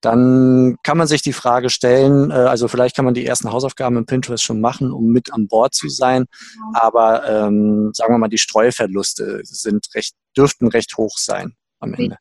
dann 0.00 0.76
kann 0.82 0.98
man 0.98 1.06
sich 1.06 1.22
die 1.22 1.32
Frage 1.32 1.70
stellen, 1.70 2.30
äh, 2.30 2.34
also 2.34 2.68
vielleicht 2.68 2.96
kann 2.96 3.04
man 3.04 3.14
die 3.14 3.26
ersten 3.26 3.50
Hausaufgaben 3.50 3.96
in 3.96 4.06
Pinterest 4.06 4.44
schon 4.44 4.60
machen, 4.60 4.92
um 4.92 5.06
mit 5.06 5.32
an 5.32 5.48
Bord 5.48 5.74
zu 5.74 5.88
sein. 5.88 6.26
Aber 6.74 7.28
ähm, 7.28 7.90
sagen 7.94 8.14
wir 8.14 8.18
mal, 8.18 8.28
die 8.28 8.38
Streuverluste 8.38 9.40
sind 9.44 9.86
recht, 9.94 10.14
dürften 10.36 10.68
recht 10.68 10.96
hoch 10.96 11.16
sein 11.18 11.54
am 11.80 11.94
Ende. 11.94 12.18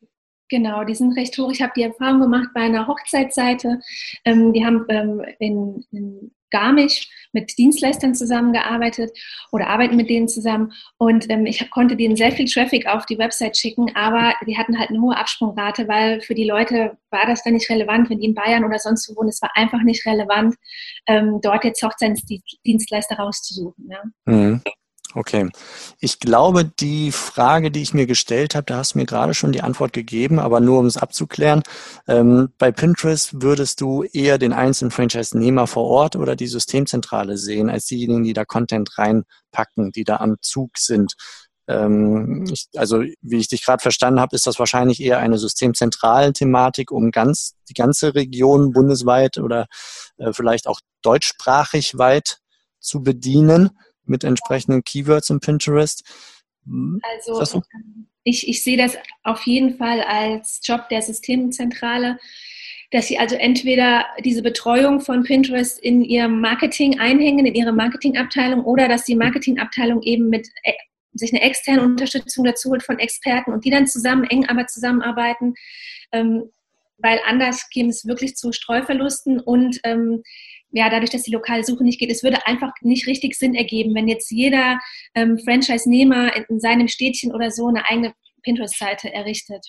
Genau, 0.50 0.84
die 0.84 0.94
sind 0.94 1.18
recht 1.18 1.38
hoch. 1.38 1.52
Ich 1.52 1.62
habe 1.62 1.74
die 1.76 1.84
Erfahrung 1.84 2.22
gemacht 2.22 2.50
bei 2.54 2.62
einer 2.62 2.88
Hochzeitsseite. 2.88 3.80
Ähm, 4.26 4.54
die 4.54 4.64
haben 4.64 4.86
ähm, 4.90 5.22
in, 5.40 5.84
in 5.92 6.32
Garmisch 6.56 7.10
mit 7.34 7.58
Dienstleistern 7.58 8.16
zusammengearbeitet 8.16 9.12
oder 9.52 9.68
arbeiten 9.68 9.98
mit 9.98 10.10
denen 10.10 10.30
zusammen. 10.30 10.72
Und 10.98 11.30
ähm, 11.30 11.46
ich 11.46 11.70
konnte 11.70 11.98
denen 11.98 12.16
sehr 12.16 12.32
viel 12.32 12.50
Traffic 12.50 12.88
auf 12.88 13.06
die 13.06 13.18
Website 13.18 13.58
schicken, 13.58 13.94
aber 13.94 14.34
die 14.48 14.58
hatten 14.58 14.80
halt 14.80 14.90
eine 14.90 15.02
hohe 15.02 15.18
Absprungrate, 15.18 15.88
weil 15.90 16.22
für 16.22 16.34
die 16.34 16.48
Leute 16.48 16.98
war 17.12 17.26
das 17.28 17.44
dann 17.44 17.54
nicht 17.54 17.70
relevant, 17.70 18.10
wenn 18.10 18.20
die 18.20 18.28
in 18.28 18.34
Bayern 18.34 18.64
oder 18.64 18.80
sonst 18.80 19.10
wo 19.10 19.18
wohnen. 19.18 19.30
Es 19.30 19.42
war 19.42 19.52
einfach 19.56 19.82
nicht 19.84 20.06
relevant, 20.06 20.56
ähm, 21.08 21.40
dort 21.42 21.66
jetzt 21.66 21.84
Hochzeitsdienstleister 21.84 23.18
rauszusuchen. 23.18 23.90
Ja. 23.90 24.04
Mhm. 24.26 24.62
Okay. 25.18 25.50
Ich 26.02 26.20
glaube, 26.20 26.66
die 26.66 27.14
Frage, 27.14 27.72
die 27.72 27.82
ich 27.82 27.94
mir 27.94 28.06
gestellt 28.06 28.54
habe, 28.54 28.66
da 28.66 28.78
hast 28.80 28.96
du 28.96 28.98
mir 28.98 29.06
gerade 29.06 29.34
schon 29.34 29.54
die 29.54 29.62
Antwort 29.62 29.94
gegeben, 29.94 30.40
aber 30.40 30.60
nur 30.60 30.80
um 30.80 30.88
es 30.88 30.98
abzuklären. 30.98 31.64
Ähm, 32.06 32.50
bei 32.58 32.74
Pinterest 32.74 33.42
würdest 33.42 33.80
du 33.80 34.04
eher 34.04 34.38
den 34.38 34.52
einzelnen 34.52 34.92
Franchise-Nehmer 34.92 35.68
vor 35.68 35.86
Ort 35.86 36.18
oder 36.18 36.36
die 36.36 36.48
Systemzentrale 36.48 37.38
sehen, 37.38 37.70
als 37.70 37.86
diejenigen, 37.86 38.26
die 38.26 38.34
da 38.34 38.44
Content 38.44 38.98
reinpacken, 38.98 39.94
die 39.94 40.04
da 40.04 40.18
am 40.18 40.36
Zug 40.42 40.78
sind. 40.78 41.14
Ähm, 41.70 42.44
ich, 42.52 42.68
also, 42.76 43.02
wie 43.22 43.38
ich 43.38 43.48
dich 43.48 43.64
gerade 43.64 43.82
verstanden 43.82 44.20
habe, 44.20 44.36
ist 44.36 44.46
das 44.48 44.60
wahrscheinlich 44.60 45.02
eher 45.02 45.20
eine 45.20 45.38
systemzentrale 45.38 46.34
Thematik, 46.34 46.92
um 46.92 47.12
ganz 47.12 47.54
die 47.70 47.74
ganze 47.74 48.16
Region 48.16 48.74
bundesweit 48.74 49.38
oder 49.38 49.68
äh, 50.18 50.34
vielleicht 50.34 50.68
auch 50.68 50.82
deutschsprachig 51.04 51.98
weit 51.98 52.40
zu 52.82 53.02
bedienen 53.02 53.72
mit 54.08 54.24
entsprechenden 54.24 54.84
Keywords 54.84 55.30
in 55.30 55.40
Pinterest. 55.40 56.04
Hm, 56.66 57.00
also 57.14 57.44
so? 57.44 57.62
ich, 58.24 58.48
ich 58.48 58.64
sehe 58.64 58.78
das 58.78 58.98
auf 59.24 59.46
jeden 59.46 59.78
Fall 59.78 60.02
als 60.02 60.62
Job 60.64 60.90
der 60.90 61.02
Systemzentrale, 61.02 62.18
dass 62.92 63.08
sie 63.08 63.18
also 63.18 63.36
entweder 63.36 64.06
diese 64.24 64.42
Betreuung 64.42 65.02
von 65.02 65.24
Pinterest 65.24 65.80
in 65.80 66.04
ihr 66.04 66.28
Marketing 66.28 67.00
einhängen, 67.00 67.46
in 67.46 67.56
ihre 67.56 67.74
Marketingabteilung, 67.74 68.64
oder 68.64 68.88
dass 68.88 69.06
die 69.06 69.16
Marketingabteilung 69.16 70.02
eben 70.04 70.30
mit 70.30 70.48
äh, 70.64 70.74
sich 71.14 71.34
eine 71.34 71.42
externe 71.42 71.82
Unterstützung 71.82 72.44
dazu 72.44 72.70
holt 72.70 72.84
von 72.84 73.00
Experten 73.00 73.54
und 73.54 73.66
die 73.66 73.70
dann 73.70 73.88
zusammen, 73.88 74.26
eng 74.26 74.46
aber 74.48 74.68
zusammenarbeiten, 74.68 75.54
ähm, 76.12 76.50
weil 76.98 77.20
anders 77.26 77.70
käme 77.70 77.90
es 77.90 78.06
wirklich 78.06 78.36
zu 78.36 78.52
Streuverlusten 78.52 79.40
und 79.40 79.80
ähm, 79.84 80.24
ja, 80.72 80.90
dadurch, 80.90 81.10
dass 81.10 81.24
die 81.24 81.32
lokale 81.32 81.64
Suche 81.64 81.84
nicht 81.84 82.00
geht, 82.00 82.12
es 82.12 82.22
würde 82.22 82.46
einfach 82.46 82.72
nicht 82.82 83.08
richtig 83.08 83.36
Sinn 83.36 83.56
ergeben, 83.56 83.96
wenn 83.96 84.08
jetzt 84.08 84.30
jeder 84.30 84.80
ähm, 85.14 85.40
Franchise-Nehmer 85.40 86.36
in, 86.36 86.44
in, 86.50 86.60
seinem 86.60 86.88
Städtchen 86.88 87.34
oder 87.34 87.50
so 87.50 87.68
eine 87.68 87.86
eigene 87.86 88.14
Pinterest-Seite 88.44 89.14
errichtet. 89.14 89.66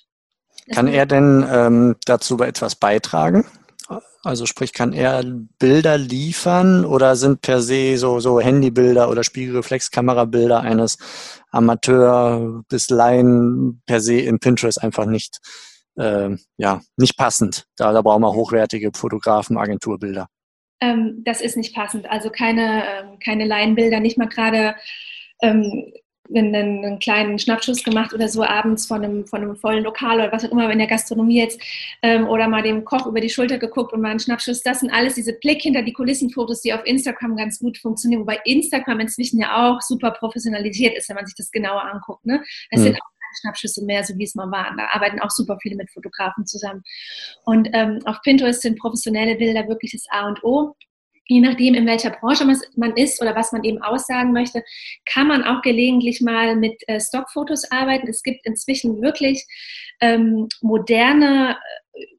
Das 0.67 0.77
kann 0.77 0.89
er 0.89 1.07
denn 1.07 1.47
ähm, 1.49 1.97
dazu 2.07 2.39
etwas 2.39 2.75
beitragen? 2.75 3.45
Also 4.25 4.47
sprich, 4.47 4.73
kann 4.73 4.93
er 4.93 5.23
Bilder 5.61 5.97
liefern 5.97 6.85
oder 6.85 7.15
sind 7.15 7.41
per 7.43 7.61
se 7.61 7.97
so, 7.97 8.19
so 8.19 8.41
Handybilder 8.41 9.09
oder 9.09 9.23
Spiegelreflexkamerabilder 9.23 10.61
eines 10.61 10.99
Amateur 11.53 12.65
bis 12.69 12.91
Laien 12.91 13.83
per 13.87 14.01
se 14.01 14.19
in 14.19 14.41
Pinterest 14.41 14.83
einfach 14.83 15.07
nicht, 15.07 15.39
äh, 15.95 16.31
ja, 16.57 16.81
nicht 16.97 17.17
passend? 17.17 17.67
Da, 17.77 17.93
da 17.93 18.03
brauchen 18.03 18.23
wir 18.23 18.33
hochwertige 18.33 18.91
Fotografen, 18.93 19.57
Agenturbilder 19.57 20.27
ähm, 20.81 21.23
das 21.25 21.41
ist 21.41 21.57
nicht 21.57 21.75
passend. 21.75 22.09
Also 22.11 22.31
keine, 22.31 22.85
ähm, 22.87 23.19
keine 23.19 23.45
Laienbilder, 23.47 24.01
nicht 24.01 24.19
mal 24.19 24.29
gerade 24.29 24.77
ähm, 25.43 25.93
wenn 26.29 26.55
einen, 26.55 26.85
einen 26.85 26.99
kleinen 26.99 27.39
Schnappschuss 27.39 27.83
gemacht 27.83 28.13
oder 28.13 28.29
so 28.29 28.43
abends 28.43 28.87
von 28.87 29.05
einem, 29.05 29.27
von 29.27 29.43
einem 29.43 29.57
vollen 29.57 29.85
Lokal 29.85 30.17
oder 30.17 30.33
was 30.33 30.45
auch 30.45 30.51
immer 30.51 30.71
in 30.71 30.79
der 30.79 30.87
Gastronomie 30.87 31.39
jetzt 31.39 31.61
ähm, 32.03 32.27
oder 32.27 32.49
mal 32.49 32.63
dem 32.63 32.85
Koch 32.85 33.07
über 33.07 33.21
die 33.21 33.31
Schulter 33.31 33.59
geguckt 33.59 33.93
und 33.93 34.01
mal 34.01 34.11
einen 34.11 34.21
Schnappschuss. 34.21 34.63
Das 34.63 34.81
sind 34.81 34.91
alles 34.91 35.15
diese 35.15 35.35
Blick 35.35 35.63
hinter 35.63 35.83
die 35.83 35.93
Kulissenfotos, 35.93 36.63
die 36.63 36.73
auf 36.73 36.85
Instagram 36.85 37.37
ganz 37.37 37.59
gut 37.59 37.79
funktionieren, 37.79 38.23
wobei 38.23 38.41
Instagram 38.45 39.01
inzwischen 39.01 39.41
ja 39.41 39.71
auch 39.71 39.81
super 39.81 40.11
professionalisiert 40.13 40.97
ist, 40.97 41.09
wenn 41.09 41.17
man 41.17 41.27
sich 41.27 41.37
das 41.37 41.51
genauer 41.51 41.83
anguckt. 41.83 42.25
Ne? 42.27 42.43
Das 42.71 42.81
mhm. 42.81 42.85
sind 42.85 42.97
auch 42.97 43.16
Schnappschüsse 43.41 43.85
mehr, 43.85 44.05
so 44.05 44.17
wie 44.17 44.25
es 44.25 44.35
mal 44.35 44.51
war. 44.51 44.75
Da 44.77 44.89
arbeiten 44.93 45.21
auch 45.21 45.31
super 45.31 45.59
viele 45.61 45.77
mit 45.77 45.91
Fotografen 45.91 46.47
zusammen. 46.47 46.83
Und 47.45 47.69
ähm, 47.73 48.01
auf 48.05 48.21
Pinterest 48.23 48.63
sind 48.63 48.79
professionelle 48.79 49.37
Bilder 49.37 49.69
wirklich 49.69 49.93
das 49.93 50.05
A 50.11 50.29
und 50.29 50.43
O 50.45 50.75
je 51.29 51.41
nachdem, 51.41 51.75
in 51.75 51.87
welcher 51.87 52.11
Branche 52.11 52.47
man 52.77 52.97
ist 52.97 53.21
oder 53.21 53.35
was 53.35 53.53
man 53.53 53.65
eben 53.65 53.83
aussagen 53.83 54.33
möchte, 54.33 54.63
kann 55.05 55.27
man 55.27 55.43
auch 55.45 55.63
gelegentlich 55.63 56.21
mal 56.21 56.57
mit 56.57 56.77
äh, 56.87 57.01
Stockfotos 57.01 57.71
arbeiten. 57.71 58.09
Es 58.09 58.23
gibt 58.23 58.47
inzwischen 58.47 59.03
wirklich 59.03 59.45
ähm, 60.01 60.49
moderne, 60.61 61.57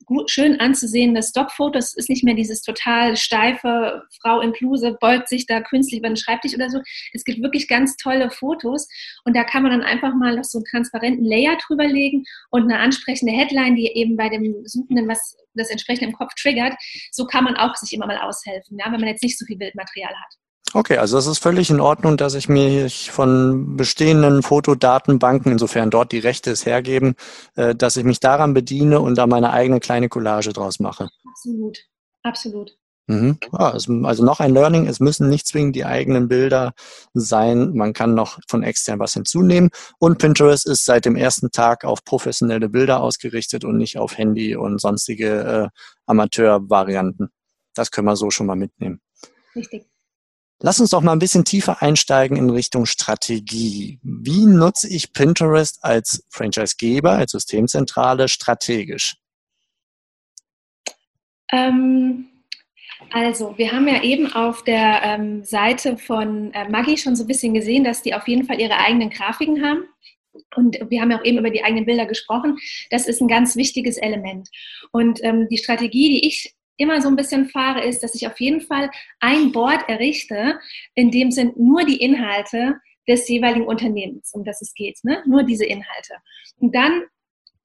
gut, 0.08 0.32
schön 0.32 0.60
anzusehende 0.60 1.22
Stockfotos. 1.22 1.90
Es 1.90 1.94
ist 1.94 2.10
nicht 2.10 2.24
mehr 2.24 2.34
dieses 2.34 2.62
total 2.62 3.16
steife 3.16 4.02
Frau 4.22 4.42
inklusive, 4.42 4.98
beugt 5.00 5.30
sich 5.30 5.46
da 5.46 5.62
künstlich 5.62 6.00
über 6.00 6.08
den 6.08 6.18
Schreibtisch 6.18 6.56
oder 6.56 6.70
so. 6.70 6.80
Es 7.14 7.24
gibt 7.24 7.44
wirklich 7.44 7.68
ganz 7.68 7.96
tolle 7.98 8.32
Fotos 8.32 8.88
und 9.26 9.36
da 9.36 9.44
kann 9.44 9.64
man 9.64 9.72
dann 9.74 9.84
einfach 9.84 10.16
mal 10.16 10.36
noch 10.36 10.46
so 10.46 10.58
einen 10.58 10.66
transparenten 10.66 11.26
Layer 11.26 11.58
drüber 11.68 11.86
legen 11.86 12.24
und 12.50 12.64
eine 12.64 12.80
ansprechende 12.80 13.34
Headline, 13.34 13.76
die 13.76 13.88
eben 13.88 14.18
bei 14.18 14.30
dem 14.30 14.66
Suchenden 14.66 15.08
was 15.08 15.38
das 15.54 15.70
entsprechend 15.70 16.08
im 16.08 16.14
Kopf 16.14 16.34
triggert. 16.36 16.74
So 17.12 17.26
kann 17.26 17.44
man 17.44 17.58
auch 17.58 17.76
sich 17.76 17.94
immer 17.94 18.08
mal 18.08 18.18
aushelfen, 18.18 18.78
ja, 18.80 18.86
wenn 18.86 19.00
man 19.00 19.10
jetzt 19.10 19.24
nicht 19.24 19.38
so 19.38 19.46
viel 19.46 19.58
Bildmaterial 19.58 20.14
hat. 20.16 20.47
Okay, 20.74 20.98
also 20.98 21.18
es 21.18 21.28
ist 21.28 21.40
völlig 21.40 21.70
in 21.70 21.80
Ordnung, 21.80 22.18
dass 22.18 22.34
ich 22.34 22.50
mir 22.50 22.90
von 22.90 23.78
bestehenden 23.78 24.44
Fotodatenbanken, 24.44 25.52
insofern 25.52 25.90
dort 25.90 26.12
die 26.12 26.20
Rechte 26.20 26.52
es 26.52 26.66
hergeben, 26.66 27.16
äh, 27.56 27.74
dass 27.74 27.96
ich 27.96 28.04
mich 28.04 28.20
daran 28.20 28.54
bediene 28.54 29.00
und 29.00 29.18
da 29.18 29.28
meine 29.28 29.52
eigene 29.52 29.80
kleine 29.80 30.10
Collage 30.10 30.52
draus 30.52 30.80
mache. 30.80 31.10
Absolut, 31.26 31.80
absolut. 32.22 32.78
Mhm. 33.10 33.38
Ja, 33.54 33.72
also 33.72 34.26
noch 34.26 34.42
ein 34.42 34.54
Learning, 34.54 34.86
es 34.86 35.00
müssen 35.00 35.30
nicht 35.30 35.48
zwingend 35.48 35.78
die 35.78 35.86
eigenen 35.86 36.28
Bilder 36.28 36.74
sein, 37.14 37.72
man 37.74 37.94
kann 37.94 38.14
noch 38.14 38.38
von 38.50 38.64
extern 38.64 39.00
was 39.00 39.14
hinzunehmen 39.14 39.70
und 39.98 40.18
Pinterest 40.18 40.68
ist 40.68 40.84
seit 40.84 41.06
dem 41.06 41.16
ersten 41.16 41.50
Tag 41.52 41.86
auf 41.86 42.04
professionelle 42.04 42.68
Bilder 42.68 43.02
ausgerichtet 43.02 43.64
und 43.64 43.78
nicht 43.78 43.98
auf 43.98 44.18
Handy 44.18 44.58
und 44.58 44.82
sonstige 44.82 45.72
äh, 45.72 45.80
Amateurvarianten. 46.06 47.30
Das 47.74 47.92
können 47.92 48.08
wir 48.08 48.18
so 48.18 48.30
schon 48.30 48.48
mal 48.48 48.58
mitnehmen. 48.58 49.00
Richtig. 49.56 49.88
Lass 50.60 50.80
uns 50.80 50.90
doch 50.90 51.02
mal 51.02 51.12
ein 51.12 51.20
bisschen 51.20 51.46
tiefer 51.46 51.84
einsteigen 51.84 52.36
in 52.36 52.50
Richtung 52.50 52.88
Strategie. 52.88 54.00
Wie 54.02 54.46
nutze 54.46 54.90
ich 54.90 55.14
Pinterest 55.14 55.84
als 55.84 56.26
Franchisegeber, 56.30 57.12
als 57.12 57.32
Systemzentrale 57.34 58.28
strategisch? 58.28 59.18
Ähm, 61.52 62.28
also, 63.12 63.56
wir 63.58 63.72
haben 63.72 63.88
ja 63.88 64.02
eben 64.02 64.34
auf 64.34 64.64
der 64.64 65.02
ähm, 65.04 65.44
Seite 65.44 65.98
von 65.98 66.52
äh, 66.54 66.68
Maggi 66.68 66.98
schon 66.98 67.16
so 67.16 67.24
ein 67.24 67.28
bisschen 67.28 67.54
gesehen, 67.54 67.84
dass 67.84 68.02
die 68.02 68.16
auf 68.16 68.28
jeden 68.28 68.46
Fall 68.46 68.60
ihre 68.60 68.78
eigenen 68.78 69.12
Grafiken 69.12 69.64
haben. 69.64 69.84
Und 70.56 70.78
wir 70.90 71.02
haben 71.02 71.12
ja 71.12 71.20
auch 71.20 71.26
eben 71.26 71.38
über 71.38 71.50
die 71.50 71.64
eigenen 71.64 71.86
Bilder 71.86 72.06
gesprochen. 72.08 72.58
Das 72.90 73.08
ist 73.08 73.22
ein 73.22 73.28
ganz 73.28 73.56
wichtiges 73.56 73.98
Element. 73.98 74.50
Und 74.92 75.24
ähm, 75.24 75.48
die 75.50 75.58
Strategie, 75.58 76.10
die 76.10 76.28
ich 76.28 76.57
immer 76.78 77.02
so 77.02 77.08
ein 77.10 77.16
bisschen 77.16 77.50
fahre, 77.50 77.84
ist, 77.84 78.04
dass 78.04 78.16
ich 78.16 78.28
auf 78.28 78.40
jeden 78.40 78.62
Fall 78.62 78.90
ein 79.20 79.52
Board 79.52 79.88
errichte, 79.88 80.60
in 80.96 81.12
dem 81.12 81.32
sind 81.32 81.58
nur 81.58 81.84
die 81.84 81.98
Inhalte 81.98 82.76
des 83.08 83.28
jeweiligen 83.28 83.66
Unternehmens, 83.66 84.34
um 84.34 84.44
das 84.44 84.62
es 84.62 84.74
geht, 84.74 85.00
ne? 85.04 85.24
nur 85.26 85.44
diese 85.44 85.66
Inhalte. 85.66 86.16
Und 86.60 86.76
dann 86.76 87.04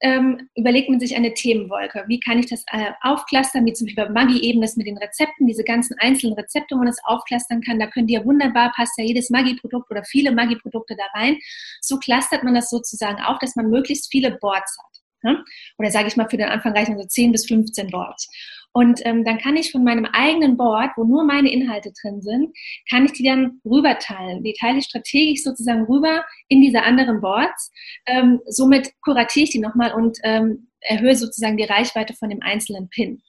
ähm, 0.03 0.49
überlegt 0.55 0.89
man 0.89 0.99
sich 0.99 1.15
eine 1.15 1.33
Themenwolke. 1.33 2.03
Wie 2.07 2.19
kann 2.19 2.37
ich 2.37 2.47
das 2.47 2.63
äh, 2.71 2.91
aufklustern, 3.01 3.65
wie 3.65 3.71
zum 3.71 3.87
Beispiel 3.87 4.05
bei 4.05 4.11
Maggi 4.11 4.41
eben 4.41 4.61
das 4.61 4.75
mit 4.75 4.85
den 4.85 4.97
Rezepten, 4.97 5.47
diese 5.47 5.63
ganzen 5.63 5.97
einzelnen 5.97 6.35
Rezepte, 6.35 6.75
wo 6.75 6.79
man 6.79 6.87
das 6.87 6.99
aufklustern 7.05 7.61
kann. 7.61 7.79
Da 7.79 7.87
könnt 7.87 8.11
ihr 8.11 8.25
wunderbar, 8.25 8.73
passt 8.75 8.97
ja 8.97 9.05
jedes 9.05 9.29
Maggi-Produkt 9.29 9.89
oder 9.89 10.03
viele 10.03 10.33
Maggi-Produkte 10.33 10.97
da 10.97 11.05
rein. 11.17 11.37
So 11.79 11.97
clustert 11.99 12.43
man 12.43 12.53
das 12.53 12.69
sozusagen 12.69 13.21
auf, 13.21 13.39
dass 13.39 13.55
man 13.55 13.69
möglichst 13.69 14.11
viele 14.11 14.31
Boards 14.31 14.77
hat. 14.77 14.93
Ne? 15.23 15.43
Oder 15.77 15.89
sage 15.89 16.09
ich 16.09 16.17
mal, 16.17 16.29
für 16.29 16.37
den 16.37 16.49
Anfang 16.49 16.73
reichen 16.73 16.97
so 16.97 17.05
10 17.05 17.31
bis 17.31 17.47
15 17.47 17.87
Boards. 17.89 18.29
Und 18.73 19.01
ähm, 19.05 19.23
dann 19.23 19.37
kann 19.37 19.55
ich 19.55 19.71
von 19.71 19.83
meinem 19.83 20.05
eigenen 20.05 20.57
Board, 20.57 20.91
wo 20.97 21.03
nur 21.03 21.23
meine 21.23 21.51
Inhalte 21.51 21.93
drin 22.01 22.21
sind, 22.21 22.55
kann 22.89 23.05
ich 23.05 23.13
die 23.13 23.23
dann 23.23 23.61
rüberteilen. 23.63 24.43
Die 24.43 24.55
teile 24.59 24.79
ich 24.79 24.85
strategisch 24.85 25.43
sozusagen 25.43 25.85
rüber 25.85 26.25
in 26.47 26.61
diese 26.61 26.81
anderen 26.81 27.21
Boards. 27.21 27.71
Ähm, 28.07 28.41
somit 28.47 28.91
kuratiere 29.01 29.43
ich 29.43 29.51
die 29.51 29.59
nochmal 29.59 29.93
und 29.93 30.17
ähm, 30.23 30.69
erhöhe 30.81 31.15
sozusagen 31.15 31.57
die 31.57 31.63
Reichweite 31.63 32.13
von 32.13 32.29
dem 32.29 32.41
einzelnen 32.41 32.89
Pin. 32.89 33.21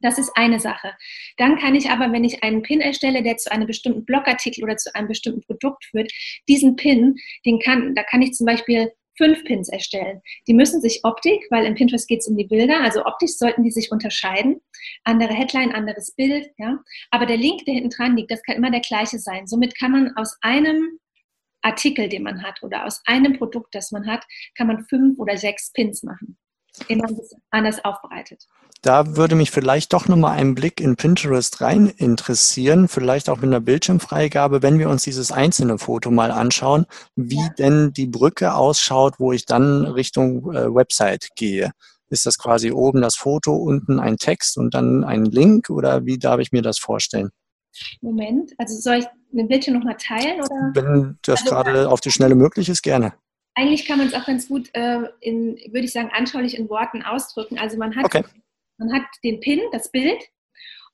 Das 0.00 0.18
ist 0.18 0.32
eine 0.36 0.60
Sache. 0.60 0.92
Dann 1.38 1.58
kann 1.58 1.74
ich 1.74 1.90
aber, 1.90 2.12
wenn 2.12 2.24
ich 2.24 2.42
einen 2.42 2.62
Pin 2.62 2.80
erstelle, 2.80 3.22
der 3.22 3.38
zu 3.38 3.50
einem 3.50 3.66
bestimmten 3.66 4.04
Blogartikel 4.04 4.62
oder 4.62 4.76
zu 4.76 4.94
einem 4.94 5.08
bestimmten 5.08 5.40
Produkt 5.40 5.86
führt, 5.86 6.12
diesen 6.46 6.76
Pin, 6.76 7.16
den 7.46 7.58
kann, 7.58 7.94
da 7.94 8.02
kann 8.02 8.20
ich 8.20 8.32
zum 8.32 8.46
Beispiel 8.46 8.92
fünf 9.16 9.44
Pins 9.44 9.68
erstellen. 9.68 10.20
Die 10.46 10.54
müssen 10.54 10.80
sich 10.80 11.00
Optik, 11.04 11.46
weil 11.50 11.66
im 11.66 11.74
Pinterest 11.74 12.08
geht 12.08 12.20
es 12.20 12.28
um 12.28 12.36
die 12.36 12.46
Bilder, 12.46 12.80
also 12.82 13.04
optisch 13.04 13.36
sollten 13.36 13.62
die 13.62 13.70
sich 13.70 13.92
unterscheiden. 13.92 14.60
Andere 15.04 15.34
Headline, 15.34 15.72
anderes 15.72 16.14
Bild, 16.14 16.50
ja. 16.58 16.78
Aber 17.10 17.26
der 17.26 17.36
Link, 17.36 17.64
der 17.64 17.74
hinten 17.74 17.90
dran 17.90 18.16
liegt, 18.16 18.30
das 18.30 18.42
kann 18.42 18.56
immer 18.56 18.70
der 18.70 18.80
gleiche 18.80 19.18
sein. 19.18 19.46
Somit 19.46 19.78
kann 19.78 19.92
man 19.92 20.16
aus 20.16 20.36
einem 20.40 20.98
Artikel, 21.62 22.08
den 22.08 22.22
man 22.22 22.42
hat, 22.42 22.62
oder 22.62 22.84
aus 22.84 23.02
einem 23.06 23.38
Produkt, 23.38 23.74
das 23.74 23.90
man 23.90 24.06
hat, 24.06 24.24
kann 24.54 24.66
man 24.66 24.84
fünf 24.84 25.18
oder 25.18 25.36
sechs 25.36 25.72
Pins 25.72 26.02
machen. 26.02 26.36
Immer 26.88 27.08
ein 27.08 27.16
bisschen 27.16 27.40
anders 27.50 27.84
aufbereitet. 27.84 28.46
Da 28.82 29.16
würde 29.16 29.34
mich 29.34 29.50
vielleicht 29.50 29.92
doch 29.94 30.08
nochmal 30.08 30.36
ein 30.38 30.54
Blick 30.54 30.78
in 30.80 30.96
Pinterest 30.96 31.60
rein 31.62 31.88
interessieren, 31.88 32.88
vielleicht 32.88 33.30
auch 33.30 33.36
mit 33.36 33.46
einer 33.46 33.60
Bildschirmfreigabe, 33.60 34.62
wenn 34.62 34.78
wir 34.78 34.90
uns 34.90 35.04
dieses 35.04 35.32
einzelne 35.32 35.78
Foto 35.78 36.10
mal 36.10 36.30
anschauen, 36.30 36.84
wie 37.16 37.40
ja. 37.40 37.48
denn 37.58 37.92
die 37.94 38.06
Brücke 38.06 38.54
ausschaut, 38.54 39.14
wo 39.18 39.32
ich 39.32 39.46
dann 39.46 39.86
Richtung 39.86 40.52
äh, 40.52 40.74
Website 40.74 41.28
gehe. 41.34 41.72
Ist 42.10 42.26
das 42.26 42.36
quasi 42.36 42.72
oben 42.72 43.00
das 43.00 43.16
Foto, 43.16 43.56
unten 43.56 43.98
ein 43.98 44.18
Text 44.18 44.58
und 44.58 44.74
dann 44.74 45.04
ein 45.04 45.24
Link 45.24 45.70
oder 45.70 46.04
wie 46.04 46.18
darf 46.18 46.40
ich 46.40 46.52
mir 46.52 46.62
das 46.62 46.78
vorstellen? 46.78 47.30
Moment, 48.02 48.52
also 48.58 48.78
soll 48.78 48.98
ich 48.98 49.06
den 49.32 49.48
Bildschirm 49.48 49.78
nochmal 49.78 49.96
teilen? 49.96 50.40
Oder? 50.40 50.70
Wenn 50.74 51.18
das 51.22 51.40
also, 51.40 51.54
gerade 51.54 51.88
auf 51.88 52.00
die 52.00 52.10
Schnelle 52.10 52.34
möglich 52.34 52.68
ist, 52.68 52.82
gerne. 52.82 53.14
Eigentlich 53.54 53.86
kann 53.86 53.98
man 53.98 54.08
es 54.08 54.14
auch 54.14 54.26
ganz 54.26 54.48
gut 54.48 54.70
äh, 54.74 55.02
in, 55.20 55.56
würde 55.70 55.84
ich 55.84 55.92
sagen, 55.92 56.10
anschaulich 56.12 56.58
in 56.58 56.68
Worten 56.68 57.02
ausdrücken. 57.02 57.58
Also 57.58 57.76
man 57.76 57.94
hat 57.94 58.06
okay. 58.06 58.24
Man 58.78 58.92
hat 58.92 59.04
den 59.22 59.40
Pin, 59.40 59.60
das 59.72 59.90
Bild, 59.90 60.20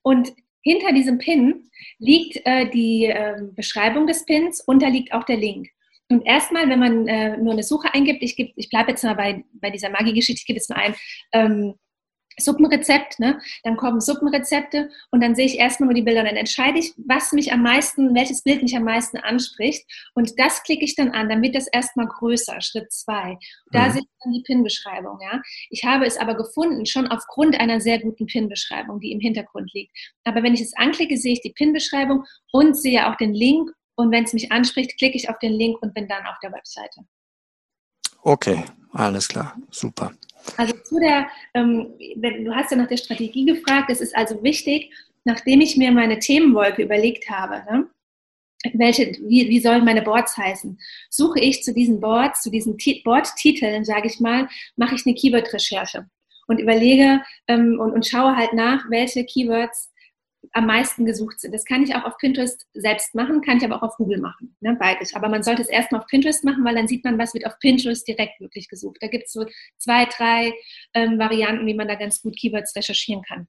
und 0.02 0.32
hinter 0.62 0.92
diesem 0.92 1.18
Pin 1.18 1.70
liegt 1.98 2.40
äh, 2.44 2.68
die 2.68 3.06
äh, 3.06 3.36
Beschreibung 3.54 4.06
des 4.06 4.24
Pins 4.26 4.60
und 4.60 4.82
da 4.82 4.88
liegt 4.88 5.12
auch 5.12 5.24
der 5.24 5.38
Link. 5.38 5.68
Und 6.08 6.26
erstmal, 6.26 6.68
wenn 6.68 6.78
man 6.78 7.06
äh, 7.06 7.36
nur 7.36 7.52
eine 7.52 7.62
Suche 7.62 7.94
eingibt, 7.94 8.22
ich, 8.22 8.38
ich 8.38 8.68
bleibe 8.68 8.90
jetzt 8.90 9.04
mal 9.04 9.14
bei, 9.14 9.44
bei 9.54 9.70
dieser 9.70 9.90
Magie-Geschichte, 9.90 10.40
ich 10.40 10.46
gebe 10.46 10.58
jetzt 10.58 10.68
mal 10.68 10.78
ein, 10.78 10.94
ähm, 11.32 11.74
Suppenrezept, 12.40 13.18
ne? 13.18 13.40
dann 13.62 13.76
kommen 13.76 14.00
Suppenrezepte 14.00 14.90
und 15.10 15.22
dann 15.22 15.34
sehe 15.34 15.46
ich 15.46 15.58
erstmal 15.58 15.88
nur 15.88 15.94
die 15.94 16.02
Bilder 16.02 16.20
und 16.20 16.26
dann 16.26 16.36
entscheide 16.36 16.78
ich, 16.78 16.92
was 16.96 17.32
mich 17.32 17.52
am 17.52 17.62
meisten, 17.62 18.14
welches 18.14 18.42
Bild 18.42 18.62
mich 18.62 18.76
am 18.76 18.84
meisten 18.84 19.18
anspricht 19.18 19.84
und 20.14 20.38
das 20.38 20.62
klicke 20.62 20.84
ich 20.84 20.96
dann 20.96 21.10
an, 21.10 21.28
dann 21.28 21.42
wird 21.42 21.54
das 21.54 21.68
erstmal 21.68 22.06
größer, 22.06 22.60
Schritt 22.60 22.92
zwei. 22.92 23.38
Da 23.72 23.88
mhm. 23.88 23.92
sehe 23.92 24.02
ich 24.02 24.08
dann 24.22 24.32
die 24.32 24.42
Pin-Beschreibung, 24.42 25.18
ja. 25.20 25.40
Ich 25.70 25.84
habe 25.84 26.06
es 26.06 26.18
aber 26.18 26.34
gefunden, 26.34 26.86
schon 26.86 27.06
aufgrund 27.06 27.58
einer 27.60 27.80
sehr 27.80 27.98
guten 27.98 28.26
Pin-Beschreibung, 28.26 29.00
die 29.00 29.12
im 29.12 29.20
Hintergrund 29.20 29.72
liegt. 29.72 29.96
Aber 30.24 30.42
wenn 30.42 30.54
ich 30.54 30.60
es 30.60 30.76
anklicke, 30.76 31.16
sehe 31.16 31.34
ich 31.34 31.40
die 31.40 31.52
Pin-Beschreibung 31.52 32.24
und 32.52 32.76
sehe 32.76 33.08
auch 33.08 33.16
den 33.16 33.34
Link 33.34 33.70
und 33.96 34.10
wenn 34.10 34.24
es 34.24 34.32
mich 34.32 34.50
anspricht, 34.50 34.96
klicke 34.98 35.16
ich 35.16 35.28
auf 35.28 35.38
den 35.38 35.52
Link 35.52 35.80
und 35.82 35.94
bin 35.94 36.08
dann 36.08 36.26
auf 36.26 36.38
der 36.42 36.52
Webseite. 36.52 37.00
Okay, 38.22 38.64
alles 38.92 39.28
klar, 39.28 39.56
super. 39.70 40.12
Also 40.56 40.74
zu 40.84 40.98
der, 40.98 41.28
ähm, 41.54 41.92
du 42.16 42.54
hast 42.54 42.70
ja 42.70 42.76
nach 42.76 42.88
der 42.88 42.96
Strategie 42.96 43.44
gefragt, 43.44 43.90
es 43.90 44.00
ist 44.00 44.16
also 44.16 44.42
wichtig, 44.42 44.92
nachdem 45.24 45.60
ich 45.60 45.76
mir 45.76 45.92
meine 45.92 46.18
Themenwolke 46.18 46.82
überlegt 46.82 47.28
habe, 47.30 47.62
ne, 47.70 47.86
welche, 48.74 49.12
wie, 49.26 49.48
wie 49.48 49.60
sollen 49.60 49.84
meine 49.84 50.02
Boards 50.02 50.36
heißen, 50.36 50.78
suche 51.08 51.40
ich 51.40 51.62
zu 51.62 51.72
diesen 51.72 52.00
Boards, 52.00 52.42
zu 52.42 52.50
diesen 52.50 52.76
Board-Titeln, 53.04 53.84
sage 53.84 54.06
ich 54.06 54.20
mal, 54.20 54.48
mache 54.76 54.94
ich 54.94 55.06
eine 55.06 55.14
Keyword-Recherche 55.14 56.06
und 56.46 56.58
überlege 56.58 57.22
ähm, 57.48 57.78
und, 57.80 57.92
und 57.92 58.06
schaue 58.06 58.36
halt 58.36 58.52
nach, 58.52 58.84
welche 58.90 59.24
Keywords 59.24 59.89
am 60.52 60.66
meisten 60.66 61.04
gesucht 61.04 61.40
sind. 61.40 61.54
Das 61.54 61.64
kann 61.64 61.82
ich 61.82 61.94
auch 61.94 62.04
auf 62.04 62.16
Pinterest 62.18 62.66
selbst 62.74 63.14
machen, 63.14 63.40
kann 63.42 63.58
ich 63.58 63.64
aber 63.64 63.76
auch 63.76 63.82
auf 63.82 63.96
Google 63.96 64.20
machen, 64.20 64.56
ne, 64.60 64.76
beides. 64.78 65.14
Aber 65.14 65.28
man 65.28 65.42
sollte 65.42 65.62
es 65.62 65.68
erstmal 65.68 66.00
auf 66.00 66.06
Pinterest 66.06 66.44
machen, 66.44 66.64
weil 66.64 66.74
dann 66.74 66.88
sieht 66.88 67.04
man, 67.04 67.18
was 67.18 67.34
wird 67.34 67.46
auf 67.46 67.58
Pinterest 67.58 68.06
direkt 68.06 68.40
wirklich 68.40 68.68
gesucht. 68.68 68.98
Da 69.00 69.08
gibt 69.08 69.26
es 69.26 69.32
so 69.32 69.44
zwei, 69.76 70.06
drei 70.06 70.52
ähm, 70.94 71.18
Varianten, 71.18 71.66
wie 71.66 71.74
man 71.74 71.88
da 71.88 71.94
ganz 71.94 72.22
gut 72.22 72.36
Keywords 72.36 72.74
recherchieren 72.74 73.22
kann. 73.22 73.48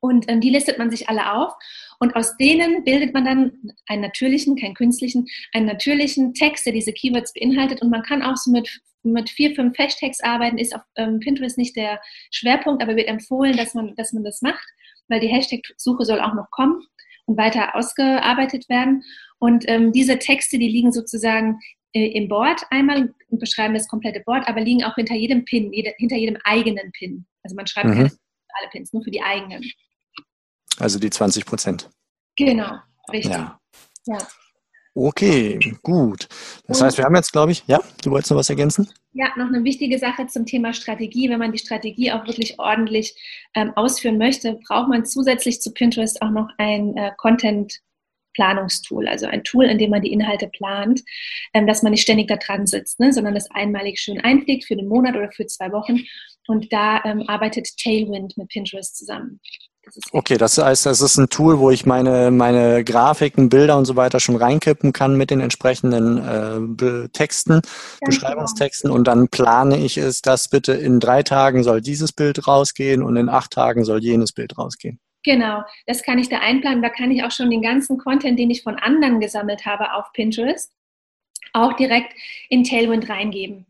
Und 0.00 0.28
ähm, 0.28 0.40
die 0.40 0.50
listet 0.50 0.78
man 0.78 0.90
sich 0.90 1.08
alle 1.08 1.32
auf 1.32 1.52
und 2.00 2.16
aus 2.16 2.36
denen 2.36 2.82
bildet 2.82 3.14
man 3.14 3.24
dann 3.24 3.72
einen 3.86 4.02
natürlichen, 4.02 4.56
keinen 4.56 4.74
künstlichen, 4.74 5.26
einen 5.52 5.66
natürlichen 5.66 6.34
Text, 6.34 6.66
der 6.66 6.72
diese 6.72 6.92
Keywords 6.92 7.32
beinhaltet 7.32 7.82
und 7.82 7.90
man 7.90 8.02
kann 8.02 8.22
auch 8.22 8.36
so 8.36 8.50
mit, 8.50 8.80
mit 9.04 9.30
vier, 9.30 9.54
fünf 9.54 9.78
Hashtags 9.78 10.20
arbeiten, 10.20 10.58
ist 10.58 10.74
auf 10.74 10.82
ähm, 10.96 11.20
Pinterest 11.20 11.56
nicht 11.56 11.76
der 11.76 12.00
Schwerpunkt, 12.32 12.82
aber 12.82 12.96
wird 12.96 13.06
empfohlen, 13.06 13.56
dass 13.56 13.74
man, 13.74 13.94
dass 13.94 14.12
man 14.12 14.24
das 14.24 14.42
macht 14.42 14.66
weil 15.08 15.20
die 15.20 15.28
Hashtag-Suche 15.28 16.04
soll 16.04 16.20
auch 16.20 16.34
noch 16.34 16.50
kommen 16.50 16.82
und 17.26 17.36
weiter 17.36 17.74
ausgearbeitet 17.74 18.68
werden. 18.68 19.02
Und 19.38 19.64
ähm, 19.68 19.92
diese 19.92 20.18
Texte, 20.18 20.58
die 20.58 20.68
liegen 20.68 20.92
sozusagen 20.92 21.58
äh, 21.92 22.06
im 22.08 22.28
Board 22.28 22.62
einmal 22.70 23.14
und 23.28 23.38
beschreiben 23.38 23.74
das 23.74 23.88
komplette 23.88 24.20
Board, 24.20 24.48
aber 24.48 24.60
liegen 24.60 24.84
auch 24.84 24.94
hinter 24.94 25.14
jedem 25.14 25.44
Pin, 25.44 25.72
jede, 25.72 25.92
hinter 25.98 26.16
jedem 26.16 26.38
eigenen 26.44 26.92
Pin. 26.92 27.26
Also 27.42 27.54
man 27.56 27.66
schreibt 27.66 27.88
mhm. 27.88 27.94
keine 27.94 28.10
alle 28.58 28.70
Pins, 28.70 28.92
nur 28.92 29.02
für 29.02 29.10
die 29.10 29.22
eigenen. 29.22 29.64
Also 30.78 30.98
die 30.98 31.10
20 31.10 31.46
Prozent. 31.46 31.90
Genau, 32.36 32.78
richtig. 33.12 33.32
Ja. 33.32 33.60
ja. 34.06 34.18
Okay, 34.98 35.58
gut. 35.82 36.26
Das 36.66 36.80
heißt, 36.80 36.96
wir 36.96 37.04
haben 37.04 37.14
jetzt, 37.14 37.30
glaube 37.30 37.52
ich, 37.52 37.62
ja, 37.66 37.82
du 38.02 38.10
wolltest 38.10 38.30
noch 38.30 38.38
was 38.38 38.48
ergänzen? 38.48 38.88
Ja, 39.12 39.28
noch 39.36 39.48
eine 39.48 39.62
wichtige 39.62 39.98
Sache 39.98 40.26
zum 40.26 40.46
Thema 40.46 40.72
Strategie. 40.72 41.28
Wenn 41.28 41.38
man 41.38 41.52
die 41.52 41.58
Strategie 41.58 42.12
auch 42.12 42.26
wirklich 42.26 42.58
ordentlich 42.58 43.14
ähm, 43.54 43.74
ausführen 43.76 44.16
möchte, 44.16 44.58
braucht 44.66 44.88
man 44.88 45.04
zusätzlich 45.04 45.60
zu 45.60 45.74
Pinterest 45.74 46.22
auch 46.22 46.30
noch 46.30 46.48
ein 46.56 46.96
äh, 46.96 47.12
Content 47.18 47.78
Planungstool, 48.32 49.06
also 49.06 49.26
ein 49.26 49.44
Tool, 49.44 49.66
in 49.66 49.76
dem 49.76 49.90
man 49.90 50.00
die 50.00 50.12
Inhalte 50.12 50.48
plant, 50.48 51.02
ähm, 51.52 51.66
dass 51.66 51.82
man 51.82 51.92
nicht 51.92 52.02
ständig 52.02 52.28
da 52.28 52.36
dran 52.36 52.66
sitzt, 52.66 52.98
ne, 52.98 53.12
sondern 53.12 53.34
das 53.34 53.50
einmalig 53.50 53.98
schön 53.98 54.20
einpflegt 54.20 54.64
für 54.64 54.76
den 54.76 54.88
Monat 54.88 55.14
oder 55.14 55.30
für 55.30 55.46
zwei 55.46 55.72
Wochen. 55.72 55.98
Und 56.48 56.72
da 56.72 57.04
ähm, 57.04 57.22
arbeitet 57.26 57.68
Tailwind 57.76 58.38
mit 58.38 58.48
Pinterest 58.48 58.96
zusammen. 58.96 59.40
Okay, 60.10 60.36
das 60.36 60.58
heißt, 60.58 60.86
das 60.86 61.00
ist 61.00 61.16
ein 61.16 61.28
Tool, 61.28 61.58
wo 61.58 61.70
ich 61.70 61.86
meine, 61.86 62.30
meine 62.30 62.82
Grafiken, 62.82 63.48
Bilder 63.48 63.78
und 63.78 63.84
so 63.84 63.94
weiter 63.96 64.18
schon 64.18 64.36
reinkippen 64.36 64.92
kann 64.92 65.16
mit 65.16 65.30
den 65.30 65.40
entsprechenden 65.40 66.18
äh, 66.18 67.08
Texten, 67.10 67.60
genau. 67.60 68.06
Beschreibungstexten 68.06 68.88
genau. 68.88 68.98
und 68.98 69.06
dann 69.06 69.28
plane 69.28 69.78
ich 69.78 69.96
es, 69.96 70.22
dass 70.22 70.48
bitte 70.48 70.72
in 70.72 70.98
drei 70.98 71.22
Tagen 71.22 71.62
soll 71.62 71.80
dieses 71.80 72.12
Bild 72.12 72.48
rausgehen 72.48 73.02
und 73.02 73.16
in 73.16 73.28
acht 73.28 73.52
Tagen 73.52 73.84
soll 73.84 74.02
jenes 74.02 74.32
Bild 74.32 74.58
rausgehen. 74.58 74.98
Genau, 75.22 75.62
das 75.86 76.02
kann 76.02 76.18
ich 76.18 76.28
da 76.28 76.38
einplanen. 76.38 76.82
Da 76.82 76.88
kann 76.88 77.10
ich 77.10 77.24
auch 77.24 77.32
schon 77.32 77.50
den 77.50 77.62
ganzen 77.62 77.98
Content, 77.98 78.38
den 78.38 78.50
ich 78.50 78.62
von 78.62 78.76
anderen 78.76 79.20
gesammelt 79.20 79.66
habe 79.66 79.92
auf 79.94 80.12
Pinterest, 80.12 80.72
auch 81.52 81.72
direkt 81.74 82.12
in 82.48 82.64
Tailwind 82.64 83.08
reingeben. 83.08 83.66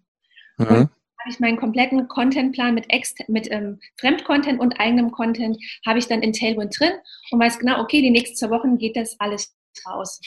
Mhm 0.59 0.89
habe 1.27 1.33
ich 1.33 1.41
meinen 1.41 1.57
kompletten 1.57 2.07
Contentplan 2.07 2.75
mit, 2.75 2.87
mit 3.27 3.51
ähm, 3.51 3.81
Fremdcontent 3.99 4.61
und 4.61 4.79
eigenem 4.79 5.11
Content 5.11 5.59
habe 5.85 5.99
ich 5.99 6.07
dann 6.07 6.23
in 6.23 6.33
Tailwind 6.33 6.79
drin 6.79 6.93
und 7.33 7.41
weiß 7.41 7.59
genau, 7.59 7.81
okay, 7.81 8.01
die 8.01 8.11
nächsten 8.11 8.37
zwei 8.37 8.51
Wochen 8.51 8.79
geht 8.79 8.97
das 8.97 9.17
alles 9.19 9.53
raus. 9.85 10.21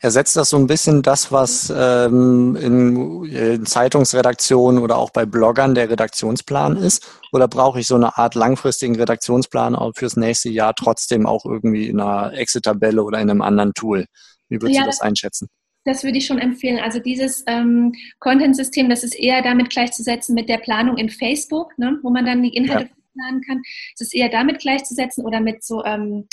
Ersetzt 0.00 0.36
das 0.36 0.50
so 0.50 0.58
ein 0.58 0.66
bisschen 0.66 1.00
das, 1.00 1.32
was 1.32 1.72
ähm, 1.74 2.56
in, 2.56 3.24
in 3.24 3.64
Zeitungsredaktionen 3.64 4.82
oder 4.82 4.98
auch 4.98 5.10
bei 5.10 5.24
Bloggern 5.24 5.74
der 5.74 5.88
Redaktionsplan 5.88 6.76
ist? 6.76 7.08
Oder 7.32 7.48
brauche 7.48 7.80
ich 7.80 7.86
so 7.86 7.94
eine 7.94 8.18
Art 8.18 8.34
langfristigen 8.34 8.96
Redaktionsplan 8.96 9.74
auch 9.74 9.92
fürs 9.96 10.16
nächste 10.16 10.50
Jahr 10.50 10.74
trotzdem 10.74 11.26
auch 11.26 11.46
irgendwie 11.46 11.88
in 11.88 12.00
einer 12.00 12.34
Exit-Tabelle 12.34 13.02
oder 13.02 13.18
in 13.18 13.30
einem 13.30 13.40
anderen 13.40 13.72
Tool? 13.72 14.04
Wie 14.50 14.60
würdest 14.60 14.76
ja, 14.76 14.82
du 14.82 14.90
das 14.90 15.00
einschätzen? 15.00 15.48
Das 15.84 16.04
würde 16.04 16.18
ich 16.18 16.26
schon 16.26 16.38
empfehlen. 16.38 16.78
Also 16.78 17.00
dieses 17.00 17.44
ähm, 17.46 17.92
Content-System, 18.20 18.88
das 18.88 19.02
ist 19.02 19.18
eher 19.18 19.42
damit 19.42 19.70
gleichzusetzen 19.70 20.34
mit 20.34 20.48
der 20.48 20.58
Planung 20.58 20.96
in 20.96 21.08
Facebook, 21.08 21.76
ne, 21.78 21.98
wo 22.02 22.10
man 22.10 22.24
dann 22.24 22.42
die 22.42 22.54
Inhalte 22.54 22.90
ja. 22.90 23.12
planen 23.14 23.42
kann. 23.42 23.62
Es 23.94 24.00
ist 24.00 24.14
eher 24.14 24.28
damit 24.28 24.60
gleichzusetzen 24.60 25.24
oder 25.24 25.40
mit 25.40 25.64
so, 25.64 25.84
ähm, 25.84 26.28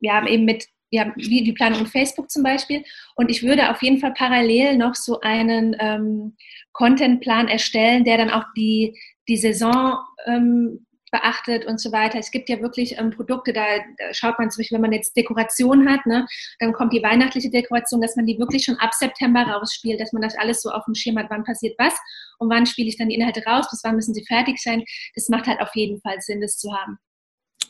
ja, 0.00 0.26
eben 0.26 0.44
mit 0.44 0.66
ja, 0.90 1.12
wie 1.16 1.44
die 1.44 1.52
Planung 1.52 1.80
in 1.80 1.86
Facebook 1.86 2.30
zum 2.30 2.42
Beispiel. 2.42 2.84
Und 3.14 3.30
ich 3.30 3.42
würde 3.42 3.70
auf 3.70 3.82
jeden 3.82 3.98
Fall 3.98 4.12
parallel 4.12 4.76
noch 4.76 4.94
so 4.94 5.20
einen 5.20 5.76
ähm, 5.78 6.36
Contentplan 6.72 7.48
erstellen, 7.48 8.04
der 8.04 8.18
dann 8.18 8.30
auch 8.30 8.44
die, 8.56 8.98
die 9.28 9.36
Saison 9.36 9.98
ähm, 10.26 10.86
beachtet 11.10 11.66
und 11.66 11.80
so 11.80 11.92
weiter. 11.92 12.18
Es 12.18 12.30
gibt 12.30 12.48
ja 12.48 12.60
wirklich 12.60 12.98
ähm, 12.98 13.10
Produkte, 13.10 13.52
da, 13.52 13.64
da, 13.98 14.12
schaut 14.12 14.38
man 14.38 14.50
zum 14.50 14.60
Beispiel, 14.60 14.76
wenn 14.76 14.82
man 14.82 14.92
jetzt 14.92 15.16
Dekoration 15.16 15.88
hat, 15.88 16.06
ne, 16.06 16.26
dann 16.58 16.72
kommt 16.72 16.92
die 16.92 17.02
weihnachtliche 17.02 17.50
Dekoration, 17.50 18.00
dass 18.00 18.16
man 18.16 18.26
die 18.26 18.38
wirklich 18.38 18.64
schon 18.64 18.76
ab 18.76 18.94
September 18.94 19.42
rausspielt, 19.42 20.00
dass 20.00 20.12
man 20.12 20.22
das 20.22 20.36
alles 20.38 20.62
so 20.62 20.70
auf 20.70 20.84
dem 20.84 20.94
Schirm 20.94 21.18
hat, 21.18 21.26
wann 21.30 21.44
passiert 21.44 21.74
was 21.78 21.94
und 22.38 22.48
wann 22.50 22.66
spiele 22.66 22.88
ich 22.88 22.96
dann 22.96 23.08
die 23.08 23.16
Inhalte 23.16 23.42
raus, 23.44 23.66
bis 23.70 23.80
wann 23.84 23.96
müssen 23.96 24.14
sie 24.14 24.24
fertig 24.24 24.58
sein. 24.62 24.84
Das 25.14 25.28
macht 25.28 25.46
halt 25.46 25.60
auf 25.60 25.74
jeden 25.74 26.00
Fall 26.00 26.20
Sinn, 26.20 26.40
das 26.40 26.58
zu 26.58 26.72
haben. 26.72 26.98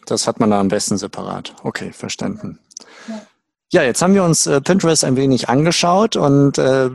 Das 0.07 0.27
hat 0.27 0.41
man 0.41 0.51
da 0.51 0.61
am 0.61 0.69
besten 0.69 0.97
separat. 0.97 1.55
Okay, 1.63 1.93
verstanden. 1.93 2.59
Ja. 3.09 3.27
Ja, 3.73 3.85
jetzt 3.85 4.03
haben 4.03 4.15
wir 4.15 4.25
uns 4.25 4.49
äh, 4.49 4.61
Pinterest 4.61 5.05
ein 5.05 5.15
wenig 5.15 5.49
angeschaut 5.49 6.17
und 6.17 6.59
äh, 6.59 6.91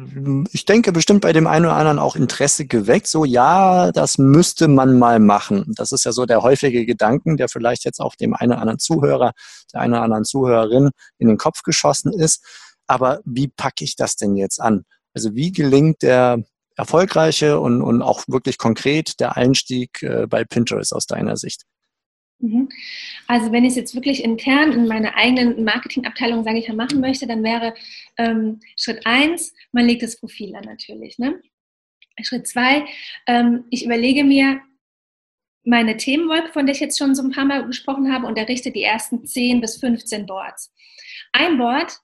ich 0.52 0.66
denke 0.66 0.92
bestimmt 0.92 1.22
bei 1.22 1.32
dem 1.32 1.48
einen 1.48 1.64
oder 1.64 1.76
anderen 1.76 2.00
auch 2.00 2.18
Interesse 2.18 2.66
geweckt. 2.66 3.08
So, 3.08 3.24
ja, 3.24 3.94
das 3.94 4.18
müsste 4.18 4.68
man 4.68 5.00
mal 5.00 5.22
machen. 5.22 5.72
Das 5.78 5.94
ist 5.94 6.04
ja 6.04 6.12
so 6.12 6.26
der 6.26 6.42
häufige 6.42 6.86
Gedanken, 6.86 7.38
der 7.38 7.48
vielleicht 7.48 7.86
jetzt 7.86 8.02
auch 8.02 8.16
dem 8.16 8.34
einen 8.34 8.52
oder 8.52 8.60
anderen 8.60 8.80
Zuhörer, 8.80 9.32
der 9.74 9.80
einen 9.80 9.94
oder 9.94 10.02
anderen 10.02 10.26
Zuhörerin 10.26 10.90
in 11.18 11.30
den 11.30 11.38
Kopf 11.38 11.64
geschossen 11.64 12.12
ist. 12.12 12.44
Aber 12.88 13.22
wie 13.24 13.48
packe 13.48 13.86
ich 13.86 13.96
das 13.96 14.18
denn 14.18 14.36
jetzt 14.36 14.60
an? 14.60 14.84
Also 15.14 15.34
wie 15.34 15.54
gelingt 15.54 16.02
der 16.02 16.44
erfolgreiche 16.76 17.58
und, 17.58 17.82
und 17.82 18.02
auch 18.02 18.26
wirklich 18.28 18.58
konkret 18.58 19.22
der 19.22 19.38
Einstieg 19.38 20.04
äh, 20.04 20.28
bei 20.28 20.44
Pinterest 20.44 20.94
aus 20.94 21.06
deiner 21.06 21.38
Sicht? 21.38 21.64
Mhm. 22.40 22.70
Also 23.28 23.52
wenn 23.52 23.64
ich 23.64 23.72
es 23.72 23.76
jetzt 23.76 23.96
wirklich 23.96 24.24
intern 24.24 24.72
in 24.72 24.88
meiner 24.88 25.16
eigenen 25.16 25.64
Marketingabteilung, 25.64 26.44
sage 26.44 26.60
ich 26.60 26.68
mal, 26.68 26.76
machen 26.76 27.00
möchte, 27.00 27.28
dann 27.28 27.44
wäre 27.44 27.74
ähm, 28.18 28.60
Schritt 28.78 29.06
eins, 29.06 29.54
man 29.72 29.86
legt 29.86 30.04
das 30.04 30.20
Profil 30.20 30.56
an 30.56 30.64
natürlich. 30.66 31.18
Ne? 31.18 31.42
Schritt 32.22 32.48
zwei, 32.48 32.86
ähm, 33.28 33.66
ich 33.70 33.86
überlege 33.86 34.24
mir 34.24 34.62
meine 35.64 35.98
Themenwolke, 35.98 36.52
von 36.54 36.66
der 36.66 36.76
ich 36.76 36.82
jetzt 36.82 36.98
schon 36.98 37.16
so 37.16 37.24
ein 37.24 37.32
paar 37.32 37.46
Mal 37.46 37.66
gesprochen 37.66 38.14
habe, 38.14 38.28
und 38.28 38.38
errichte 38.38 38.72
die 38.72 38.84
ersten 38.84 39.26
10 39.26 39.62
bis 39.62 39.78
15 39.78 40.26
Boards. 40.26 40.72
Ein 41.32 41.58
Board, 41.58 41.98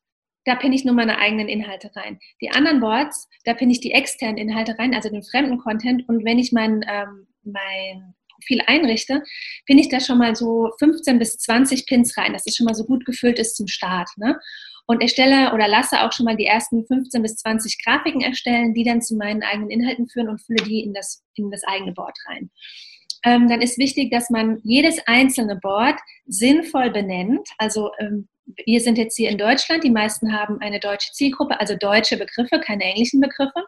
da 0.45 0.55
pinne 0.55 0.75
ich 0.75 0.84
nur 0.84 0.95
meine 0.95 1.19
eigenen 1.19 1.47
Inhalte 1.47 1.91
rein. 1.95 2.19
Die 2.41 2.49
anderen 2.49 2.79
Boards, 2.79 3.29
da 3.45 3.53
pinne 3.53 3.71
ich 3.71 3.79
die 3.79 3.91
externen 3.91 4.38
Inhalte 4.38 4.77
rein, 4.79 4.95
also 4.95 5.09
den 5.09 5.23
fremden 5.23 5.59
Content. 5.59 6.07
Und 6.09 6.25
wenn 6.25 6.39
ich 6.39 6.51
mein, 6.51 6.84
ähm, 6.88 7.27
mein 7.43 8.15
Profil 8.41 8.61
einrichte, 8.65 9.23
pinne 9.65 9.81
ich 9.81 9.89
da 9.89 9.99
schon 9.99 10.17
mal 10.17 10.35
so 10.35 10.71
15 10.79 11.19
bis 11.19 11.37
20 11.37 11.85
Pins 11.85 12.17
rein, 12.17 12.33
dass 12.33 12.45
es 12.45 12.55
schon 12.55 12.65
mal 12.65 12.75
so 12.75 12.85
gut 12.85 13.05
gefüllt 13.05 13.39
ist 13.39 13.55
zum 13.55 13.67
Start. 13.67 14.09
Ne? 14.17 14.39
Und 14.87 15.01
erstelle 15.01 15.53
oder 15.53 15.67
lasse 15.67 16.01
auch 16.01 16.11
schon 16.11 16.25
mal 16.25 16.35
die 16.35 16.45
ersten 16.45 16.85
15 16.85 17.21
bis 17.21 17.35
20 17.37 17.83
Grafiken 17.83 18.21
erstellen, 18.21 18.73
die 18.73 18.83
dann 18.83 19.01
zu 19.01 19.15
meinen 19.15 19.43
eigenen 19.43 19.69
Inhalten 19.69 20.09
führen 20.09 20.29
und 20.29 20.41
fülle 20.41 20.63
die 20.65 20.81
in 20.81 20.93
das, 20.93 21.23
in 21.35 21.49
das 21.51 21.63
eigene 21.63 21.93
Board 21.93 22.17
rein. 22.27 22.49
Ähm, 23.23 23.47
dann 23.47 23.61
ist 23.61 23.77
wichtig, 23.77 24.11
dass 24.11 24.31
man 24.31 24.59
jedes 24.63 24.99
einzelne 25.05 25.55
Board 25.55 25.99
sinnvoll 26.25 26.89
benennt. 26.89 27.47
Also 27.59 27.91
ähm, 27.99 28.27
wir 28.65 28.81
sind 28.81 28.97
jetzt 28.97 29.15
hier 29.15 29.29
in 29.29 29.37
Deutschland, 29.37 29.83
die 29.83 29.91
meisten 29.91 30.33
haben 30.33 30.59
eine 30.59 30.79
deutsche 30.79 31.11
Zielgruppe, 31.13 31.59
also 31.59 31.75
deutsche 31.75 32.17
Begriffe, 32.17 32.59
keine 32.59 32.83
englischen 32.83 33.21
Begriffe 33.21 33.63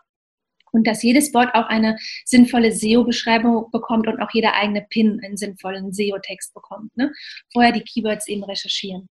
und 0.73 0.85
dass 0.85 1.03
jedes 1.03 1.31
Board 1.31 1.53
auch 1.53 1.67
eine 1.67 1.97
sinnvolle 2.25 2.71
SEO-Beschreibung 2.71 3.71
bekommt 3.71 4.07
und 4.07 4.21
auch 4.21 4.31
jeder 4.33 4.53
eigene 4.55 4.85
Pin 4.89 5.21
einen 5.23 5.37
sinnvollen 5.37 5.93
SEO-Text 5.93 6.53
bekommt. 6.53 6.95
Ne? 6.97 7.13
Vorher 7.53 7.71
die 7.71 7.81
Keywords 7.81 8.27
eben 8.27 8.43
recherchieren. 8.43 9.07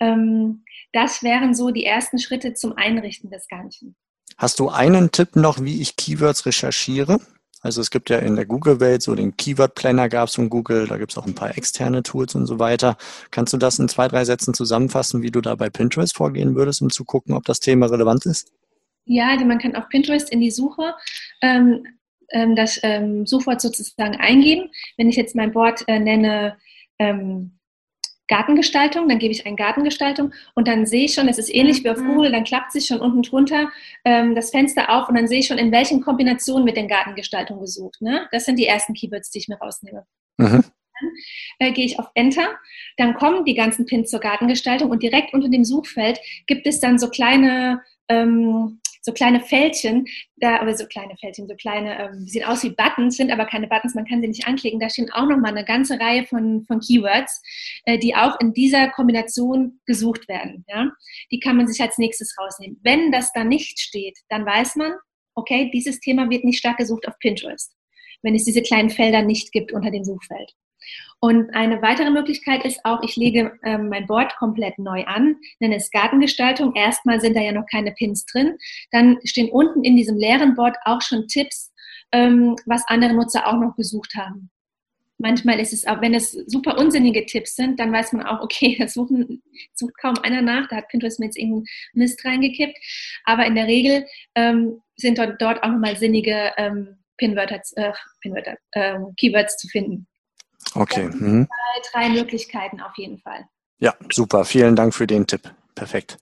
Ähm, 0.00 0.64
das 0.92 1.22
wären 1.22 1.54
so 1.54 1.70
die 1.70 1.84
ersten 1.84 2.18
Schritte 2.18 2.54
zum 2.54 2.72
Einrichten 2.76 3.30
des 3.30 3.46
Ganzen. 3.48 3.94
Hast 4.36 4.60
du 4.60 4.68
einen 4.68 5.10
Tipp 5.10 5.36
noch, 5.36 5.62
wie 5.62 5.80
ich 5.80 5.96
Keywords 5.96 6.46
recherchiere? 6.46 7.20
Also 7.60 7.80
es 7.80 7.90
gibt 7.90 8.08
ja 8.08 8.18
in 8.18 8.36
der 8.36 8.46
Google-Welt 8.46 9.02
so 9.02 9.16
den 9.16 9.36
Keyword-Planner 9.36 10.08
gab 10.08 10.28
es 10.28 10.36
von 10.36 10.48
Google, 10.48 10.86
da 10.86 10.96
gibt 10.96 11.10
es 11.10 11.18
auch 11.18 11.26
ein 11.26 11.34
paar 11.34 11.56
externe 11.58 12.04
Tools 12.04 12.36
und 12.36 12.46
so 12.46 12.60
weiter. 12.60 12.96
Kannst 13.32 13.52
du 13.52 13.56
das 13.56 13.80
in 13.80 13.88
zwei, 13.88 14.06
drei 14.06 14.24
Sätzen 14.24 14.54
zusammenfassen, 14.54 15.22
wie 15.22 15.32
du 15.32 15.40
da 15.40 15.56
bei 15.56 15.68
Pinterest 15.68 16.16
vorgehen 16.16 16.54
würdest, 16.54 16.82
um 16.82 16.90
zu 16.90 17.04
gucken, 17.04 17.34
ob 17.34 17.44
das 17.44 17.58
Thema 17.58 17.86
relevant 17.86 18.26
ist? 18.26 18.52
Ja, 19.08 19.34
man 19.44 19.58
kann 19.58 19.74
auf 19.74 19.88
Pinterest 19.88 20.30
in 20.30 20.40
die 20.40 20.50
Suche 20.50 20.94
ähm, 21.42 21.84
ähm, 22.30 22.54
das 22.54 22.78
ähm, 22.82 23.26
Suchwort 23.26 23.60
sozusagen 23.60 24.16
eingeben. 24.16 24.70
Wenn 24.96 25.08
ich 25.08 25.16
jetzt 25.16 25.34
mein 25.34 25.52
Board 25.52 25.84
äh, 25.88 25.98
nenne 25.98 26.56
ähm, 26.98 27.58
Gartengestaltung, 28.28 29.08
dann 29.08 29.18
gebe 29.18 29.32
ich 29.32 29.46
ein 29.46 29.56
Gartengestaltung 29.56 30.32
und 30.54 30.68
dann 30.68 30.84
sehe 30.84 31.06
ich 31.06 31.14
schon, 31.14 31.28
es 31.28 31.38
ist 31.38 31.52
ähnlich 31.52 31.82
wie 31.82 31.88
auf 31.88 31.98
mhm. 31.98 32.08
Google, 32.08 32.32
dann 32.32 32.44
klappt 32.44 32.72
sich 32.72 32.86
schon 32.86 33.00
unten 33.00 33.22
drunter 33.22 33.70
ähm, 34.04 34.34
das 34.34 34.50
Fenster 34.50 34.90
auf 34.90 35.08
und 35.08 35.16
dann 35.16 35.26
sehe 35.26 35.40
ich 35.40 35.46
schon, 35.46 35.56
in 35.56 35.72
welchen 35.72 36.02
Kombinationen 36.02 36.64
mit 36.64 36.76
den 36.76 36.88
Gartengestaltung 36.88 37.58
gesucht. 37.58 38.02
Ne? 38.02 38.28
Das 38.30 38.44
sind 38.44 38.58
die 38.58 38.66
ersten 38.66 38.92
Keywords, 38.92 39.30
die 39.30 39.38
ich 39.38 39.48
mir 39.48 39.56
rausnehme. 39.56 40.04
Mhm. 40.36 40.62
Dann 41.58 41.68
äh, 41.68 41.72
gehe 41.72 41.86
ich 41.86 41.98
auf 41.98 42.10
Enter, 42.14 42.58
dann 42.98 43.14
kommen 43.14 43.46
die 43.46 43.54
ganzen 43.54 43.86
Pins 43.86 44.10
zur 44.10 44.20
Gartengestaltung 44.20 44.90
und 44.90 45.02
direkt 45.02 45.32
unter 45.32 45.48
dem 45.48 45.64
Suchfeld 45.64 46.20
gibt 46.46 46.66
es 46.66 46.80
dann 46.80 46.98
so 46.98 47.08
kleine 47.08 47.82
ähm, 48.08 48.80
so 49.02 49.12
kleine 49.12 49.40
Fältchen, 49.40 50.06
da, 50.36 50.60
aber 50.60 50.74
so 50.74 50.86
kleine 50.86 51.16
Fältchen, 51.16 51.48
so 51.48 51.54
kleine, 51.54 51.98
ähm, 51.98 52.26
sehen 52.26 52.44
aus 52.44 52.62
wie 52.62 52.70
Buttons, 52.70 53.16
sind 53.16 53.30
aber 53.30 53.46
keine 53.46 53.66
Buttons, 53.66 53.94
man 53.94 54.06
kann 54.06 54.20
sie 54.20 54.28
nicht 54.28 54.46
anklicken. 54.46 54.80
Da 54.80 54.90
stehen 54.90 55.10
auch 55.12 55.26
nochmal 55.26 55.52
eine 55.52 55.64
ganze 55.64 55.98
Reihe 55.98 56.24
von, 56.24 56.64
von 56.64 56.80
Keywords, 56.80 57.42
äh, 57.84 57.98
die 57.98 58.14
auch 58.14 58.38
in 58.40 58.52
dieser 58.52 58.88
Kombination 58.88 59.80
gesucht 59.86 60.28
werden. 60.28 60.64
Ja? 60.68 60.90
Die 61.30 61.40
kann 61.40 61.56
man 61.56 61.66
sich 61.66 61.80
als 61.80 61.98
nächstes 61.98 62.36
rausnehmen. 62.38 62.78
Wenn 62.82 63.12
das 63.12 63.32
da 63.32 63.44
nicht 63.44 63.80
steht, 63.80 64.18
dann 64.28 64.44
weiß 64.44 64.76
man, 64.76 64.92
okay, 65.34 65.70
dieses 65.72 66.00
Thema 66.00 66.28
wird 66.30 66.44
nicht 66.44 66.58
stark 66.58 66.78
gesucht 66.78 67.06
auf 67.06 67.18
Pinterest, 67.18 67.74
wenn 68.22 68.34
es 68.34 68.44
diese 68.44 68.62
kleinen 68.62 68.90
Felder 68.90 69.22
nicht 69.22 69.52
gibt 69.52 69.72
unter 69.72 69.90
dem 69.90 70.04
Suchfeld. 70.04 70.52
Und 71.20 71.52
eine 71.52 71.82
weitere 71.82 72.10
Möglichkeit 72.10 72.64
ist 72.64 72.80
auch, 72.84 73.02
ich 73.02 73.16
lege 73.16 73.58
ähm, 73.64 73.88
mein 73.88 74.06
Board 74.06 74.36
komplett 74.36 74.78
neu 74.78 75.04
an, 75.04 75.36
nenne 75.58 75.76
es 75.76 75.90
Gartengestaltung. 75.90 76.74
Erstmal 76.76 77.20
sind 77.20 77.36
da 77.36 77.40
ja 77.40 77.50
noch 77.52 77.66
keine 77.70 77.92
Pins 77.92 78.24
drin. 78.26 78.56
Dann 78.92 79.18
stehen 79.24 79.50
unten 79.50 79.82
in 79.82 79.96
diesem 79.96 80.16
leeren 80.16 80.54
Board 80.54 80.76
auch 80.84 81.02
schon 81.02 81.26
Tipps, 81.26 81.72
ähm, 82.12 82.54
was 82.66 82.86
andere 82.86 83.14
Nutzer 83.14 83.48
auch 83.48 83.58
noch 83.58 83.74
gesucht 83.74 84.14
haben. 84.14 84.50
Manchmal 85.20 85.58
ist 85.58 85.72
es 85.72 85.84
auch, 85.84 86.00
wenn 86.00 86.14
es 86.14 86.30
super 86.30 86.78
unsinnige 86.78 87.26
Tipps 87.26 87.56
sind, 87.56 87.80
dann 87.80 87.92
weiß 87.92 88.12
man 88.12 88.24
auch, 88.24 88.40
okay, 88.44 88.76
das 88.78 88.94
suchen, 88.94 89.42
sucht 89.74 89.98
kaum 89.98 90.14
einer 90.22 90.42
nach, 90.42 90.68
da 90.68 90.76
hat 90.76 90.88
Pinterest 90.88 91.18
mir 91.18 91.26
jetzt 91.26 91.38
irgendeinen 91.38 91.66
Mist 91.94 92.24
reingekippt. 92.24 92.78
Aber 93.24 93.44
in 93.44 93.56
der 93.56 93.66
Regel 93.66 94.06
ähm, 94.36 94.80
sind 94.94 95.18
dort, 95.18 95.42
dort 95.42 95.64
auch 95.64 95.70
nochmal 95.70 95.96
sinnige 95.96 96.52
ähm, 96.56 96.98
Pinwörter, 97.16 97.60
äh, 97.74 97.92
Pinwörter 98.20 98.56
äh, 98.70 98.98
Keywords 99.16 99.56
zu 99.56 99.66
finden. 99.66 100.06
Okay. 100.78 101.08
Mhm. 101.08 101.48
Drei, 101.48 101.90
drei 101.92 102.08
Möglichkeiten 102.10 102.80
auf 102.80 102.96
jeden 102.96 103.18
Fall. 103.18 103.44
Ja, 103.78 103.94
super. 104.12 104.44
Vielen 104.44 104.76
Dank 104.76 104.94
für 104.94 105.06
den 105.06 105.26
Tipp. 105.26 105.42
Perfekt. 105.74 106.18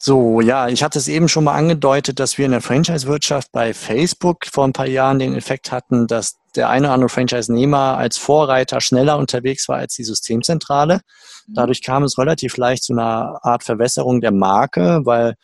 So, 0.00 0.40
ja, 0.40 0.68
ich 0.68 0.82
hatte 0.82 0.98
es 0.98 1.08
eben 1.08 1.28
schon 1.28 1.44
mal 1.44 1.54
angedeutet, 1.54 2.20
dass 2.20 2.38
wir 2.38 2.44
in 2.44 2.52
der 2.52 2.60
Franchise-Wirtschaft 2.60 3.50
bei 3.50 3.74
Facebook 3.74 4.46
vor 4.46 4.64
ein 4.64 4.72
paar 4.72 4.86
Jahren 4.86 5.18
den 5.18 5.34
Effekt 5.34 5.72
hatten, 5.72 6.06
dass 6.06 6.36
der 6.54 6.68
eine 6.68 6.86
oder 6.86 6.94
andere 6.94 7.08
Franchise-Nehmer 7.08 7.96
als 7.98 8.16
Vorreiter 8.16 8.80
schneller 8.80 9.18
unterwegs 9.18 9.68
war 9.68 9.78
als 9.78 9.94
die 9.94 10.04
Systemzentrale. 10.04 11.00
Mhm. 11.46 11.54
Dadurch 11.54 11.82
kam 11.82 12.04
es 12.04 12.16
relativ 12.16 12.56
leicht 12.58 12.84
zu 12.84 12.92
einer 12.92 13.40
Art 13.42 13.64
Verwässerung 13.64 14.20
der 14.20 14.32
Marke, 14.32 15.00
weil 15.04 15.34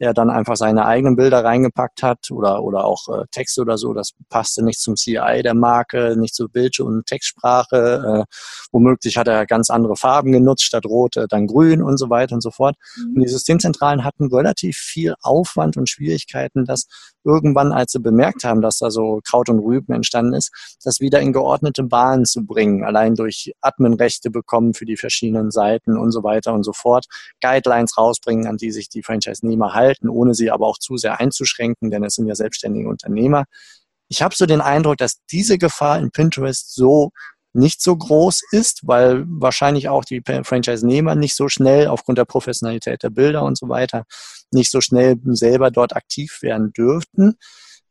er 0.00 0.14
dann 0.14 0.30
einfach 0.30 0.56
seine 0.56 0.86
eigenen 0.86 1.14
Bilder 1.14 1.44
reingepackt 1.44 2.02
hat 2.02 2.30
oder, 2.30 2.62
oder 2.62 2.86
auch 2.86 3.08
äh, 3.08 3.26
Texte 3.30 3.60
oder 3.60 3.76
so. 3.76 3.92
Das 3.92 4.12
passte 4.30 4.64
nicht 4.64 4.80
zum 4.80 4.96
CI 4.96 5.42
der 5.44 5.54
Marke, 5.54 6.16
nicht 6.16 6.34
zur 6.34 6.48
Bild- 6.48 6.80
und 6.80 7.04
Textsprache. 7.04 8.26
Äh, 8.26 8.34
womöglich 8.72 9.18
hat 9.18 9.28
er 9.28 9.44
ganz 9.44 9.68
andere 9.68 9.96
Farben 9.96 10.32
genutzt, 10.32 10.64
statt 10.64 10.86
rot 10.86 11.18
äh, 11.18 11.28
dann 11.28 11.46
grün 11.46 11.82
und 11.82 11.98
so 11.98 12.08
weiter 12.08 12.34
und 12.34 12.40
so 12.40 12.50
fort. 12.50 12.76
Mhm. 12.96 13.14
Und 13.14 13.22
die 13.22 13.28
Systemzentralen 13.28 14.02
hatten 14.02 14.34
relativ 14.34 14.78
viel 14.78 15.14
Aufwand 15.20 15.76
und 15.76 15.90
Schwierigkeiten, 15.90 16.64
das 16.64 16.86
irgendwann, 17.24 17.72
als 17.72 17.92
sie 17.92 18.00
bemerkt 18.00 18.44
haben, 18.44 18.60
dass 18.60 18.78
da 18.78 18.90
so 18.90 19.20
Kraut 19.24 19.48
und 19.48 19.58
Rüben 19.58 19.92
entstanden 19.92 20.34
ist, 20.34 20.50
das 20.84 21.00
wieder 21.00 21.20
in 21.20 21.32
geordnete 21.32 21.82
Bahnen 21.82 22.24
zu 22.24 22.44
bringen, 22.44 22.84
allein 22.84 23.14
durch 23.14 23.52
Adminrechte 23.60 24.30
bekommen 24.30 24.74
für 24.74 24.84
die 24.84 24.96
verschiedenen 24.96 25.50
Seiten 25.50 25.96
und 25.96 26.12
so 26.12 26.22
weiter 26.22 26.54
und 26.54 26.64
so 26.64 26.72
fort, 26.72 27.06
Guidelines 27.40 27.96
rausbringen, 27.98 28.46
an 28.46 28.56
die 28.56 28.70
sich 28.70 28.88
die 28.88 29.02
Franchise-Nehmer 29.02 29.74
halten, 29.74 30.08
ohne 30.08 30.34
sie 30.34 30.50
aber 30.50 30.66
auch 30.66 30.78
zu 30.78 30.96
sehr 30.96 31.20
einzuschränken, 31.20 31.90
denn 31.90 32.04
es 32.04 32.14
sind 32.14 32.26
ja 32.26 32.34
selbstständige 32.34 32.88
Unternehmer. 32.88 33.44
Ich 34.08 34.22
habe 34.22 34.34
so 34.34 34.46
den 34.46 34.60
Eindruck, 34.60 34.96
dass 34.96 35.18
diese 35.30 35.56
Gefahr 35.56 35.98
in 35.98 36.10
Pinterest 36.10 36.74
so 36.74 37.10
nicht 37.52 37.82
so 37.82 37.96
groß 37.96 38.42
ist, 38.52 38.86
weil 38.86 39.24
wahrscheinlich 39.26 39.88
auch 39.88 40.04
die 40.04 40.22
Franchise-Nehmer 40.24 41.14
nicht 41.14 41.34
so 41.34 41.48
schnell 41.48 41.88
aufgrund 41.88 42.18
der 42.18 42.24
Professionalität 42.24 43.02
der 43.02 43.10
Bilder 43.10 43.42
und 43.42 43.58
so 43.58 43.68
weiter 43.68 44.04
nicht 44.52 44.70
so 44.70 44.80
schnell 44.80 45.16
selber 45.24 45.70
dort 45.70 45.94
aktiv 45.96 46.38
werden 46.42 46.72
dürften. 46.72 47.34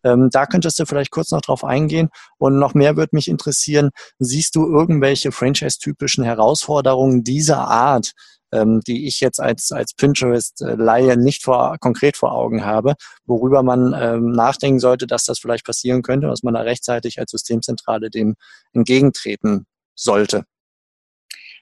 Ähm, 0.03 0.30
da 0.32 0.45
könntest 0.45 0.80
du 0.80 0.86
vielleicht 0.86 1.12
kurz 1.12 1.32
noch 1.32 1.41
drauf 1.41 1.64
eingehen. 1.64 2.10
Und 2.38 2.57
noch 2.57 2.74
mehr 2.74 2.95
würde 2.95 3.16
mich 3.16 3.28
interessieren, 3.28 3.89
siehst 4.18 4.55
du 4.55 4.66
irgendwelche 4.66 5.32
Franchise-typischen 5.32 6.24
Herausforderungen 6.24 7.24
dieser 7.24 7.68
Art, 7.68 8.14
ähm, 8.52 8.82
die 8.86 9.08
ich 9.08 9.20
jetzt 9.20 9.39
als, 9.39 9.72
als 9.72 9.93
Pinterest-Laie 9.93 11.18
nicht 11.18 11.43
vor, 11.43 11.78
konkret 11.80 12.18
vor 12.18 12.32
Augen 12.34 12.66
habe, 12.66 12.95
worüber 13.26 13.64
man 13.64 13.95
ähm, 14.00 14.32
nachdenken 14.32 14.80
sollte, 14.80 15.08
dass 15.08 15.26
das 15.26 15.39
vielleicht 15.39 15.66
passieren 15.66 16.02
könnte, 16.02 16.28
dass 16.28 16.43
man 16.43 16.54
da 16.54 16.62
rechtzeitig 16.62 17.20
als 17.20 17.32
Systemzentrale 17.32 18.10
dem 18.10 18.36
entgegentreten 18.74 19.66
sollte. 19.95 20.45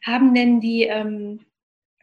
Haben 0.05 0.33
denn 0.33 0.59
die 0.59 0.83
ähm, 0.83 1.46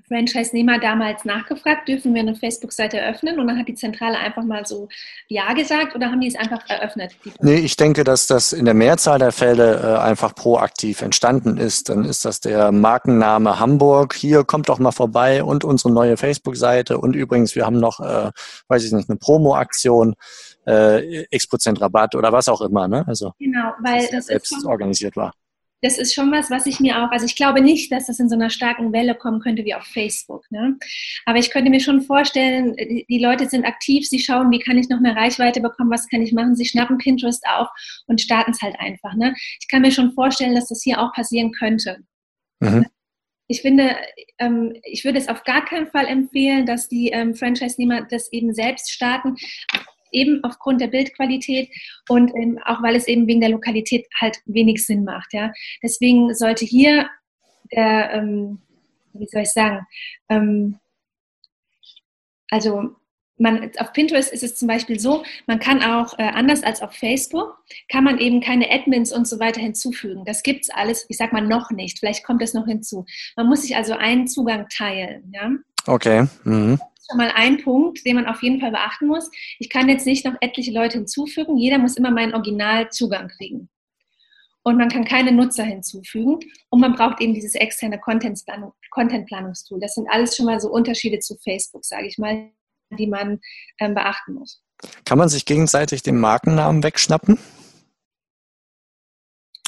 Franchise-Nehmer 0.09 0.79
damals 0.79 1.25
nachgefragt, 1.25 1.89
dürfen 1.89 2.15
wir 2.15 2.21
eine 2.21 2.35
Facebook-Seite 2.35 2.99
eröffnen? 2.99 3.39
Und 3.39 3.49
dann 3.49 3.59
hat 3.59 3.69
die 3.69 3.75
Zentrale 3.75 4.19
einfach 4.19 4.45
mal 4.45 4.67
so 4.67 4.89
Ja 5.29 5.53
gesagt 5.55 5.95
oder 5.95 6.11
haben 6.11 6.21
die 6.21 6.29
es 6.29 6.37
einfach 6.37 6.69
eröffnet? 6.69 7.17
Nee, 7.41 7.57
ich 7.57 7.77
denke, 7.77 8.05
dass 8.05 8.27
das 8.27 8.53
in 8.53 8.65
der 8.65 8.75
Mehrzahl 8.75 9.19
der 9.19 9.33
Fälle 9.33 9.81
äh, 9.81 9.99
einfach 9.99 10.35
proaktiv 10.35 11.03
entstanden 11.03 11.57
ist. 11.57 11.89
Dann 11.89 12.05
ist 12.05 12.25
das 12.25 12.41
der 12.41 12.71
Markenname 12.73 13.59
Hamburg. 13.59 14.15
Hier 14.15 14.45
kommt 14.45 14.69
doch 14.69 14.79
mal 14.79 14.93
vorbei 14.93 15.43
und 15.43 15.65
unsere 15.65 15.93
neue 15.93 16.17
Facebook-Seite. 16.17 16.99
Und 16.99 17.17
übrigens, 17.17 17.55
wir 17.55 17.65
haben 17.65 17.81
noch, 17.81 18.01
äh, 18.01 18.31
weiß 18.69 18.85
ich 18.85 18.93
nicht, 18.93 19.09
eine 19.09 19.19
Promo-Aktion. 19.19 20.15
Äh, 20.67 21.25
X 21.31 21.47
Prozent 21.47 21.81
Rabatt 21.81 22.15
oder 22.15 22.33
was 22.33 22.49
auch 22.49 22.63
immer, 22.63 22.89
ne? 22.89 23.05
Also 23.07 23.33
genau, 23.39 23.73
weil 23.81 24.01
das, 24.01 24.11
das 24.11 24.27
selbst 24.27 24.49
schon, 24.49 24.67
organisiert 24.67 25.15
war 25.15 25.35
das 25.85 25.99
ist 25.99 26.15
schon 26.15 26.33
was, 26.33 26.51
was 26.51 26.65
ich 26.65 26.81
mir 26.81 27.03
auch, 27.03 27.11
also 27.11 27.27
ich 27.27 27.37
glaube 27.37 27.61
nicht, 27.61 27.93
dass 27.93 28.07
das 28.07 28.19
in 28.19 28.31
so 28.31 28.37
einer 28.37 28.49
starken 28.49 28.95
Welle 28.95 29.15
kommen 29.15 29.41
könnte 29.41 29.67
wie 29.67 29.75
auf 29.75 29.85
Facebook. 29.85 30.51
Ne? 30.51 30.79
Aber 31.27 31.39
ich 31.39 31.51
könnte 31.51 31.71
mir 31.71 31.81
schon 31.81 32.01
vorstellen, 32.01 32.75
die 32.75 33.19
Leute 33.19 33.47
sind 33.51 33.67
aktiv, 33.67 34.09
sie 34.09 34.19
schauen, 34.19 34.51
wie 34.51 34.61
kann 34.61 34.79
ich 34.79 34.89
noch 34.89 35.01
mehr 35.01 35.15
Reichweite 35.15 35.61
bekommen, 35.61 35.91
was 35.91 36.09
kann 36.09 36.23
ich 36.23 36.33
machen, 36.33 36.57
sie 36.57 36.65
schnappen 36.65 36.97
Pinterest 36.97 37.45
auf 37.47 37.69
und 38.07 38.23
starten 38.23 38.53
es 38.53 38.63
halt 38.63 38.81
einfach. 38.81 39.15
Ne? 39.15 39.35
Ich 39.61 39.69
kann 39.69 39.83
mir 39.83 39.93
schon 39.93 40.13
vorstellen, 40.13 40.55
dass 40.55 40.69
das 40.69 40.83
hier 40.83 40.99
auch 41.03 41.13
passieren 41.13 41.53
könnte. 41.53 41.99
Mhm. 42.61 42.87
Ich 43.47 43.61
finde, 43.61 43.95
ähm, 44.39 44.75
ich 44.85 45.05
würde 45.05 45.19
es 45.19 45.29
auf 45.29 45.45
gar 45.45 45.67
keinen 45.67 45.89
Fall 45.89 46.07
empfehlen, 46.07 46.65
dass 46.65 46.89
die 46.89 47.11
ähm, 47.11 47.35
Franchise-Nehmer 47.35 48.07
das 48.11 48.33
eben 48.33 48.55
selbst 48.55 48.91
starten 48.91 49.37
eben 50.15 50.43
aufgrund 50.45 50.81
der 50.81 50.89
Bildqualität 50.89 51.71
und 52.09 52.35
ähm, 52.35 52.59
auch 52.65 52.83
weil 52.83 52.97
es 52.97 53.09
eben 53.09 53.27
wegen 53.27 53.41
der 53.41 53.51
Lokalität 53.51 54.07
halt 54.21 54.39
wenig 54.47 54.85
Sinn 54.85 55.05
macht. 55.05 55.33
Ja. 55.33 55.53
Deswegen 55.83 56.35
sollte 56.35 56.65
hier 56.65 57.09
der, 57.73 58.13
ähm, 58.13 58.61
wie 59.13 59.27
soll 59.27 59.43
ich 59.43 59.53
sagen, 59.53 59.87
ähm, 60.29 60.79
also 62.51 62.95
man, 63.37 63.71
auf 63.79 63.93
Pinterest 63.93 64.33
ist 64.33 64.45
es 64.45 64.55
zum 64.55 64.69
Beispiel 64.69 65.01
so, 65.01 65.25
man 65.47 65.59
kann 65.59 65.83
auch, 65.83 66.17
äh, 66.19 66.23
anders 66.23 66.63
als 66.63 66.83
auf 66.83 66.93
Facebook, 66.93 67.59
kann 67.89 68.05
man 68.05 68.19
eben 68.19 68.41
keine 68.41 68.71
Admins 68.71 69.13
und 69.13 69.27
so 69.27 69.41
weiter 69.41 69.61
hinzufügen. 69.61 70.25
Das 70.25 70.45
gibt 70.45 70.65
es 70.65 70.71
alles, 70.71 71.07
ich 71.09 71.17
sag 71.17 71.33
mal 71.33 71.41
noch 71.41 71.71
nicht, 71.73 71.99
vielleicht 71.99 72.25
kommt 72.25 72.43
es 72.43 72.55
noch 72.55 72.67
hinzu. 72.67 73.05
Man 73.37 73.49
muss 73.49 73.63
sich 73.63 73.77
also 73.77 73.95
einen 73.95 74.29
Zugang 74.29 74.69
teilen. 74.69 75.33
Ja? 75.35 75.51
Okay. 75.87 76.29
Mhm 76.45 76.79
schon 77.09 77.19
mal 77.19 77.33
ein 77.35 77.63
Punkt, 77.63 78.05
den 78.07 78.17
man 78.17 78.27
auf 78.27 78.43
jeden 78.43 78.61
Fall 78.61 78.71
beachten 78.71 79.07
muss. 79.07 79.31
Ich 79.59 79.69
kann 79.69 79.89
jetzt 79.89 80.07
nicht 80.07 80.25
noch 80.25 80.35
etliche 80.41 80.73
Leute 80.73 80.99
hinzufügen. 80.99 81.57
Jeder 81.57 81.79
muss 81.79 81.97
immer 81.97 82.11
meinen 82.11 82.35
Originalzugang 82.35 83.29
kriegen. 83.29 83.69
Und 84.63 84.79
man 84.79 84.89
kann 84.89 85.05
keine 85.05 85.31
Nutzer 85.31 85.65
hinzufügen. 85.65 86.39
Und 86.71 86.81
man 86.81 86.95
braucht 86.95 87.21
eben 87.21 87.35
dieses 87.35 87.55
externe 87.55 88.01
Content-Planungstool. 88.01 89.79
Das 89.79 89.95
sind 89.95 90.09
alles 90.11 90.37
schon 90.37 90.47
mal 90.47 90.59
so 90.59 90.71
Unterschiede 90.71 91.19
zu 91.19 91.37
Facebook, 91.37 91.85
sage 91.85 92.07
ich 92.07 92.17
mal, 92.17 92.51
die 92.91 93.07
man 93.07 93.41
ähm, 93.79 93.95
beachten 93.95 94.35
muss. 94.35 94.63
Kann 95.05 95.19
man 95.19 95.29
sich 95.29 95.45
gegenseitig 95.45 96.03
den 96.03 96.19
Markennamen 96.19 96.83
wegschnappen? 96.83 97.39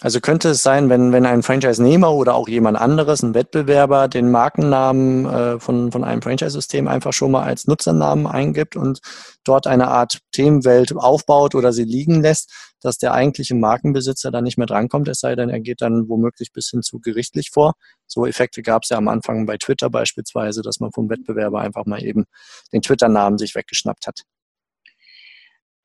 Also 0.03 0.20
könnte 0.20 0.51
es 0.51 0.62
sein, 0.62 0.90
wenn, 0.90 1.12
wenn 1.12 1.24
ein 1.24 1.42
Franchise-Nehmer 1.42 2.12
oder 2.12 2.34
auch 2.34 2.49
jemand 2.49 2.76
anderes, 2.76 3.22
ein 3.22 3.32
Wettbewerber, 3.32 4.09
den 4.09 4.30
Markennamen 4.30 5.24
äh, 5.24 5.59
von, 5.59 5.90
von 5.90 6.05
einem 6.05 6.20
Franchise-System 6.20 6.86
einfach 6.86 7.14
schon 7.14 7.30
mal 7.30 7.44
als 7.44 7.66
Nutzernamen 7.66 8.26
eingibt 8.26 8.76
und 8.76 9.01
dort 9.42 9.66
eine 9.66 9.88
Art 9.88 10.18
Themenwelt 10.32 10.94
aufbaut 10.94 11.55
oder 11.55 11.72
sie 11.72 11.84
liegen 11.84 12.20
lässt, 12.20 12.53
dass 12.82 12.99
der 12.99 13.14
eigentliche 13.14 13.55
Markenbesitzer 13.55 14.30
dann 14.30 14.44
nicht 14.44 14.59
mehr 14.59 14.66
drankommt, 14.66 15.09
es 15.09 15.20
sei 15.20 15.34
denn, 15.34 15.49
er 15.49 15.61
geht 15.61 15.80
dann 15.80 16.11
womöglich 16.11 16.53
bis 16.53 16.68
hin 16.68 16.82
zu 16.82 17.01
gerichtlich 17.01 17.51
vor. 17.51 17.72
So 18.07 18.26
Effekte 18.26 18.61
gab 18.61 18.82
es 18.82 18.90
ja 18.90 18.99
am 18.99 19.09
Anfang 19.09 19.47
bei 19.47 19.57
Twitter 19.57 19.88
beispielsweise, 19.88 20.61
dass 20.61 20.78
man 20.78 20.92
vom 20.92 21.09
Wettbewerber 21.09 21.61
einfach 21.62 21.86
mal 21.86 22.05
eben 22.05 22.26
den 22.70 22.82
Twitter-Namen 22.82 23.38
sich 23.38 23.55
weggeschnappt 23.55 24.07
hat. 24.07 24.20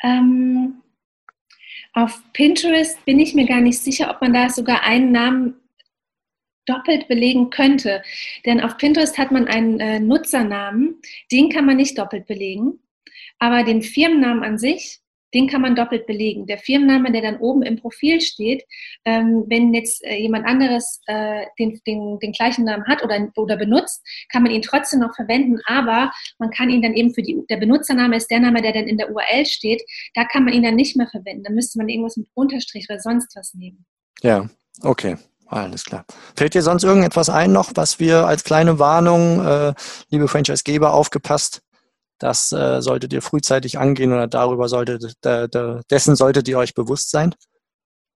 Ähm 0.03 0.81
auf 1.93 2.21
Pinterest 2.33 3.03
bin 3.05 3.19
ich 3.19 3.33
mir 3.33 3.45
gar 3.45 3.61
nicht 3.61 3.79
sicher, 3.79 4.09
ob 4.09 4.21
man 4.21 4.33
da 4.33 4.49
sogar 4.49 4.83
einen 4.83 5.11
Namen 5.11 5.55
doppelt 6.65 7.07
belegen 7.07 7.49
könnte. 7.49 8.01
Denn 8.45 8.61
auf 8.61 8.77
Pinterest 8.77 9.17
hat 9.17 9.31
man 9.31 9.47
einen 9.47 9.79
äh, 9.79 9.99
Nutzernamen, 9.99 11.01
den 11.31 11.49
kann 11.49 11.65
man 11.65 11.77
nicht 11.77 11.97
doppelt 11.97 12.27
belegen. 12.27 12.79
Aber 13.39 13.63
den 13.63 13.81
Firmennamen 13.81 14.43
an 14.43 14.57
sich, 14.57 15.01
den 15.33 15.47
kann 15.47 15.61
man 15.61 15.75
doppelt 15.75 16.05
belegen. 16.07 16.45
Der 16.45 16.57
Firmenname, 16.57 17.11
der 17.11 17.21
dann 17.21 17.37
oben 17.37 17.61
im 17.63 17.77
Profil 17.77 18.21
steht, 18.21 18.63
ähm, 19.05 19.45
wenn 19.47 19.73
jetzt 19.73 20.03
äh, 20.03 20.15
jemand 20.15 20.45
anderes 20.45 21.01
äh, 21.07 21.45
den, 21.59 21.79
den, 21.87 22.19
den 22.19 22.31
gleichen 22.31 22.65
Namen 22.65 22.85
hat 22.87 23.03
oder, 23.03 23.29
oder 23.35 23.57
benutzt, 23.57 24.03
kann 24.31 24.43
man 24.43 24.51
ihn 24.51 24.61
trotzdem 24.61 24.99
noch 24.99 25.15
verwenden, 25.15 25.59
aber 25.65 26.11
man 26.39 26.49
kann 26.49 26.69
ihn 26.69 26.81
dann 26.81 26.93
eben 26.93 27.13
für 27.13 27.21
die, 27.21 27.41
der 27.49 27.57
Benutzername 27.57 28.17
ist 28.17 28.29
der 28.29 28.39
Name, 28.39 28.61
der 28.61 28.73
dann 28.73 28.87
in 28.87 28.97
der 28.97 29.11
URL 29.11 29.45
steht, 29.45 29.81
da 30.13 30.25
kann 30.25 30.45
man 30.45 30.53
ihn 30.53 30.63
dann 30.63 30.75
nicht 30.75 30.95
mehr 30.95 31.07
verwenden. 31.07 31.43
Da 31.43 31.51
müsste 31.51 31.77
man 31.77 31.89
irgendwas 31.89 32.17
mit 32.17 32.27
Unterstrich 32.33 32.87
oder 32.89 32.99
sonst 32.99 33.35
was 33.35 33.53
nehmen. 33.53 33.85
Ja, 34.21 34.49
okay. 34.81 35.17
Alles 35.47 35.83
klar. 35.83 36.05
Fällt 36.37 36.53
dir 36.53 36.61
sonst 36.61 36.85
irgendetwas 36.85 37.29
ein 37.29 37.51
noch, 37.51 37.71
was 37.75 37.99
wir 37.99 38.25
als 38.25 38.45
kleine 38.45 38.79
Warnung, 38.79 39.45
äh, 39.45 39.73
liebe 40.09 40.29
Franchise-Geber, 40.29 40.93
aufgepasst 40.93 41.61
das 42.21 42.51
äh, 42.51 42.81
solltet 42.81 43.13
ihr 43.13 43.21
frühzeitig 43.21 43.79
angehen 43.79 44.13
oder 44.13 44.27
darüber 44.27 44.69
solltet, 44.69 45.13
da, 45.21 45.47
da, 45.47 45.81
dessen 45.89 46.15
solltet 46.15 46.47
ihr 46.47 46.57
euch 46.57 46.75
bewusst 46.75 47.09
sein? 47.09 47.33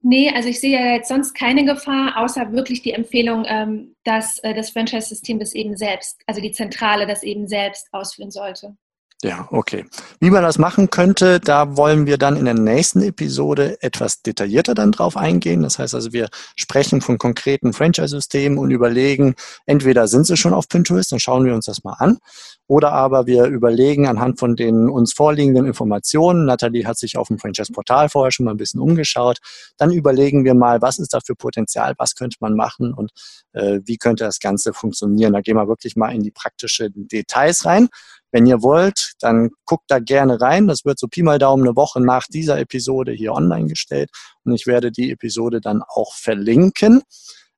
Nee, 0.01 0.31
also 0.35 0.47
ich 0.49 0.59
sehe 0.59 0.79
ja 0.79 0.93
jetzt 0.93 1.09
sonst 1.09 1.33
keine 1.33 1.65
Gefahr, 1.65 2.13
außer 2.17 2.51
wirklich 2.51 2.83
die 2.83 2.91
Empfehlung, 2.91 3.43
ähm, 3.47 3.95
dass 4.03 4.37
äh, 4.39 4.53
das 4.53 4.69
Franchise-System 4.69 5.39
das 5.39 5.53
eben 5.53 5.75
selbst, 5.75 6.21
also 6.27 6.41
die 6.41 6.51
Zentrale 6.51 7.07
das 7.07 7.23
eben 7.23 7.47
selbst 7.47 7.87
ausführen 7.91 8.29
sollte. 8.29 8.75
Ja, 9.23 9.47
okay. 9.49 9.85
Wie 10.19 10.29
man 10.29 10.43
das 10.43 10.59
machen 10.59 10.91
könnte, 10.91 11.39
da 11.39 11.77
wollen 11.77 12.05
wir 12.05 12.19
dann 12.19 12.35
in 12.35 12.45
der 12.45 12.53
nächsten 12.53 13.01
Episode 13.01 13.81
etwas 13.81 14.21
detaillierter 14.21 14.75
dann 14.75 14.91
drauf 14.91 15.17
eingehen. 15.17 15.63
Das 15.63 15.79
heißt 15.79 15.95
also, 15.95 16.13
wir 16.13 16.29
sprechen 16.55 17.01
von 17.01 17.17
konkreten 17.17 17.73
Franchise-Systemen 17.73 18.59
und 18.59 18.69
überlegen, 18.69 19.33
entweder 19.65 20.07
sind 20.07 20.27
sie 20.27 20.37
schon 20.37 20.53
auf 20.53 20.67
Pinterest, 20.67 21.11
dann 21.11 21.19
schauen 21.19 21.45
wir 21.45 21.55
uns 21.55 21.65
das 21.65 21.83
mal 21.83 21.95
an, 21.97 22.19
oder 22.67 22.91
aber 22.91 23.27
wir 23.27 23.45
überlegen 23.45 24.07
anhand 24.07 24.39
von 24.39 24.55
den 24.55 24.89
uns 24.89 25.13
vorliegenden 25.13 25.65
Informationen, 25.65 26.45
Nathalie 26.45 26.85
hat 26.85 26.97
sich 26.97 27.17
auf 27.17 27.27
dem 27.27 27.37
Franchise-Portal 27.37 28.09
vorher 28.09 28.31
schon 28.31 28.45
mal 28.45 28.51
ein 28.51 28.57
bisschen 28.57 28.81
umgeschaut, 28.81 29.37
dann 29.77 29.91
überlegen 29.91 30.45
wir 30.45 30.55
mal, 30.55 30.81
was 30.81 30.99
ist 30.99 31.13
da 31.13 31.19
für 31.23 31.35
Potenzial, 31.35 31.93
was 31.97 32.15
könnte 32.15 32.37
man 32.39 32.55
machen 32.55 32.93
und 32.93 33.11
äh, 33.53 33.79
wie 33.85 33.97
könnte 33.97 34.23
das 34.23 34.39
Ganze 34.39 34.73
funktionieren. 34.73 35.33
Da 35.33 35.41
gehen 35.41 35.55
wir 35.55 35.67
wirklich 35.67 35.95
mal 35.95 36.13
in 36.13 36.23
die 36.23 36.31
praktischen 36.31 37.07
Details 37.07 37.65
rein. 37.65 37.89
Wenn 38.31 38.47
ihr 38.47 38.61
wollt, 38.61 39.13
dann 39.19 39.51
guckt 39.65 39.85
da 39.87 39.99
gerne 39.99 40.41
rein. 40.41 40.67
Das 40.67 40.83
wird 40.83 40.99
so 40.99 41.07
Pi 41.07 41.23
mal 41.23 41.39
Daumen 41.39 41.63
eine 41.63 41.75
Woche 41.75 42.01
nach 42.01 42.25
dieser 42.27 42.59
Episode 42.59 43.13
hier 43.13 43.31
online 43.31 43.67
gestellt. 43.67 44.09
Und 44.43 44.53
ich 44.53 44.67
werde 44.67 44.91
die 44.91 45.11
Episode 45.11 45.61
dann 45.61 45.81
auch 45.87 46.13
verlinken 46.13 47.01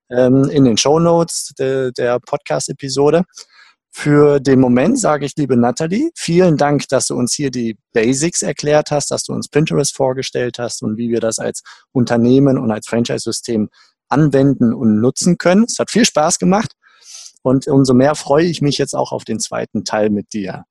ähm, 0.09 0.49
in 0.49 0.65
den 0.65 0.77
Show 0.77 0.99
Notes 0.99 1.53
de, 1.57 1.91
der 1.97 2.19
Podcast-Episode. 2.19 3.23
Für 3.99 4.39
den 4.39 4.59
Moment 4.59 4.99
sage 4.99 5.25
ich, 5.25 5.31
liebe 5.37 5.57
Nathalie, 5.57 6.11
vielen 6.13 6.55
Dank, 6.55 6.87
dass 6.89 7.07
du 7.07 7.15
uns 7.15 7.33
hier 7.33 7.49
die 7.49 7.79
Basics 7.93 8.43
erklärt 8.43 8.91
hast, 8.91 9.09
dass 9.09 9.23
du 9.23 9.33
uns 9.33 9.47
Pinterest 9.47 9.95
vorgestellt 9.95 10.59
hast 10.59 10.83
und 10.83 10.97
wie 10.97 11.09
wir 11.09 11.19
das 11.19 11.39
als 11.39 11.63
Unternehmen 11.93 12.59
und 12.59 12.69
als 12.69 12.87
Franchise-System 12.87 13.69
anwenden 14.07 14.71
und 14.71 15.01
nutzen 15.01 15.39
können. 15.39 15.63
Es 15.63 15.79
hat 15.79 15.89
viel 15.89 16.05
Spaß 16.05 16.37
gemacht. 16.37 16.73
Und 17.41 17.67
umso 17.67 17.95
mehr 17.95 18.13
freue 18.13 18.45
ich 18.45 18.61
mich 18.61 18.77
jetzt 18.77 18.93
auch 18.93 19.11
auf 19.11 19.23
den 19.23 19.39
zweiten 19.39 19.83
Teil 19.83 20.11
mit 20.11 20.31
dir. 20.31 20.65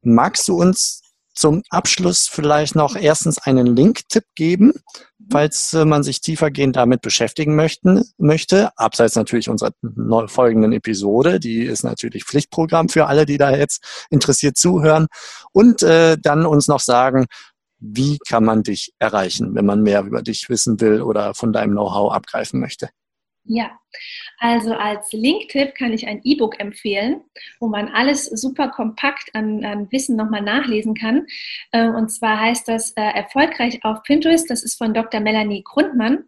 Magst 0.00 0.48
du 0.48 0.58
uns 0.58 1.02
zum 1.34 1.62
Abschluss 1.70 2.28
vielleicht 2.28 2.74
noch 2.74 2.96
erstens 2.96 3.38
einen 3.38 3.74
Link-Tipp 3.74 4.24
geben, 4.34 4.72
falls 5.30 5.72
äh, 5.74 5.84
man 5.84 6.02
sich 6.02 6.20
tiefergehend 6.20 6.76
damit 6.76 7.00
beschäftigen 7.00 7.56
möchten, 7.56 8.04
möchte. 8.18 8.70
Abseits 8.76 9.16
natürlich 9.16 9.48
unserer 9.48 9.72
folgenden 10.28 10.72
Episode, 10.72 11.40
die 11.40 11.62
ist 11.62 11.84
natürlich 11.84 12.24
Pflichtprogramm 12.24 12.88
für 12.88 13.06
alle, 13.06 13.26
die 13.26 13.38
da 13.38 13.50
jetzt 13.54 14.06
interessiert 14.10 14.56
zuhören. 14.56 15.06
Und 15.52 15.82
äh, 15.82 16.16
dann 16.20 16.46
uns 16.46 16.68
noch 16.68 16.80
sagen, 16.80 17.26
wie 17.78 18.18
kann 18.28 18.44
man 18.44 18.62
dich 18.62 18.92
erreichen, 18.98 19.54
wenn 19.54 19.66
man 19.66 19.82
mehr 19.82 20.02
über 20.02 20.22
dich 20.22 20.48
wissen 20.48 20.80
will 20.80 21.02
oder 21.02 21.34
von 21.34 21.52
deinem 21.52 21.72
Know-how 21.72 22.12
abgreifen 22.12 22.60
möchte? 22.60 22.90
Ja, 23.44 23.72
also 24.42 24.74
als 24.74 25.12
Link-Tipp 25.12 25.76
kann 25.76 25.92
ich 25.92 26.08
ein 26.08 26.20
E-Book 26.24 26.58
empfehlen, 26.58 27.20
wo 27.60 27.68
man 27.68 27.86
alles 27.86 28.24
super 28.24 28.70
kompakt 28.70 29.32
an, 29.34 29.64
an 29.64 29.86
Wissen 29.92 30.16
nochmal 30.16 30.42
nachlesen 30.42 30.94
kann. 30.94 31.26
Äh, 31.70 31.86
und 31.86 32.10
zwar 32.10 32.40
heißt 32.40 32.66
das 32.66 32.90
äh, 32.96 33.02
Erfolgreich 33.02 33.84
auf 33.84 34.02
Pinterest. 34.02 34.50
Das 34.50 34.64
ist 34.64 34.76
von 34.76 34.94
Dr. 34.94 35.20
Melanie 35.20 35.62
Grundmann. 35.62 36.24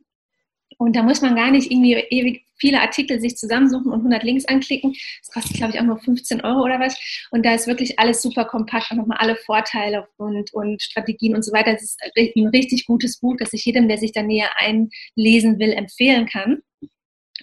Und 0.78 0.94
da 0.94 1.02
muss 1.02 1.22
man 1.22 1.34
gar 1.34 1.50
nicht 1.50 1.72
irgendwie 1.72 1.94
ewig 1.94 2.46
viele 2.56 2.80
Artikel 2.80 3.18
sich 3.18 3.36
zusammensuchen 3.36 3.90
und 3.90 3.98
100 3.98 4.22
Links 4.22 4.44
anklicken. 4.44 4.94
Das 5.20 5.32
kostet, 5.32 5.56
glaube 5.56 5.72
ich, 5.72 5.80
auch 5.80 5.84
nur 5.84 5.98
15 5.98 6.40
Euro 6.42 6.62
oder 6.62 6.78
was. 6.78 6.96
Und 7.32 7.44
da 7.44 7.52
ist 7.52 7.66
wirklich 7.66 7.98
alles 7.98 8.22
super 8.22 8.44
kompakt 8.44 8.92
und 8.92 8.98
nochmal 8.98 9.18
alle 9.18 9.34
Vorteile 9.34 10.06
und, 10.18 10.54
und 10.54 10.80
Strategien 10.80 11.34
und 11.34 11.44
so 11.44 11.52
weiter. 11.52 11.72
Das 11.72 11.82
ist 11.82 12.00
ein 12.16 12.46
richtig 12.46 12.86
gutes 12.86 13.18
Buch, 13.18 13.34
das 13.40 13.52
ich 13.52 13.64
jedem, 13.64 13.88
der 13.88 13.98
sich 13.98 14.12
da 14.12 14.22
näher 14.22 14.50
einlesen 14.56 15.58
will, 15.58 15.72
empfehlen 15.72 16.26
kann. 16.26 16.62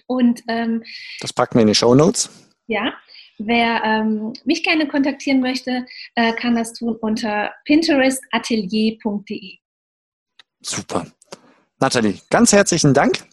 Und 0.06 0.42
ähm, 0.48 0.82
das 1.20 1.32
packen 1.32 1.54
wir 1.56 1.62
in 1.62 1.68
die 1.68 1.74
Show 1.74 1.94
Notes. 1.94 2.30
Ja, 2.66 2.92
wer 3.38 3.82
ähm, 3.84 4.32
mich 4.44 4.62
gerne 4.62 4.86
kontaktieren 4.88 5.40
möchte, 5.40 5.86
äh, 6.14 6.32
kann 6.34 6.56
das 6.56 6.72
tun 6.72 6.96
unter 7.00 7.52
pinterestatelier.de. 7.64 9.58
Super. 10.60 11.06
Nathalie, 11.80 12.20
ganz 12.30 12.52
herzlichen 12.52 12.94
Dank. 12.94 13.24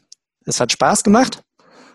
Es 0.45 0.59
hat 0.59 0.72
Spaß 0.72 1.03
gemacht. 1.03 1.43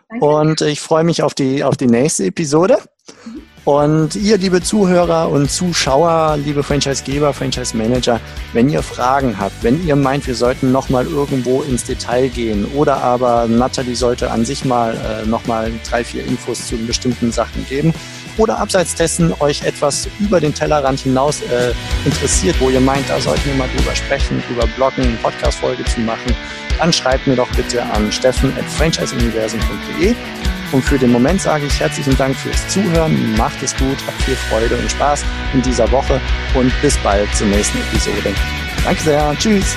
Danke. 0.09 0.25
Und 0.25 0.61
ich 0.61 0.81
freue 0.81 1.03
mich 1.03 1.23
auf 1.23 1.35
die, 1.35 1.65
auf 1.65 1.77
die 1.77 1.87
nächste 1.87 2.25
Episode. 2.25 2.79
Mhm. 3.25 3.43
Und 3.65 4.15
ihr, 4.15 4.37
liebe 4.37 4.61
Zuhörer 4.61 5.31
und 5.31 5.51
Zuschauer, 5.51 6.37
liebe 6.45 6.63
Franchisegeber, 6.63 7.33
Franchise-Manager, 7.33 8.21
wenn 8.53 8.69
ihr 8.69 8.83
Fragen 8.83 9.39
habt, 9.39 9.63
wenn 9.63 9.87
ihr 9.87 9.97
meint, 9.97 10.27
wir 10.27 10.35
sollten 10.35 10.71
nochmal 10.71 11.07
irgendwo 11.07 11.63
ins 11.63 11.85
Detail 11.85 12.29
gehen 12.29 12.67
oder 12.75 13.03
aber 13.03 13.47
Natalie 13.49 13.97
sollte 13.97 14.31
an 14.31 14.45
sich 14.45 14.67
mal 14.67 14.95
äh, 14.95 15.27
nochmal 15.27 15.73
drei, 15.89 16.05
vier 16.05 16.27
Infos 16.27 16.67
zu 16.67 16.77
bestimmten 16.77 17.33
Sachen 17.33 17.65
geben 17.67 17.95
oder 18.37 18.59
abseits 18.59 18.97
dessen 18.97 19.33
euch 19.41 19.63
etwas 19.63 20.09
über 20.21 20.41
den 20.41 20.53
Tellerrand 20.53 21.01
hinaus 21.01 21.41
äh, 21.41 21.73
interessiert, 22.05 22.57
wo 22.61 22.69
ihr 22.69 22.81
meint, 22.81 23.09
da 23.09 23.19
sollten 23.19 23.47
wir 23.47 23.55
mal 23.55 23.69
drüber 23.75 23.95
sprechen, 23.97 24.43
drüber 24.47 24.67
bloggen, 24.77 25.17
Podcast-Folge 25.23 25.85
zu 25.87 26.01
machen, 26.01 26.37
dann 26.79 26.93
schreibt 26.93 27.27
mir 27.27 27.37
doch 27.37 27.49
bitte 27.57 27.83
an 27.83 28.13
steffen 28.13 28.53
at 28.59 28.65
franchiseuniversum.de 28.65 30.15
und 30.75 30.85
für 30.85 30.99
den 30.99 31.13
Moment 31.13 31.41
sage 31.41 31.67
ich 31.67 31.81
herzlichen 31.81 32.17
Dank 32.17 32.37
fürs 32.37 32.69
Zuhören. 32.69 33.37
Macht 33.37 33.63
es 33.63 33.75
gut, 33.77 33.97
habt 34.07 34.21
viel 34.23 34.35
Freude 34.35 34.77
und 34.77 34.91
Spaß 34.91 35.25
in 35.55 35.63
dieser 35.63 35.91
Woche 35.93 36.21
und 36.55 36.73
bis 36.83 36.97
bald 36.99 37.33
zur 37.35 37.47
nächsten 37.47 37.79
Episode. 37.79 38.35
Danke 38.85 39.03
sehr. 39.03 39.35
Tschüss. 39.39 39.77